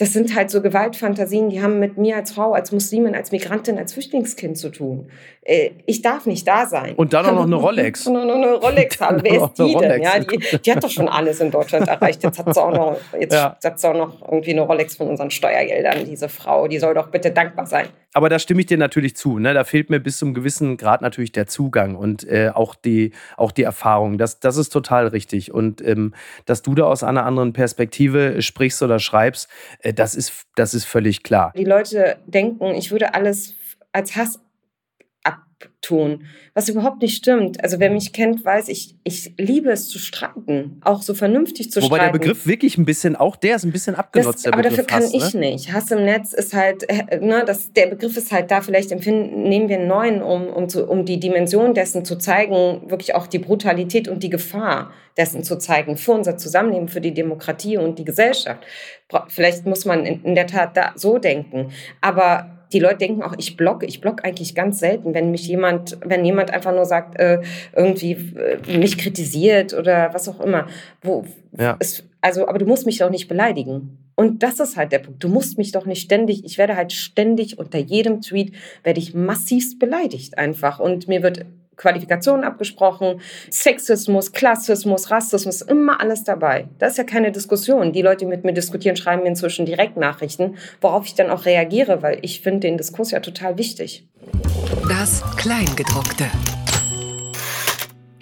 das 0.00 0.14
sind 0.14 0.34
halt 0.34 0.50
so 0.50 0.62
Gewaltfantasien, 0.62 1.50
die 1.50 1.60
haben 1.60 1.78
mit 1.78 1.98
mir 1.98 2.16
als 2.16 2.32
Frau, 2.32 2.54
als 2.54 2.72
Muslimin, 2.72 3.14
als 3.14 3.32
Migrantin, 3.32 3.76
als 3.76 3.92
Flüchtlingskind 3.92 4.56
zu 4.56 4.70
tun. 4.70 5.10
Äh, 5.42 5.70
ich 5.86 6.02
darf 6.02 6.26
nicht 6.26 6.46
da 6.46 6.66
sein. 6.66 6.94
Und 6.96 7.12
dann 7.14 7.24
auch 7.26 7.32
noch 7.32 7.44
eine 7.44 7.56
Rolex. 7.56 8.06
Und 8.06 8.12
noch 8.14 8.34
eine 8.34 8.54
Rolex 8.54 9.00
haben. 9.00 9.20
Wer 9.22 9.42
ist 9.44 9.54
die 9.58 9.74
denn? 9.74 10.02
Ja, 10.02 10.18
die, 10.20 10.58
die 10.58 10.72
hat 10.72 10.84
doch 10.84 10.90
schon 10.90 11.08
alles 11.08 11.40
in 11.40 11.50
Deutschland 11.50 11.88
erreicht. 11.88 12.22
Jetzt 12.22 12.38
hat 12.38 12.52
sie 12.54 12.62
auch 12.62 12.70
noch, 12.72 12.96
jetzt 13.18 13.32
Ja. 13.32 13.56
hat 13.64 13.80
sie 13.80 13.88
auch 13.88 13.94
noch 13.96 14.20
irgendwie 14.30 14.50
eine 14.50 14.60
Rolex 14.62 14.96
von 14.96 15.08
unseren 15.08 15.30
Steuergeldern, 15.30 16.04
diese 16.04 16.28
Frau. 16.28 16.68
Die 16.68 16.78
soll 16.78 16.92
doch 16.94 17.08
bitte 17.08 17.30
dankbar 17.30 17.66
sein. 17.66 17.86
Aber 18.12 18.28
da 18.28 18.38
stimme 18.38 18.60
ich 18.60 18.66
dir 18.66 18.76
natürlich 18.76 19.16
zu. 19.16 19.38
Ne? 19.38 19.54
Da 19.54 19.64
fehlt 19.64 19.88
mir 19.88 19.98
bis 20.00 20.18
zum 20.18 20.34
gewissen 20.34 20.76
Grad 20.76 21.00
natürlich 21.00 21.32
der 21.32 21.46
Zugang 21.46 21.94
und 21.94 22.26
äh, 22.28 22.50
auch, 22.52 22.74
die, 22.74 23.12
auch 23.36 23.52
die 23.52 23.62
Erfahrung. 23.62 24.18
Das, 24.18 24.40
das 24.40 24.56
ist 24.56 24.70
total 24.70 25.06
richtig. 25.06 25.54
Und 25.54 25.80
ähm, 25.86 26.12
dass 26.44 26.60
du 26.62 26.74
da 26.74 26.84
aus 26.84 27.02
einer 27.02 27.24
anderen 27.24 27.52
Perspektive 27.52 28.42
sprichst 28.42 28.82
oder 28.82 28.98
schreibst, 28.98 29.48
äh, 29.78 29.94
das, 29.94 30.14
ist, 30.14 30.44
das 30.56 30.74
ist 30.74 30.84
völlig 30.84 31.22
klar. 31.22 31.52
Die 31.56 31.64
Leute 31.64 32.18
denken, 32.26 32.74
ich 32.74 32.90
würde 32.90 33.14
alles 33.14 33.54
als 33.92 34.16
Hass 34.16 34.40
abtun, 35.64 36.24
was 36.54 36.68
überhaupt 36.68 37.02
nicht 37.02 37.16
stimmt. 37.16 37.62
Also 37.62 37.80
wer 37.80 37.90
mich 37.90 38.12
kennt, 38.12 38.44
weiß, 38.44 38.68
ich, 38.68 38.94
ich 39.04 39.34
liebe 39.38 39.70
es 39.70 39.88
zu 39.88 39.98
streiten, 39.98 40.80
auch 40.82 41.02
so 41.02 41.14
vernünftig 41.14 41.70
zu 41.70 41.80
Wobei 41.82 41.96
streiten. 41.96 42.12
der 42.12 42.18
Begriff 42.18 42.46
wirklich 42.46 42.78
ein 42.78 42.84
bisschen, 42.84 43.16
auch 43.16 43.36
der 43.36 43.56
ist 43.56 43.64
ein 43.64 43.72
bisschen 43.72 43.94
abgenutzt, 43.94 44.46
Das, 44.46 44.52
aber 44.52 44.62
Begriff 44.62 44.76
dafür 44.76 44.86
kann 44.86 45.02
Hass, 45.02 45.14
ich 45.14 45.34
ne? 45.34 45.40
nicht. 45.40 45.72
Hass 45.72 45.90
im 45.90 46.04
Netz 46.04 46.32
ist 46.32 46.54
halt, 46.54 46.88
äh, 46.88 47.18
ne, 47.18 47.44
das, 47.46 47.72
der 47.72 47.86
Begriff 47.86 48.16
ist 48.16 48.32
halt 48.32 48.50
da, 48.50 48.60
vielleicht 48.60 48.92
empfinden, 48.92 49.42
nehmen 49.48 49.68
wir 49.68 49.78
einen 49.78 49.88
neuen, 49.88 50.22
um, 50.22 50.48
um, 50.48 50.68
zu, 50.68 50.86
um 50.86 51.04
die 51.04 51.18
Dimension 51.18 51.74
dessen 51.74 52.04
zu 52.04 52.16
zeigen, 52.16 52.90
wirklich 52.90 53.14
auch 53.14 53.26
die 53.26 53.38
Brutalität 53.38 54.08
und 54.08 54.22
die 54.22 54.30
Gefahr 54.30 54.92
dessen 55.16 55.42
zu 55.42 55.58
zeigen 55.58 55.96
für 55.96 56.12
unser 56.12 56.36
Zusammenleben, 56.36 56.88
für 56.88 57.00
die 57.00 57.14
Demokratie 57.14 57.76
und 57.76 57.98
die 57.98 58.04
Gesellschaft. 58.04 58.62
Vielleicht 59.28 59.66
muss 59.66 59.84
man 59.84 60.06
in, 60.06 60.22
in 60.24 60.34
der 60.34 60.46
Tat 60.46 60.76
da 60.76 60.92
so 60.94 61.18
denken. 61.18 61.72
Aber 62.00 62.59
die 62.72 62.78
Leute 62.78 62.98
denken 62.98 63.22
auch, 63.22 63.34
ich 63.38 63.56
blocke. 63.56 63.86
Ich 63.86 64.00
blocke 64.00 64.24
eigentlich 64.24 64.54
ganz 64.54 64.78
selten, 64.78 65.14
wenn 65.14 65.30
mich 65.30 65.46
jemand, 65.46 65.98
wenn 66.04 66.24
jemand 66.24 66.52
einfach 66.52 66.72
nur 66.74 66.84
sagt, 66.84 67.18
äh, 67.18 67.40
irgendwie 67.74 68.12
äh, 68.12 68.78
mich 68.78 68.98
kritisiert 68.98 69.74
oder 69.74 70.14
was 70.14 70.28
auch 70.28 70.40
immer. 70.40 70.66
Wo, 71.02 71.24
Ja. 71.58 71.76
es, 71.80 72.04
also, 72.20 72.46
aber 72.48 72.58
du 72.58 72.66
musst 72.66 72.86
mich 72.86 72.98
doch 72.98 73.10
nicht 73.10 73.28
beleidigen. 73.28 73.98
Und 74.14 74.42
das 74.42 74.60
ist 74.60 74.76
halt 74.76 74.92
der 74.92 74.98
Punkt. 74.98 75.24
Du 75.24 75.28
musst 75.28 75.56
mich 75.56 75.72
doch 75.72 75.86
nicht 75.86 76.02
ständig, 76.02 76.44
ich 76.44 76.58
werde 76.58 76.76
halt 76.76 76.92
ständig 76.92 77.58
unter 77.58 77.78
jedem 77.78 78.20
Tweet, 78.20 78.52
werde 78.84 79.00
ich 79.00 79.14
massivst 79.14 79.78
beleidigt 79.78 80.36
einfach. 80.36 80.78
Und 80.78 81.08
mir 81.08 81.22
wird 81.22 81.46
Qualifikationen 81.80 82.44
abgesprochen, 82.44 83.20
Sexismus, 83.50 84.32
Klassismus, 84.32 85.10
Rassismus, 85.10 85.62
immer 85.62 86.00
alles 86.00 86.24
dabei. 86.24 86.68
Da 86.78 86.86
ist 86.86 86.98
ja 86.98 87.04
keine 87.04 87.32
Diskussion. 87.32 87.92
Die 87.92 88.02
Leute, 88.02 88.18
die 88.18 88.26
mit 88.26 88.44
mir 88.44 88.52
diskutieren, 88.52 88.96
schreiben 88.96 89.22
mir 89.22 89.30
inzwischen 89.30 89.64
Direktnachrichten, 89.64 90.58
worauf 90.80 91.06
ich 91.06 91.14
dann 91.14 91.30
auch 91.30 91.46
reagiere, 91.46 92.02
weil 92.02 92.18
ich 92.20 92.42
finde 92.42 92.60
den 92.60 92.76
Diskurs 92.76 93.12
ja 93.12 93.20
total 93.20 93.56
wichtig. 93.56 94.06
Das 94.88 95.22
Kleingedruckte. 95.36 96.26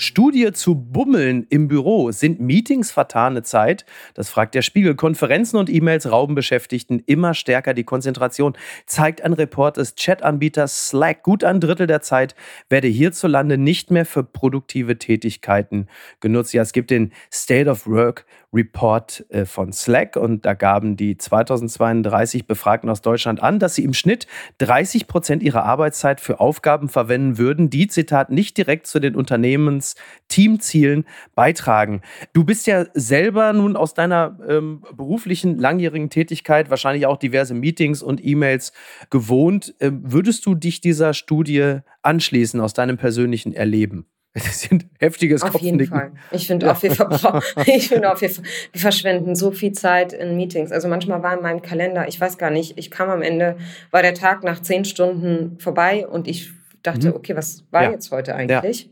Studie 0.01 0.53
zu 0.53 0.77
Bummeln 0.77 1.45
im 1.51 1.67
Büro. 1.67 2.13
Sind 2.13 2.39
Meetings 2.41 2.93
vertane 2.93 3.43
Zeit? 3.43 3.85
Das 4.15 4.31
fragt 4.31 4.55
der 4.55 4.63
Spiegel. 4.63 4.95
Konferenzen 4.95 5.57
und 5.57 5.69
E-Mails 5.69 6.09
rauben 6.09 6.37
Beschäftigten 6.37 7.03
immer 7.07 7.35
stärker 7.35 7.75
die 7.75 7.83
Konzentration, 7.83 8.57
zeigt 8.87 9.23
ein 9.23 9.33
Report 9.33 9.77
des 9.77 9.97
Chat-Anbieters 9.97 10.89
Slack. 10.89 11.25
Gut 11.25 11.43
ein 11.43 11.59
Drittel 11.59 11.89
der 11.89 12.01
Zeit 12.01 12.37
werde 12.71 12.87
hierzulande 12.87 13.59
nicht 13.59 13.91
mehr 13.91 14.07
für 14.07 14.23
produktive 14.23 14.99
Tätigkeiten 14.99 15.89
genutzt. 16.21 16.55
Ja, 16.55 16.63
es 16.63 16.73
gibt 16.73 16.91
den 16.91 17.13
State 17.33 17.69
of 17.69 17.89
Work 17.89 18.25
Report 18.53 19.27
äh, 19.29 19.45
von 19.45 19.73
Slack 19.73 20.17
und 20.17 20.47
da 20.47 20.55
gaben 20.55 20.97
die 20.97 21.19
2032 21.19 22.47
Befragten 22.47 22.89
aus 22.89 23.03
Deutschland 23.03 23.43
an, 23.43 23.59
dass 23.59 23.75
sie 23.75 23.85
im 23.85 23.93
Schnitt 23.93 24.27
30 24.59 25.07
Prozent 25.07 25.43
ihrer 25.43 25.65
Arbeitszeit 25.65 26.21
für 26.21 26.41
Aufgaben 26.41 26.89
verwenden 26.89 27.37
würden, 27.37 27.69
die, 27.69 27.89
Zitat, 27.89 28.31
nicht 28.31 28.57
direkt 28.57 28.87
zu 28.87 29.01
den 29.01 29.17
Unternehmens-Teamzielen 29.17 31.05
beitragen. 31.35 32.01
Du 32.33 32.45
bist 32.45 32.67
ja 32.67 32.87
selber 32.95 33.53
nun 33.53 33.77
aus 33.77 33.93
deiner 33.95 34.39
ähm, 34.49 34.83
beruflichen, 34.97 35.59
langjährigen 35.59 36.09
Tätigkeit 36.09 36.71
wahrscheinlich 36.71 37.07
auch 37.07 37.19
diverse 37.19 37.55
Meetings 37.55 38.03
und 38.03 38.25
E-Mails 38.25 38.73
gewohnt. 39.11 39.75
Ähm, 39.81 40.01
würdest 40.05 40.47
du 40.47 40.55
dich 40.55 40.81
dieser 40.81 41.13
Studie 41.13 41.81
anschließen 42.03 42.61
aus 42.61 42.73
deinem 42.73 42.97
persönlichen 42.97 43.53
Erleben? 43.53 44.07
Das 44.45 44.61
sind 44.61 44.87
heftiges 44.99 45.43
Auf 45.43 45.61
jeden. 45.61 45.85
Fall. 45.87 46.13
Ich 46.31 46.47
finde 46.47 46.71
auch, 46.71 46.83
wir, 46.83 46.91
ich 47.67 47.89
finde 47.89 48.13
auch 48.13 48.21
wir, 48.21 48.31
wir 48.31 48.81
verschwenden 48.81 49.35
so 49.37 49.51
viel 49.51 49.73
Zeit 49.73 50.13
in 50.13 50.37
Meetings. 50.37 50.73
Also 50.73 50.89
manchmal 50.89 51.23
war 51.23 51.37
in 51.37 51.43
meinem 51.43 51.63
Kalender, 51.63 52.07
ich 52.09 52.21
weiß 52.21 52.39
gar 52.39 52.51
nicht, 52.51 52.79
ich 52.79 52.91
kam 52.91 53.11
am 53.11 53.23
Ende, 53.23 53.57
war 53.91 54.03
der 54.03 54.15
Tag 54.15 54.45
nach 54.45 54.61
zehn 54.63 54.85
Stunden 54.85 55.59
vorbei 55.59 56.07
und 56.07 56.29
ich 56.29 56.51
dachte, 56.83 57.09
Mhm. 57.09 57.17
okay, 57.17 57.37
was 57.37 57.65
war 57.71 57.85
Ja. 57.85 57.91
jetzt 57.91 58.11
heute 58.13 58.35
eigentlich? 58.35 58.89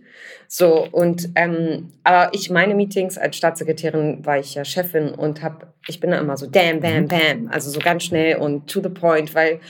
So, 0.48 0.86
und 0.90 1.28
ähm, 1.34 1.90
aber 2.04 2.30
ich 2.34 2.50
meine 2.50 2.74
Meetings 2.74 3.18
als 3.18 3.36
Staatssekretärin 3.36 4.24
war 4.24 4.38
ich 4.38 4.54
ja 4.54 4.64
Chefin 4.64 5.08
und 5.10 5.42
habe, 5.42 5.68
ich 5.88 6.00
bin 6.00 6.10
da 6.10 6.18
immer 6.18 6.36
so 6.36 6.46
damn, 6.46 6.80
bam, 6.80 7.02
Mhm. 7.02 7.08
bam, 7.08 7.48
also 7.50 7.70
so 7.70 7.80
ganz 7.80 8.04
schnell 8.04 8.36
und 8.36 8.66
to 8.68 8.80
the 8.82 8.88
point, 8.88 9.34
weil 9.34 9.60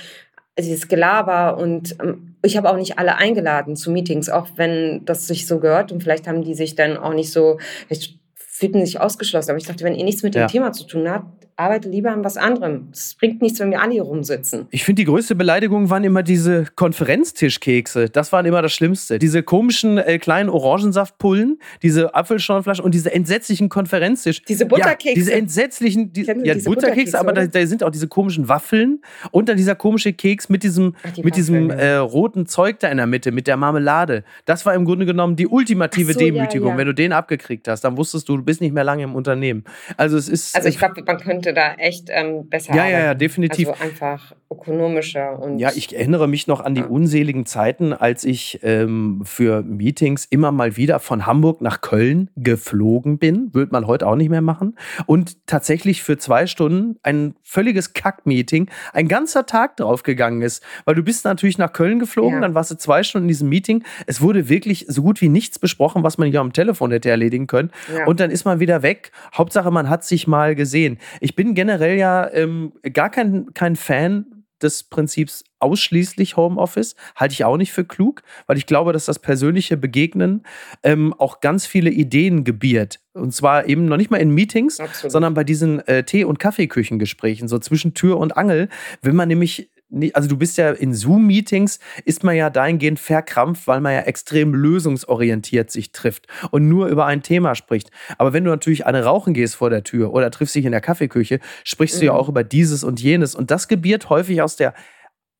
dieses 0.59 0.89
Gelaber 0.89 1.59
und 1.59 1.97
ähm, 2.03 2.26
ich 2.47 2.57
habe 2.57 2.71
auch 2.71 2.77
nicht 2.77 2.99
alle 2.99 3.17
eingeladen 3.17 3.77
zu 3.77 3.91
Meetings, 3.91 4.29
auch 4.29 4.49
wenn 4.57 5.05
das 5.05 5.27
sich 5.27 5.47
so 5.47 5.59
gehört 5.59 5.93
und 5.93 6.03
vielleicht 6.03 6.27
haben 6.27 6.43
die 6.43 6.55
sich 6.55 6.75
dann 6.75 6.97
auch 6.97 7.13
nicht 7.13 7.33
so, 7.33 7.59
vielleicht 7.87 8.19
fühlten 8.35 8.85
sich 8.87 9.01
ausgeschlossen, 9.01 9.51
aber 9.51 9.59
ich 9.59 9.67
dachte, 9.67 9.85
wenn 9.85 9.95
ihr 9.95 10.05
nichts 10.05 10.23
mit 10.23 10.35
dem 10.35 10.43
Ja. 10.43 10.47
Thema 10.47 10.73
zu 10.73 10.85
tun 10.85 11.11
habt, 11.11 11.46
arbeite 11.57 11.88
lieber 11.88 12.12
an 12.12 12.23
was 12.23 12.37
anderem. 12.37 12.88
Es 12.92 13.14
bringt 13.14 13.40
nichts, 13.40 13.59
wenn 13.61 13.71
wir 13.71 13.81
alle 13.81 13.92
hier 13.92 14.03
rumsitzen. 14.03 14.66
Ich 14.71 14.85
finde, 14.85 15.01
die 15.01 15.07
größte 15.07 15.35
Beleidigung 15.35 15.88
waren 15.88 16.05
immer 16.05 16.23
diese 16.23 16.66
Konferenztischkekse. 16.77 18.11
Das 18.11 18.31
waren 18.33 18.45
immer 18.45 18.61
das 18.61 18.75
Schlimmste. 18.75 19.19
Diese 19.19 19.42
komischen 19.42 19.97
äh, 19.97 20.19
kleinen 20.19 20.51
Orangensaftpullen, 20.51 21.59
diese 21.83 22.14
Apfelschornflaschen 22.14 22.85
und 22.85 22.95
diese 22.95 23.12
entsetzlichen 23.12 23.70
Konferenztisch. 23.70 24.43
Diese 24.45 24.66
Butterkekse. 24.66 25.09
Ja, 25.09 25.14
diese 25.14 25.33
entsetzlichen, 25.33 26.12
die, 26.12 26.24
ja, 26.24 26.35
diese 26.35 26.68
Butterkekse, 26.68 26.68
Butterkekse 26.68 27.18
aber 27.18 27.33
da, 27.33 27.47
da, 27.47 27.66
sind 27.66 27.83
auch 27.83 27.91
diese 27.91 28.09
komischen 28.09 28.49
Waffeln 28.49 29.01
und 29.31 29.49
dann 29.49 29.57
dieser 29.57 29.74
komische 29.74 30.12
Keks 30.12 30.51
mit 30.51 30.62
diesem, 30.62 30.95
Ach, 31.03 31.16
mit 31.16 31.37
diesem 31.37 31.70
äh, 31.70 31.95
roten 31.95 32.47
Zeug 32.47 32.81
da 32.81 32.89
in 32.89 32.99
der 32.99 33.07
Mitte, 33.07 33.33
mit 33.33 33.47
der 33.47 33.57
Marmelade. 33.57 34.24
Das 34.45 34.66
war 34.66 34.74
im 34.74 34.85
Grunde 34.85 35.07
genommen 35.07 35.37
die 35.37 35.47
ultimative 35.47 36.12
so, 36.12 36.18
Demütigung. 36.18 36.72
Ja. 36.72 36.76
Wenn 36.76 36.87
du 36.87 36.95
den 36.95 37.12
abgekriegt 37.12 37.66
hast, 37.66 37.81
dann 37.81 37.97
wusstest 37.97 38.28
du, 38.28 38.37
du 38.37 38.43
bist 38.43 38.61
nicht 38.61 38.74
mehr 38.74 38.85
lange 38.85 39.05
im 39.05 39.14
Unternehmen. 39.14 39.64
Also 39.97 40.18
es 40.18 40.28
ist. 40.28 40.55
Also 40.55 40.68
ich 40.68 40.78
glaube, 40.78 41.03
man 41.07 41.18
könnte 41.18 41.45
da 41.53 41.74
echt 41.74 42.09
ähm, 42.11 42.49
besser. 42.49 42.74
Ja, 42.74 42.88
ja, 42.88 43.01
ja, 43.01 43.14
definitiv. 43.14 43.68
Also 43.68 43.82
einfach 43.82 44.34
ökonomischer 44.51 45.38
und. 45.38 45.59
Ja, 45.59 45.70
ich 45.74 45.94
erinnere 45.94 46.28
mich 46.28 46.47
noch 46.47 46.61
an 46.61 46.74
die 46.74 46.82
unseligen 46.82 47.47
Zeiten, 47.47 47.92
als 47.92 48.24
ich 48.24 48.61
ähm, 48.62 49.22
für 49.24 49.62
Meetings 49.62 50.24
immer 50.26 50.53
mal 50.53 50.76
wieder 50.76 51.01
von 51.01 51.26
Hamburg 51.26 51.61
nach 51.61 51.80
Köln 51.80 52.30
geflogen 52.36 53.18
bin. 53.18 53.53
Würde 53.53 53.72
man 53.72 53.86
heute 53.86 54.07
auch 54.07 54.16
nicht 54.16 54.30
mehr 54.30 54.42
machen. 54.42 54.76
Und 55.07 55.47
tatsächlich 55.47 56.03
für 56.03 56.18
zwei 56.18 56.47
Stunden 56.47 56.99
ein 57.03 57.34
völliges 57.42 57.92
Kack-Meeting, 57.92 58.70
ein 58.92 59.09
ganzer 59.09 59.47
Tag 59.47 59.76
draufgegangen 59.76 60.42
ist. 60.42 60.62
Weil 60.84 60.94
du 60.94 61.03
bist 61.03 61.24
natürlich 61.24 61.59
nach 61.59 61.72
Köln 61.72 61.99
geflogen, 61.99 62.34
ja. 62.34 62.40
dann 62.40 62.55
warst 62.55 62.70
du 62.70 62.76
zwei 62.76 63.03
Stunden 63.03 63.24
in 63.24 63.28
diesem 63.28 63.49
Meeting. 63.49 63.84
Es 64.07 64.20
wurde 64.20 64.49
wirklich 64.49 64.86
so 64.88 65.03
gut 65.03 65.20
wie 65.20 65.28
nichts 65.28 65.59
besprochen, 65.59 66.03
was 66.03 66.18
man 66.18 66.30
hier 66.30 66.40
am 66.40 66.53
Telefon 66.53 66.90
hätte 66.90 67.11
erledigen 67.11 67.47
können. 67.47 67.70
Ja. 67.94 68.07
Und 68.07 68.20
dann 68.20 68.30
ist 68.30 68.44
man 68.44 68.61
wieder 68.61 68.82
weg. 68.82 69.12
Hauptsache, 69.34 69.70
man 69.70 69.88
hat 69.88 70.05
sich 70.05 70.26
mal 70.26 70.55
gesehen. 70.55 70.99
Ich 71.20 71.36
bin 71.37 71.55
generell 71.55 71.97
ja 71.97 72.28
ähm, 72.32 72.72
gar 72.93 73.11
kein, 73.11 73.55
kein 73.55 73.76
Fan 73.76 74.37
des 74.62 74.84
Prinzips 74.84 75.45
ausschließlich 75.59 76.37
Homeoffice. 76.37 76.97
Halte 77.14 77.32
ich 77.32 77.45
auch 77.45 77.57
nicht 77.57 77.72
für 77.72 77.84
klug, 77.84 78.22
weil 78.47 78.57
ich 78.57 78.66
glaube, 78.66 78.93
dass 78.93 79.05
das 79.05 79.18
persönliche 79.18 79.76
Begegnen 79.76 80.45
ähm, 80.82 81.14
auch 81.18 81.41
ganz 81.41 81.66
viele 81.66 81.91
Ideen 81.91 82.45
gebiert. 82.45 83.01
Und 83.12 83.32
zwar 83.32 83.68
eben 83.68 83.87
noch 83.87 83.97
nicht 83.97 84.11
mal 84.11 84.18
in 84.18 84.30
Meetings, 84.30 84.80
Absolut. 84.80 85.12
sondern 85.12 85.34
bei 85.34 85.45
diesen 85.45 85.80
äh, 85.87 86.05
Tee- 86.05 86.24
und 86.24 86.39
Kaffeeküchengesprächen, 86.39 87.49
so 87.49 87.59
zwischen 87.59 87.95
Tür 87.95 88.18
und 88.18 88.37
Angel, 88.37 88.68
wenn 89.03 89.16
man 89.16 89.28
nämlich 89.28 89.70
also 90.12 90.28
du 90.28 90.37
bist 90.37 90.59
ja 90.59 90.72
in 90.72 90.95
Zoom-Meetings, 90.95 91.78
ist 92.05 92.24
man 92.24 92.34
ja 92.34 92.51
dahingehend 92.51 92.99
verkrampft, 92.99 93.66
weil 93.66 93.80
man 93.80 93.95
ja 93.95 94.01
extrem 94.01 94.55
lösungsorientiert 94.55 95.70
sich 95.70 95.93
trifft 95.93 96.26
und 96.51 96.68
nur 96.68 96.89
über 96.89 97.07
ein 97.07 97.22
Thema 97.22 97.55
spricht. 97.55 97.91
Aber 98.18 98.32
wenn 98.32 98.45
du 98.45 98.51
natürlich 98.51 98.87
eine 98.87 99.05
rauchen 99.05 99.32
gehst 99.32 99.57
vor 99.57 99.70
der 99.70 99.84
Tür 99.84 100.12
oder 100.12 100.30
triffst 100.30 100.55
dich 100.55 100.64
in 100.64 100.72
der 100.72 100.80
Kaffeeküche, 100.80 101.41
sprichst 101.64 101.97
mhm. 101.97 102.01
du 102.01 102.07
ja 102.07 102.12
mhm. 102.12 102.18
auch 102.18 102.28
über 102.28 102.43
dieses 102.43 102.82
und 102.82 103.01
jenes. 103.01 103.34
Und 103.34 103.51
das 103.51 103.68
gebiert 103.68 104.11
häufig 104.11 104.43
aus 104.43 104.57
der 104.57 104.74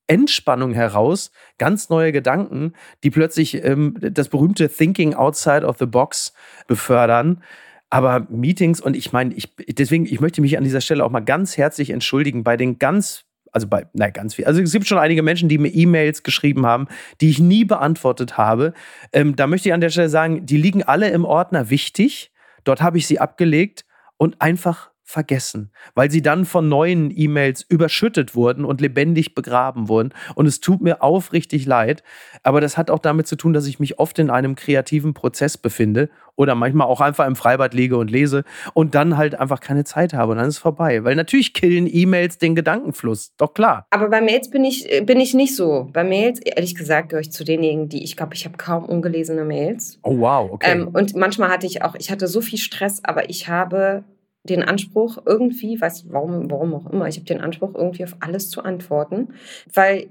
Entspannung 0.07 0.73
heraus 0.73 1.33
ganz 1.59 1.89
neue 1.89 2.13
Gedanken, 2.13 2.75
die 3.03 3.11
plötzlich 3.11 3.65
ähm, 3.65 3.97
das 4.01 4.29
berühmte 4.29 4.69
Thinking 4.69 5.15
outside 5.15 5.67
of 5.67 5.79
the 5.79 5.87
box 5.87 6.33
befördern. 6.69 7.43
Aber 7.91 8.27
Meetings 8.31 8.81
und 8.81 8.97
ich 8.97 9.13
meine, 9.13 9.35
ich, 9.35 9.55
deswegen, 9.57 10.07
ich 10.07 10.21
möchte 10.21 10.41
mich 10.41 10.57
an 10.57 10.65
dieser 10.65 10.81
Stelle 10.81 11.05
auch 11.05 11.11
mal 11.11 11.21
ganz 11.21 11.57
herzlich 11.57 11.91
entschuldigen 11.91 12.45
bei 12.45 12.57
den 12.57 12.79
ganz 12.79 13.26
also 13.57 13.69
bei, 13.69 13.87
nein, 13.95 14.13
ganz 14.13 14.35
viel. 14.35 14.45
Also 14.45 14.61
es 14.61 14.71
gibt 14.71 14.87
schon 14.87 14.99
einige 14.99 15.23
Menschen, 15.23 15.49
die 15.49 15.57
mir 15.57 15.71
E-Mails 15.71 16.23
geschrieben 16.23 16.67
haben, 16.67 16.89
die 17.23 17.31
ich 17.31 17.39
nie 17.39 17.65
beantwortet 17.65 18.37
habe. 18.37 18.75
Ähm, 19.15 19.35
da 19.35 19.47
möchte 19.47 19.71
ich 19.71 19.73
an 19.73 19.81
der 19.81 19.89
Stelle 19.89 20.11
sagen, 20.11 20.45
die 20.45 20.59
liegen 20.59 20.83
alle 20.83 21.09
im 21.09 21.25
Ordner 21.25 21.71
wichtig. 21.71 22.33
Dort 22.65 22.83
habe 22.83 22.99
ich 22.99 23.07
sie 23.07 23.19
abgelegt 23.19 23.87
und 24.19 24.43
einfach 24.43 24.91
vergessen, 25.07 25.71
weil 25.95 26.11
sie 26.11 26.21
dann 26.21 26.45
von 26.45 26.69
neuen 26.69 27.13
E-Mails 27.17 27.65
überschüttet 27.69 28.35
wurden 28.35 28.65
und 28.65 28.81
lebendig 28.81 29.37
begraben 29.37 29.89
wurden. 29.89 30.13
Und 30.35 30.47
es 30.47 30.61
tut 30.61 30.81
mir 30.83 31.01
aufrichtig 31.01 31.65
leid, 31.65 32.03
aber 32.43 32.61
das 32.61 32.77
hat 32.77 32.91
auch 32.91 32.99
damit 32.99 33.29
zu 33.29 33.37
tun, 33.37 33.53
dass 33.53 33.67
ich 33.67 33.79
mich 33.79 34.01
oft 34.01 34.19
in 34.19 34.31
einem 34.31 34.57
kreativen 34.57 35.15
Prozess 35.15 35.57
befinde 35.57 36.11
oder 36.35 36.57
manchmal 36.57 36.89
auch 36.89 37.01
einfach 37.01 37.25
im 37.25 37.37
Freibad 37.37 37.73
liege 37.73 37.97
und 37.97 38.11
lese 38.11 38.43
und 38.75 38.97
dann 38.97 39.17
halt 39.17 39.37
einfach 39.37 39.61
keine 39.61 39.85
Zeit 39.85 40.13
habe 40.13 40.33
und 40.33 40.39
dann 40.39 40.49
ist 40.49 40.57
es 40.57 40.61
vorbei. 40.61 41.05
Weil 41.05 41.15
natürlich 41.15 41.55
killen 41.55 41.89
E-Mails 41.91 42.39
den 42.39 42.57
Gedankenfluss, 42.57 43.33
doch 43.37 43.55
klar. 43.55 43.87
Aber 43.91 44.09
bei 44.09 44.21
Mails 44.21 44.51
bin 44.51 44.65
ich, 44.65 44.89
bin 45.05 45.21
ich 45.21 45.35
nicht 45.35 45.55
so. 45.55 45.89
Bei 45.93 46.03
Mails, 46.03 46.41
ehrlich 46.41 46.75
gesagt, 46.75 47.11
gehöre 47.11 47.21
ich 47.21 47.31
zu 47.31 47.45
denjenigen, 47.45 47.89
die, 47.89 48.03
ich 48.03 48.17
glaube, 48.17 48.35
ich 48.35 48.45
habe 48.45 48.57
kaum 48.57 48.85
ungelesene 48.85 49.45
Mails. 49.45 50.01
Oh 50.03 50.19
wow, 50.19 50.51
okay. 50.51 50.73
Ähm, 50.73 50.89
und 50.89 51.15
manchmal 51.15 51.49
hatte 51.51 51.67
ich 51.67 51.83
auch, 51.83 51.95
ich 51.95 52.11
hatte 52.11 52.27
so 52.27 52.41
viel 52.41 52.59
Stress, 52.59 53.05
aber 53.05 53.31
ich 53.31 53.49
habe 53.49 54.03
den 54.47 54.63
Anspruch, 54.63 55.19
irgendwie, 55.25 55.81
weiß 55.81 56.07
warum, 56.09 56.51
warum 56.51 56.75
auch 56.75 56.91
immer, 56.91 57.07
ich 57.09 57.17
habe 57.17 57.27
den 57.27 57.41
Anspruch, 57.41 57.75
irgendwie 57.75 58.05
auf 58.05 58.17
alles 58.21 58.51
zu 58.51 58.63
antworten, 58.63 59.35
weil 59.73 60.09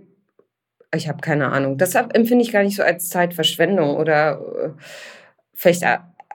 ich 0.93 1.07
habe 1.07 1.21
keine 1.21 1.51
Ahnung. 1.51 1.77
Deshalb 1.77 2.15
empfinde 2.15 2.43
ich 2.43 2.51
gar 2.51 2.63
nicht 2.63 2.75
so 2.75 2.83
als 2.83 3.09
Zeitverschwendung 3.09 3.97
oder 3.97 4.39
äh, 4.63 4.69
vielleicht 5.53 5.83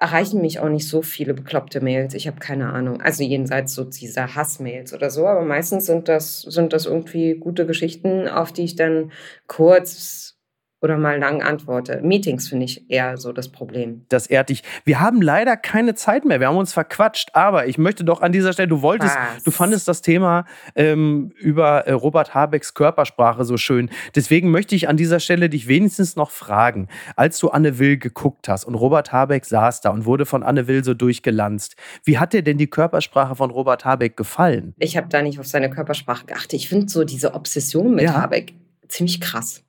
erreichen 0.01 0.40
mich 0.40 0.59
auch 0.59 0.68
nicht 0.68 0.88
so 0.88 1.03
viele 1.03 1.34
bekloppte 1.34 1.80
Mails. 1.80 2.14
Ich 2.14 2.26
habe 2.26 2.40
keine 2.40 2.72
Ahnung. 2.72 3.01
Also 3.03 3.22
jenseits 3.22 3.74
so 3.74 3.84
dieser 3.84 4.34
Hassmails 4.34 4.94
oder 4.94 5.11
so, 5.11 5.26
aber 5.26 5.42
meistens 5.42 5.86
sind 5.86 6.09
das, 6.09 6.42
sind 6.42 6.72
das 6.72 6.86
irgendwie 6.86 7.34
gute 7.34 7.66
Geschichten, 7.66 8.26
auf 8.26 8.53
die 8.53 8.64
ich 8.64 8.76
dann 8.76 9.12
kurz 9.46 10.39
oder 10.83 10.97
mal 10.97 11.18
lang 11.18 11.43
antworte. 11.43 12.01
Meetings 12.03 12.49
finde 12.49 12.64
ich 12.64 12.91
eher 12.91 13.18
so 13.18 13.33
das 13.33 13.49
Problem. 13.49 14.05
Das 14.09 14.26
ehrt 14.26 14.49
dich. 14.49 14.62
Wir 14.85 15.01
haben 15.01 15.20
leider 15.20 15.57
keine 15.57 15.95
Zeit 15.95 16.24
mehr. 16.24 16.41
Wir 16.41 16.49
haben 16.49 16.57
uns 16.57 16.72
verquatscht, 16.72 17.31
aber 17.35 17.66
ich 17.66 17.76
möchte 17.76 18.05
doch 18.05 18.22
an 18.22 18.33
dieser 18.33 18.53
Stelle, 18.53 18.68
du 18.68 18.81
wolltest, 18.81 19.14
Was? 19.14 19.43
du 19.45 19.51
fandest 19.51 19.89
das 19.89 20.01
Thema 20.01 20.47
ähm, 20.74 21.33
über 21.37 21.87
äh, 21.87 21.93
Robert 21.93 22.35
Habecks 22.35 22.72
Körpersprache 22.74 23.45
so 23.45 23.59
schön. 23.59 23.91
Deswegen 24.14 24.51
möchte 24.51 24.74
ich 24.74 24.89
an 24.89 24.97
dieser 24.97 25.20
Stelle 25.20 25.51
dich 25.51 25.68
wenigstens 25.68 26.16
noch 26.16 26.31
fragen, 26.31 26.89
als 27.14 27.39
du 27.39 27.51
Anne 27.51 27.78
Will 27.78 27.99
geguckt 27.99 28.49
hast 28.49 28.64
und 28.64 28.74
Robert 28.74 29.12
Habeck 29.12 29.45
saß 29.45 29.83
da 29.83 29.91
und 29.91 30.07
wurde 30.07 30.24
von 30.24 30.43
Anne 30.43 30.66
Will 30.66 30.83
so 30.83 30.95
durchgelanzt. 30.95 31.76
Wie 32.05 32.18
hat 32.18 32.33
dir 32.33 32.43
denn 32.43 32.57
die 32.57 32.68
Körpersprache 32.68 33.35
von 33.37 33.51
Robert 33.51 33.85
Habeck 33.85 34.16
gefallen? 34.16 34.74
Ich 34.78 34.97
habe 34.97 35.09
da 35.09 35.20
nicht 35.20 35.39
auf 35.39 35.47
seine 35.47 35.68
Körpersprache 35.68 36.26
geachtet. 36.26 36.55
Ich 36.55 36.68
finde 36.68 36.89
so 36.89 37.05
diese 37.05 37.35
Obsession 37.35 37.95
mit 37.95 38.05
ja. 38.05 38.14
Habeck 38.14 38.55
ziemlich 38.89 39.20
krass. 39.20 39.62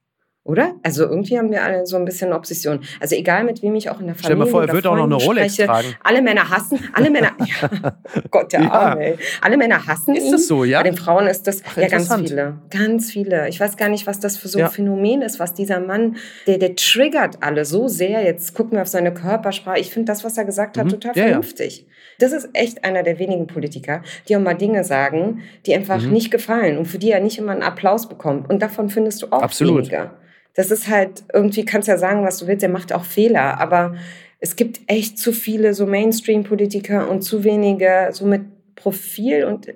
Oder? 0.43 0.73
Also 0.81 1.03
irgendwie 1.03 1.37
haben 1.37 1.51
wir 1.51 1.63
alle 1.63 1.85
so 1.85 1.97
ein 1.97 2.05
bisschen 2.05 2.33
Obsession. 2.33 2.79
Also 2.99 3.15
egal 3.15 3.43
mit 3.43 3.61
wem 3.61 3.75
ich 3.75 3.91
auch 3.91 3.99
in 3.99 4.07
der 4.07 4.15
Familie 4.15 4.23
Stell 4.23 4.35
dir 4.35 4.39
mal 4.39 4.47
vor, 4.47 4.63
er 4.63 4.73
wird 4.73 4.87
auch 4.87 4.95
noch 4.95 5.03
eine 5.03 5.15
Rolex 5.15 5.53
spreche, 5.53 5.67
tragen. 5.67 5.95
Alle 6.03 6.21
Männer 6.23 6.49
hassen, 6.49 6.79
alle 6.93 7.11
Männer, 7.11 7.31
ja, 7.39 7.93
Gott, 8.31 8.51
der 8.51 8.61
ja. 8.61 8.71
Arme, 8.71 9.17
Alle 9.41 9.57
Männer 9.57 9.85
hassen 9.85 10.15
Ist 10.15 10.31
das 10.31 10.47
so, 10.47 10.63
ja? 10.63 10.79
Bei 10.79 10.89
den 10.89 10.97
Frauen 10.97 11.27
ist 11.27 11.45
das, 11.45 11.61
Ach, 11.63 11.77
ja, 11.77 11.87
ganz 11.87 12.11
viele. 12.11 12.57
Ganz 12.71 13.11
viele. 13.11 13.49
Ich 13.49 13.59
weiß 13.59 13.77
gar 13.77 13.89
nicht, 13.89 14.07
was 14.07 14.19
das 14.19 14.35
für 14.35 14.47
so 14.47 14.57
ein 14.57 14.65
ja. 14.65 14.69
Phänomen 14.69 15.21
ist, 15.21 15.39
was 15.39 15.53
dieser 15.53 15.79
Mann, 15.79 16.15
der, 16.47 16.57
der 16.57 16.75
triggert 16.75 17.43
alle 17.43 17.63
so 17.63 17.87
sehr. 17.87 18.23
Jetzt 18.23 18.55
gucken 18.55 18.73
wir 18.73 18.81
auf 18.81 18.87
seine 18.87 19.13
Körpersprache. 19.13 19.79
Ich 19.79 19.91
finde 19.91 20.07
das, 20.07 20.23
was 20.23 20.39
er 20.39 20.45
gesagt 20.45 20.75
hat, 20.79 20.85
mhm. 20.85 20.89
total 20.89 21.15
ja, 21.17 21.23
vernünftig. 21.25 21.85
Das 22.17 22.31
ist 22.31 22.49
echt 22.53 22.83
einer 22.83 23.03
der 23.03 23.19
wenigen 23.19 23.45
Politiker, 23.45 24.01
die 24.27 24.35
auch 24.35 24.41
mal 24.41 24.55
Dinge 24.55 24.83
sagen, 24.83 25.41
die 25.67 25.75
einfach 25.75 26.01
mhm. 26.01 26.13
nicht 26.13 26.31
gefallen 26.31 26.79
und 26.79 26.87
für 26.87 26.97
die 26.97 27.11
er 27.11 27.19
nicht 27.19 27.37
immer 27.37 27.51
einen 27.51 27.61
Applaus 27.61 28.09
bekommt. 28.09 28.49
Und 28.49 28.63
davon 28.63 28.89
findest 28.89 29.21
du 29.21 29.27
auch 29.27 29.43
Absolut. 29.43 29.85
weniger 29.85 30.15
das 30.53 30.71
ist 30.71 30.87
halt, 30.87 31.23
irgendwie 31.33 31.65
kannst 31.65 31.87
ja 31.87 31.97
sagen, 31.97 32.23
was 32.23 32.37
du 32.37 32.47
willst, 32.47 32.61
der 32.61 32.69
macht 32.69 32.93
auch 32.93 33.05
Fehler, 33.05 33.59
aber 33.59 33.95
es 34.39 34.55
gibt 34.55 34.81
echt 34.87 35.17
zu 35.17 35.31
viele 35.31 35.73
so 35.73 35.85
Mainstream-Politiker 35.85 37.09
und 37.09 37.21
zu 37.21 37.43
wenige 37.43 38.09
so 38.11 38.25
mit 38.25 38.41
Profil 38.75 39.45
und 39.45 39.67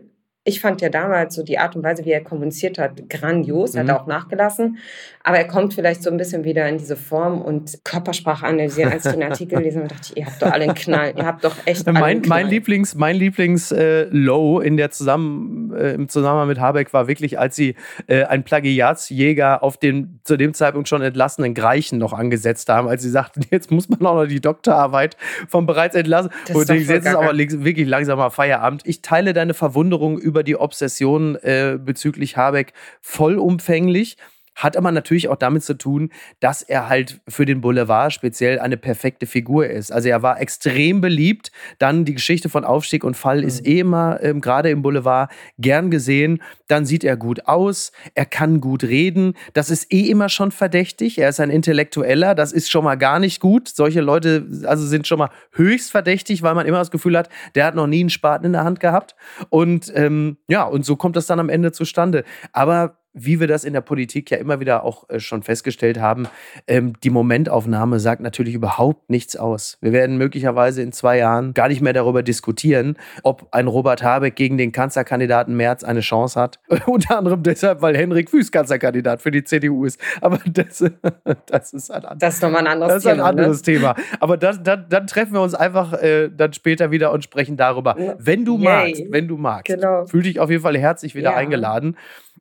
ich 0.48 0.62
fand 0.62 0.80
ja 0.80 0.90
damals 0.90 1.34
so 1.34 1.42
die 1.42 1.58
Art 1.58 1.76
und 1.76 1.82
Weise, 1.82 2.06
wie 2.06 2.12
er 2.12 2.24
kommuniziert 2.24 2.78
hat, 2.78 3.10
grandios. 3.10 3.74
Er 3.74 3.84
mhm. 3.84 3.90
hat 3.90 4.02
auch 4.02 4.06
nachgelassen. 4.06 4.78
Aber 5.24 5.38
er 5.38 5.48
kommt 5.48 5.74
vielleicht 5.74 6.04
so 6.04 6.12
ein 6.12 6.18
bisschen 6.18 6.44
wieder 6.44 6.70
in 6.70 6.78
diese 6.78 6.96
Form 6.96 7.42
und 7.42 7.80
Körpersprache 7.84 8.46
analysieren, 8.46 8.92
als 8.92 9.08
ich 9.08 9.14
den 9.14 9.24
Artikel 9.24 9.58
gelesen 9.58 9.80
habe, 9.80 9.88
dachte 9.88 10.12
ich, 10.12 10.18
ihr 10.18 10.26
habt 10.28 10.40
doch 10.40 10.52
alle 10.52 10.66
einen 10.66 10.76
Knall. 10.76 11.14
Ihr 11.18 11.26
habt 11.26 11.44
doch 11.44 11.56
echt 11.66 11.88
mein, 11.88 12.04
einen 12.04 12.22
Knall. 12.22 12.44
Mein 12.44 12.52
Lieblings, 12.52 12.94
mein 12.94 13.16
Lieblings 13.16 13.72
äh, 13.72 14.04
Low 14.12 14.60
in 14.60 14.78
der 14.78 14.92
Zusammen, 14.92 15.74
äh, 15.76 15.94
im 15.94 16.10
Zusammenhang 16.10 16.48
mit 16.48 16.60
Habeck 16.60 16.94
war 16.94 17.08
wirklich, 17.08 17.40
als 17.40 17.56
sie 17.56 17.74
äh, 18.06 18.26
einen 18.26 18.44
Plagiatsjäger 18.44 19.64
auf 19.64 19.78
den 19.78 20.20
zu 20.24 20.38
dem 20.38 20.54
Zeitpunkt 20.54 20.88
schon 20.88 21.02
entlassenen 21.02 21.56
Greichen 21.56 21.98
noch 21.98 22.14
angesetzt 22.14 22.70
haben, 22.70 22.88
als 22.88 23.02
sie 23.02 23.10
sagten, 23.10 23.42
jetzt 23.50 23.72
muss 23.72 23.90
man 23.90 24.06
auch 24.06 24.22
noch 24.22 24.28
die 24.28 24.42
Doktorarbeit 24.42 25.18
vom 25.48 25.66
bereits 25.66 25.96
entlassen. 25.96 26.30
Das 26.48 26.56
und 26.56 26.70
jetzt 26.70 26.88
ist 26.88 27.08
aber 27.08 27.36
wirklich 27.36 27.88
langsam 27.88 28.20
mal 28.20 28.30
Feierabend. 28.30 28.84
Ich 28.86 29.02
teile 29.02 29.34
deine 29.34 29.56
Verwunderung 29.56 30.20
über 30.20 30.35
über 30.36 30.44
die 30.44 30.58
Obsession 30.58 31.38
äh, 31.38 31.80
bezüglich 31.82 32.36
Habeck 32.36 32.74
vollumfänglich. 33.00 34.18
Hat 34.56 34.78
aber 34.78 34.92
natürlich 34.92 35.28
auch 35.28 35.36
damit 35.36 35.64
zu 35.64 35.78
tun, 35.78 36.10
dass 36.40 36.62
er 36.62 36.88
halt 36.88 37.22
für 37.28 37.46
den 37.46 37.62
Boulevard 37.62 38.14
speziell 38.14 38.60
eine 38.60 38.78
perfekte 38.78 39.26
Figur 39.26 39.68
ist. 39.68 39.92
Also 39.92 40.10
er 40.10 40.24
war 40.24 40.40
extrem 40.40 41.02
beliebt. 41.02 41.52
Dann 41.78 42.06
die 42.06 42.14
Geschichte 42.14 42.48
von 42.48 42.64
Aufstieg 42.64 43.04
und 43.04 43.16
Fall 43.18 43.42
mhm. 43.42 43.48
ist 43.48 43.68
eh 43.68 43.80
immer 43.80 44.20
ähm, 44.22 44.40
gerade 44.40 44.70
im 44.70 44.82
Boulevard 44.82 45.30
gern 45.58 45.92
gesehen. 45.92 46.42
Dann 46.68 46.86
sieht 46.86 47.04
er 47.04 47.18
gut 47.18 47.48
aus, 47.48 47.92
er 48.14 48.26
kann 48.26 48.62
gut 48.62 48.84
reden. 48.84 49.34
Das 49.54 49.70
ist 49.70 49.92
eh 49.92 50.10
immer 50.10 50.30
schon 50.30 50.52
verdächtig. 50.52 51.18
Er 51.18 51.30
ist 51.30 51.40
ein 51.40 51.50
Intellektueller, 51.50 52.34
das 52.34 52.54
ist 52.54 52.72
schon 52.72 52.86
mal 52.86 52.96
gar 52.96 53.20
nicht 53.20 53.42
gut. 53.42 53.68
Solche 53.68 54.02
Leute 54.02 54.48
also 54.66 54.86
sind 54.86 55.06
schon 55.06 55.20
mal 55.20 55.30
höchst 55.52 55.92
verdächtig, 55.92 56.44
weil 56.44 56.56
man 56.56 56.66
immer 56.66 56.80
das 56.80 56.92
Gefühl 56.92 57.18
hat, 57.18 57.30
der 57.56 57.66
hat 57.66 57.76
noch 57.76 57.88
nie 57.88 58.00
einen 58.00 58.10
Spaten 58.10 58.46
in 58.46 58.54
der 58.54 58.64
Hand 58.64 58.80
gehabt. 58.80 59.16
Und 59.50 59.92
ähm, 59.96 60.38
ja, 60.48 60.64
und 60.64 60.86
so 60.86 60.96
kommt 60.96 61.18
das 61.18 61.28
dann 61.28 61.40
am 61.40 61.50
Ende 61.50 61.72
zustande. 61.72 62.24
Aber 62.54 62.98
wie 63.16 63.40
wir 63.40 63.48
das 63.48 63.64
in 63.64 63.74
der 63.74 63.82
Politik 63.82 64.30
ja 64.30 64.38
immer 64.38 64.60
wieder 64.60 64.84
auch 64.84 65.10
äh, 65.10 65.20
schon 65.20 65.42
festgestellt 65.42 66.00
haben, 66.00 66.28
ähm, 66.68 66.94
die 67.04 67.10
Momentaufnahme 67.10 68.00
sagt 68.00 68.22
natürlich 68.22 68.54
überhaupt 68.54 69.10
nichts 69.10 69.36
aus. 69.38 69.78
Wir 69.82 69.94
werden 69.94 70.18
möglicherweise 70.18 70.82
in 70.82 70.92
zwei 70.92 71.18
Jahren 71.18 71.54
gar 71.54 71.70
nicht 71.70 71.82
mehr 71.82 71.94
darüber 71.94 72.22
diskutieren, 72.22 72.98
ob 73.24 73.48
ein 73.52 73.68
Robert 73.68 74.04
Habeck 74.04 74.36
gegen 74.36 74.58
den 74.58 74.74
Kanzlerkandidaten 74.74 75.56
Merz 75.56 75.84
eine 75.84 76.02
Chance 76.02 76.40
hat. 76.40 76.60
Unter 76.86 77.18
anderem 77.18 77.42
deshalb, 77.42 77.82
weil 77.82 77.96
Henrik 77.96 78.32
Wüst 78.34 78.52
Kanzlerkandidat 78.52 79.22
für 79.22 79.32
die 79.32 79.44
CDU 79.44 79.86
ist. 79.86 80.00
Aber 80.20 80.40
das, 80.46 80.84
das 81.46 81.74
ist 81.74 81.90
ein, 81.90 82.04
anderes, 82.04 82.20
das 82.20 82.36
ist 82.36 82.44
nochmal 82.44 82.62
ein 82.62 82.68
anderes 82.68 82.94
das 82.94 83.04
ist 83.04 83.08
ein 83.08 83.16
Thema. 83.16 83.28
Anderes 83.30 83.58
ne? 83.58 83.64
Thema. 83.64 83.96
Aber 84.20 84.38
das, 84.38 84.62
dann, 84.62 84.86
dann 84.90 85.08
treffen 85.08 85.34
wir 85.34 85.42
uns 85.42 85.56
einfach 85.56 85.94
äh, 85.94 86.30
dann 86.30 86.52
später 86.52 86.92
wieder 86.92 87.14
und 87.14 87.24
sprechen 87.24 87.56
darüber. 87.56 87.96
Wenn 88.20 88.44
du 88.44 88.58
Yay. 88.58 88.64
magst, 88.64 89.04
wenn 89.10 89.28
du 89.28 89.38
magst, 89.38 89.66
genau. 89.66 90.06
fühl 90.06 90.24
dich 90.24 90.40
auf 90.40 90.50
jeden 90.50 90.62
Fall 90.62 90.78
herzlich 90.78 91.16
wieder 91.16 91.32
ja. 91.32 91.38
eingeladen. 91.38 91.96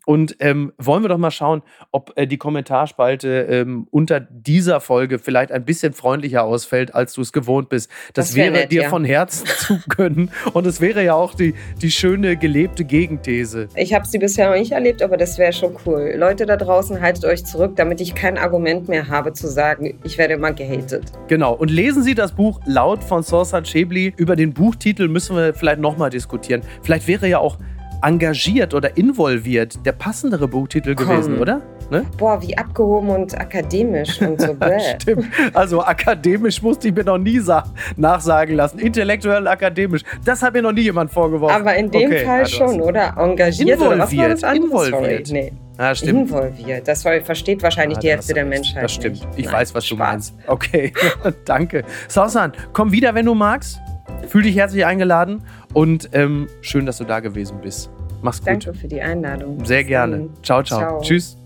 Und 0.06 0.36
ähm, 0.40 0.72
wollen 0.76 1.02
wir 1.02 1.08
doch 1.08 1.18
mal 1.18 1.30
schauen, 1.30 1.62
ob 1.90 2.12
äh, 2.16 2.26
die 2.26 2.36
Kommentarspalte 2.36 3.46
ähm, 3.48 3.86
unter 3.90 4.20
dieser 4.20 4.80
Folge 4.80 5.18
vielleicht 5.18 5.50
ein 5.50 5.64
bisschen 5.64 5.94
freundlicher 5.94 6.44
ausfällt, 6.44 6.94
als 6.94 7.14
du 7.14 7.22
es 7.22 7.32
gewohnt 7.32 7.70
bist. 7.70 7.90
Das, 8.12 8.28
das 8.28 8.36
wär 8.36 8.44
wäre 8.44 8.62
nett, 8.62 8.72
dir 8.72 8.82
ja. 8.82 8.88
von 8.90 9.04
Herzen 9.04 9.46
zu 9.58 9.78
gönnen. 9.88 10.30
Und 10.52 10.66
es 10.66 10.80
wäre 10.80 11.02
ja 11.02 11.14
auch 11.14 11.34
die, 11.34 11.54
die 11.80 11.90
schöne 11.90 12.36
gelebte 12.36 12.84
Gegenthese. 12.84 13.68
Ich 13.76 13.94
habe 13.94 14.06
sie 14.06 14.18
bisher 14.18 14.50
noch 14.50 14.56
nicht 14.56 14.72
erlebt, 14.72 15.02
aber 15.02 15.16
das 15.16 15.38
wäre 15.38 15.52
schon 15.52 15.76
cool. 15.86 16.12
Leute 16.16 16.44
da 16.44 16.56
draußen, 16.56 17.00
haltet 17.00 17.24
euch 17.24 17.44
zurück, 17.44 17.76
damit 17.76 18.00
ich 18.00 18.14
kein 18.14 18.36
Argument 18.36 18.88
mehr 18.88 19.08
habe 19.08 19.32
zu 19.32 19.48
sagen, 19.48 19.98
ich 20.04 20.18
werde 20.18 20.34
immer 20.34 20.52
gehatet. 20.52 21.12
Genau. 21.28 21.54
Und 21.54 21.70
lesen 21.70 22.02
Sie 22.02 22.14
das 22.14 22.32
Buch 22.32 22.60
laut 22.66 23.02
von 23.02 23.22
Sorsat 23.22 23.64
Chebli. 23.64 24.12
Über 24.16 24.36
den 24.36 24.52
Buchtitel 24.52 25.08
müssen 25.08 25.36
wir 25.36 25.54
vielleicht 25.54 25.80
nochmal 25.80 26.10
diskutieren. 26.10 26.62
Vielleicht 26.82 27.08
wäre 27.08 27.26
ja 27.26 27.38
auch 27.38 27.58
engagiert 28.04 28.74
oder 28.74 28.96
involviert 28.96 29.84
der 29.86 29.92
passendere 29.92 30.46
Buchtitel 30.48 30.94
Komm. 30.94 31.08
gewesen, 31.08 31.38
oder? 31.38 31.62
Ne? 31.90 32.04
Boah, 32.16 32.40
wie 32.40 32.56
abgehoben 32.56 33.10
und 33.10 33.38
akademisch 33.38 34.20
und 34.20 34.40
so. 34.40 34.56
Stimmt. 35.00 35.26
Also 35.52 35.82
akademisch 35.82 36.62
musste 36.62 36.88
ich 36.88 36.94
mir 36.94 37.04
noch 37.04 37.18
nie 37.18 37.40
nachsagen 37.96 38.56
lassen. 38.56 38.78
Intellektuell 38.78 39.46
akademisch. 39.46 40.02
Das 40.24 40.42
hat 40.42 40.54
mir 40.54 40.62
noch 40.62 40.72
nie 40.72 40.82
jemand 40.82 41.10
vorgeworfen. 41.10 41.54
Aber 41.54 41.74
in 41.74 41.90
dem 41.90 42.10
okay, 42.10 42.24
Fall 42.24 42.40
also 42.40 42.56
schon, 42.56 42.80
oder? 42.80 43.14
Engagiert 43.18 43.80
involviert, 43.80 44.38
oder 44.38 44.54
Involviert. 44.54 45.30
Nee. 45.30 45.52
Ah, 45.76 45.94
stimmt. 45.94 46.30
Involviert. 46.30 46.86
Das 46.88 47.02
versteht 47.02 47.62
wahrscheinlich 47.62 47.98
ah, 47.98 48.00
die 48.00 48.10
Hälfte 48.10 48.34
der 48.34 48.44
Menschheit. 48.44 48.84
Das 48.84 48.92
stimmt. 48.92 49.16
Nicht. 49.16 49.28
Ich 49.36 49.44
Nein, 49.46 49.54
weiß, 49.54 49.74
was 49.74 49.86
Spaß. 49.86 49.98
du 49.98 50.04
meinst. 50.04 50.34
Okay, 50.46 50.92
danke. 51.44 51.84
Sausan, 52.08 52.52
komm 52.72 52.92
wieder, 52.92 53.14
wenn 53.14 53.26
du 53.26 53.34
magst. 53.34 53.78
Fühl 54.28 54.42
dich 54.42 54.56
herzlich 54.56 54.86
eingeladen 54.86 55.42
und 55.72 56.08
ähm, 56.12 56.46
schön, 56.60 56.86
dass 56.86 56.98
du 56.98 57.04
da 57.04 57.20
gewesen 57.20 57.58
bist. 57.60 57.90
Mach's 58.24 58.38
gut. 58.38 58.48
Danke 58.48 58.72
für 58.72 58.88
die 58.88 59.02
Einladung. 59.02 59.62
Sehr 59.66 59.84
gerne. 59.84 60.30
Ciao, 60.42 60.62
ciao, 60.62 60.80
ciao. 60.80 61.00
Tschüss. 61.02 61.36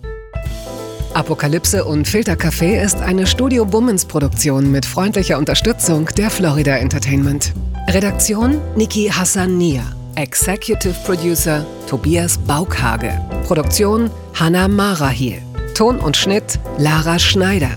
Apokalypse 1.12 1.84
und 1.84 2.06
Filtercafé 2.06 2.80
ist 2.80 3.00
eine 3.00 3.26
Studio 3.26 3.64
Bummens 3.64 4.04
Produktion 4.04 4.70
mit 4.70 4.86
freundlicher 4.86 5.38
Unterstützung 5.38 6.08
der 6.16 6.30
Florida 6.30 6.76
Entertainment. 6.76 7.52
Redaktion 7.88 8.60
Niki 8.76 9.08
Hassania. 9.08 9.82
Executive 10.14 10.94
Producer 11.04 11.66
Tobias 11.88 12.38
Baukhage. 12.38 13.10
Produktion 13.44 14.08
Hannah 14.34 14.68
Marahiel. 14.68 15.42
Ton 15.74 15.98
und 15.98 16.16
Schnitt 16.16 16.60
Lara 16.78 17.18
Schneider. 17.18 17.70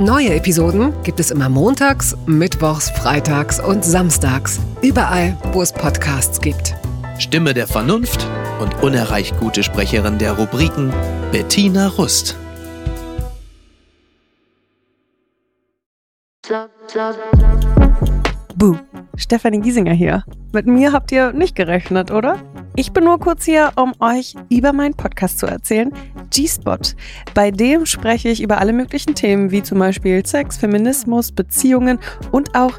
Neue 0.00 0.34
Episoden 0.34 0.92
gibt 1.04 1.20
es 1.20 1.30
immer 1.30 1.48
montags, 1.48 2.16
mittwochs, 2.26 2.90
freitags 2.90 3.60
und 3.60 3.84
samstags. 3.84 4.58
Überall, 4.82 5.36
wo 5.52 5.62
es 5.62 5.72
Podcasts 5.72 6.40
gibt. 6.40 6.74
Stimme 7.18 7.52
der 7.52 7.66
Vernunft 7.66 8.28
und 8.60 8.82
unerreicht 8.82 9.38
gute 9.38 9.62
Sprecherin 9.62 10.18
der 10.18 10.32
Rubriken 10.32 10.92
Bettina 11.32 11.88
Rust. 11.88 12.36
Buh, 18.56 18.76
Stefanie 19.16 19.60
Giesinger 19.60 19.92
hier. 19.92 20.24
Mit 20.52 20.66
mir 20.66 20.92
habt 20.92 21.12
ihr 21.12 21.32
nicht 21.32 21.54
gerechnet, 21.54 22.10
oder? 22.10 22.38
Ich 22.74 22.92
bin 22.92 23.04
nur 23.04 23.18
kurz 23.18 23.44
hier, 23.44 23.72
um 23.76 23.92
euch 24.00 24.34
über 24.48 24.72
meinen 24.72 24.94
Podcast 24.94 25.38
zu 25.38 25.46
erzählen, 25.46 25.92
G-Spot. 26.30 26.78
Bei 27.34 27.50
dem 27.50 27.86
spreche 27.86 28.28
ich 28.28 28.42
über 28.42 28.58
alle 28.58 28.72
möglichen 28.72 29.14
Themen, 29.14 29.50
wie 29.50 29.62
zum 29.62 29.78
Beispiel 29.78 30.24
Sex, 30.24 30.56
Feminismus, 30.56 31.32
Beziehungen 31.32 31.98
und 32.32 32.54
auch 32.54 32.78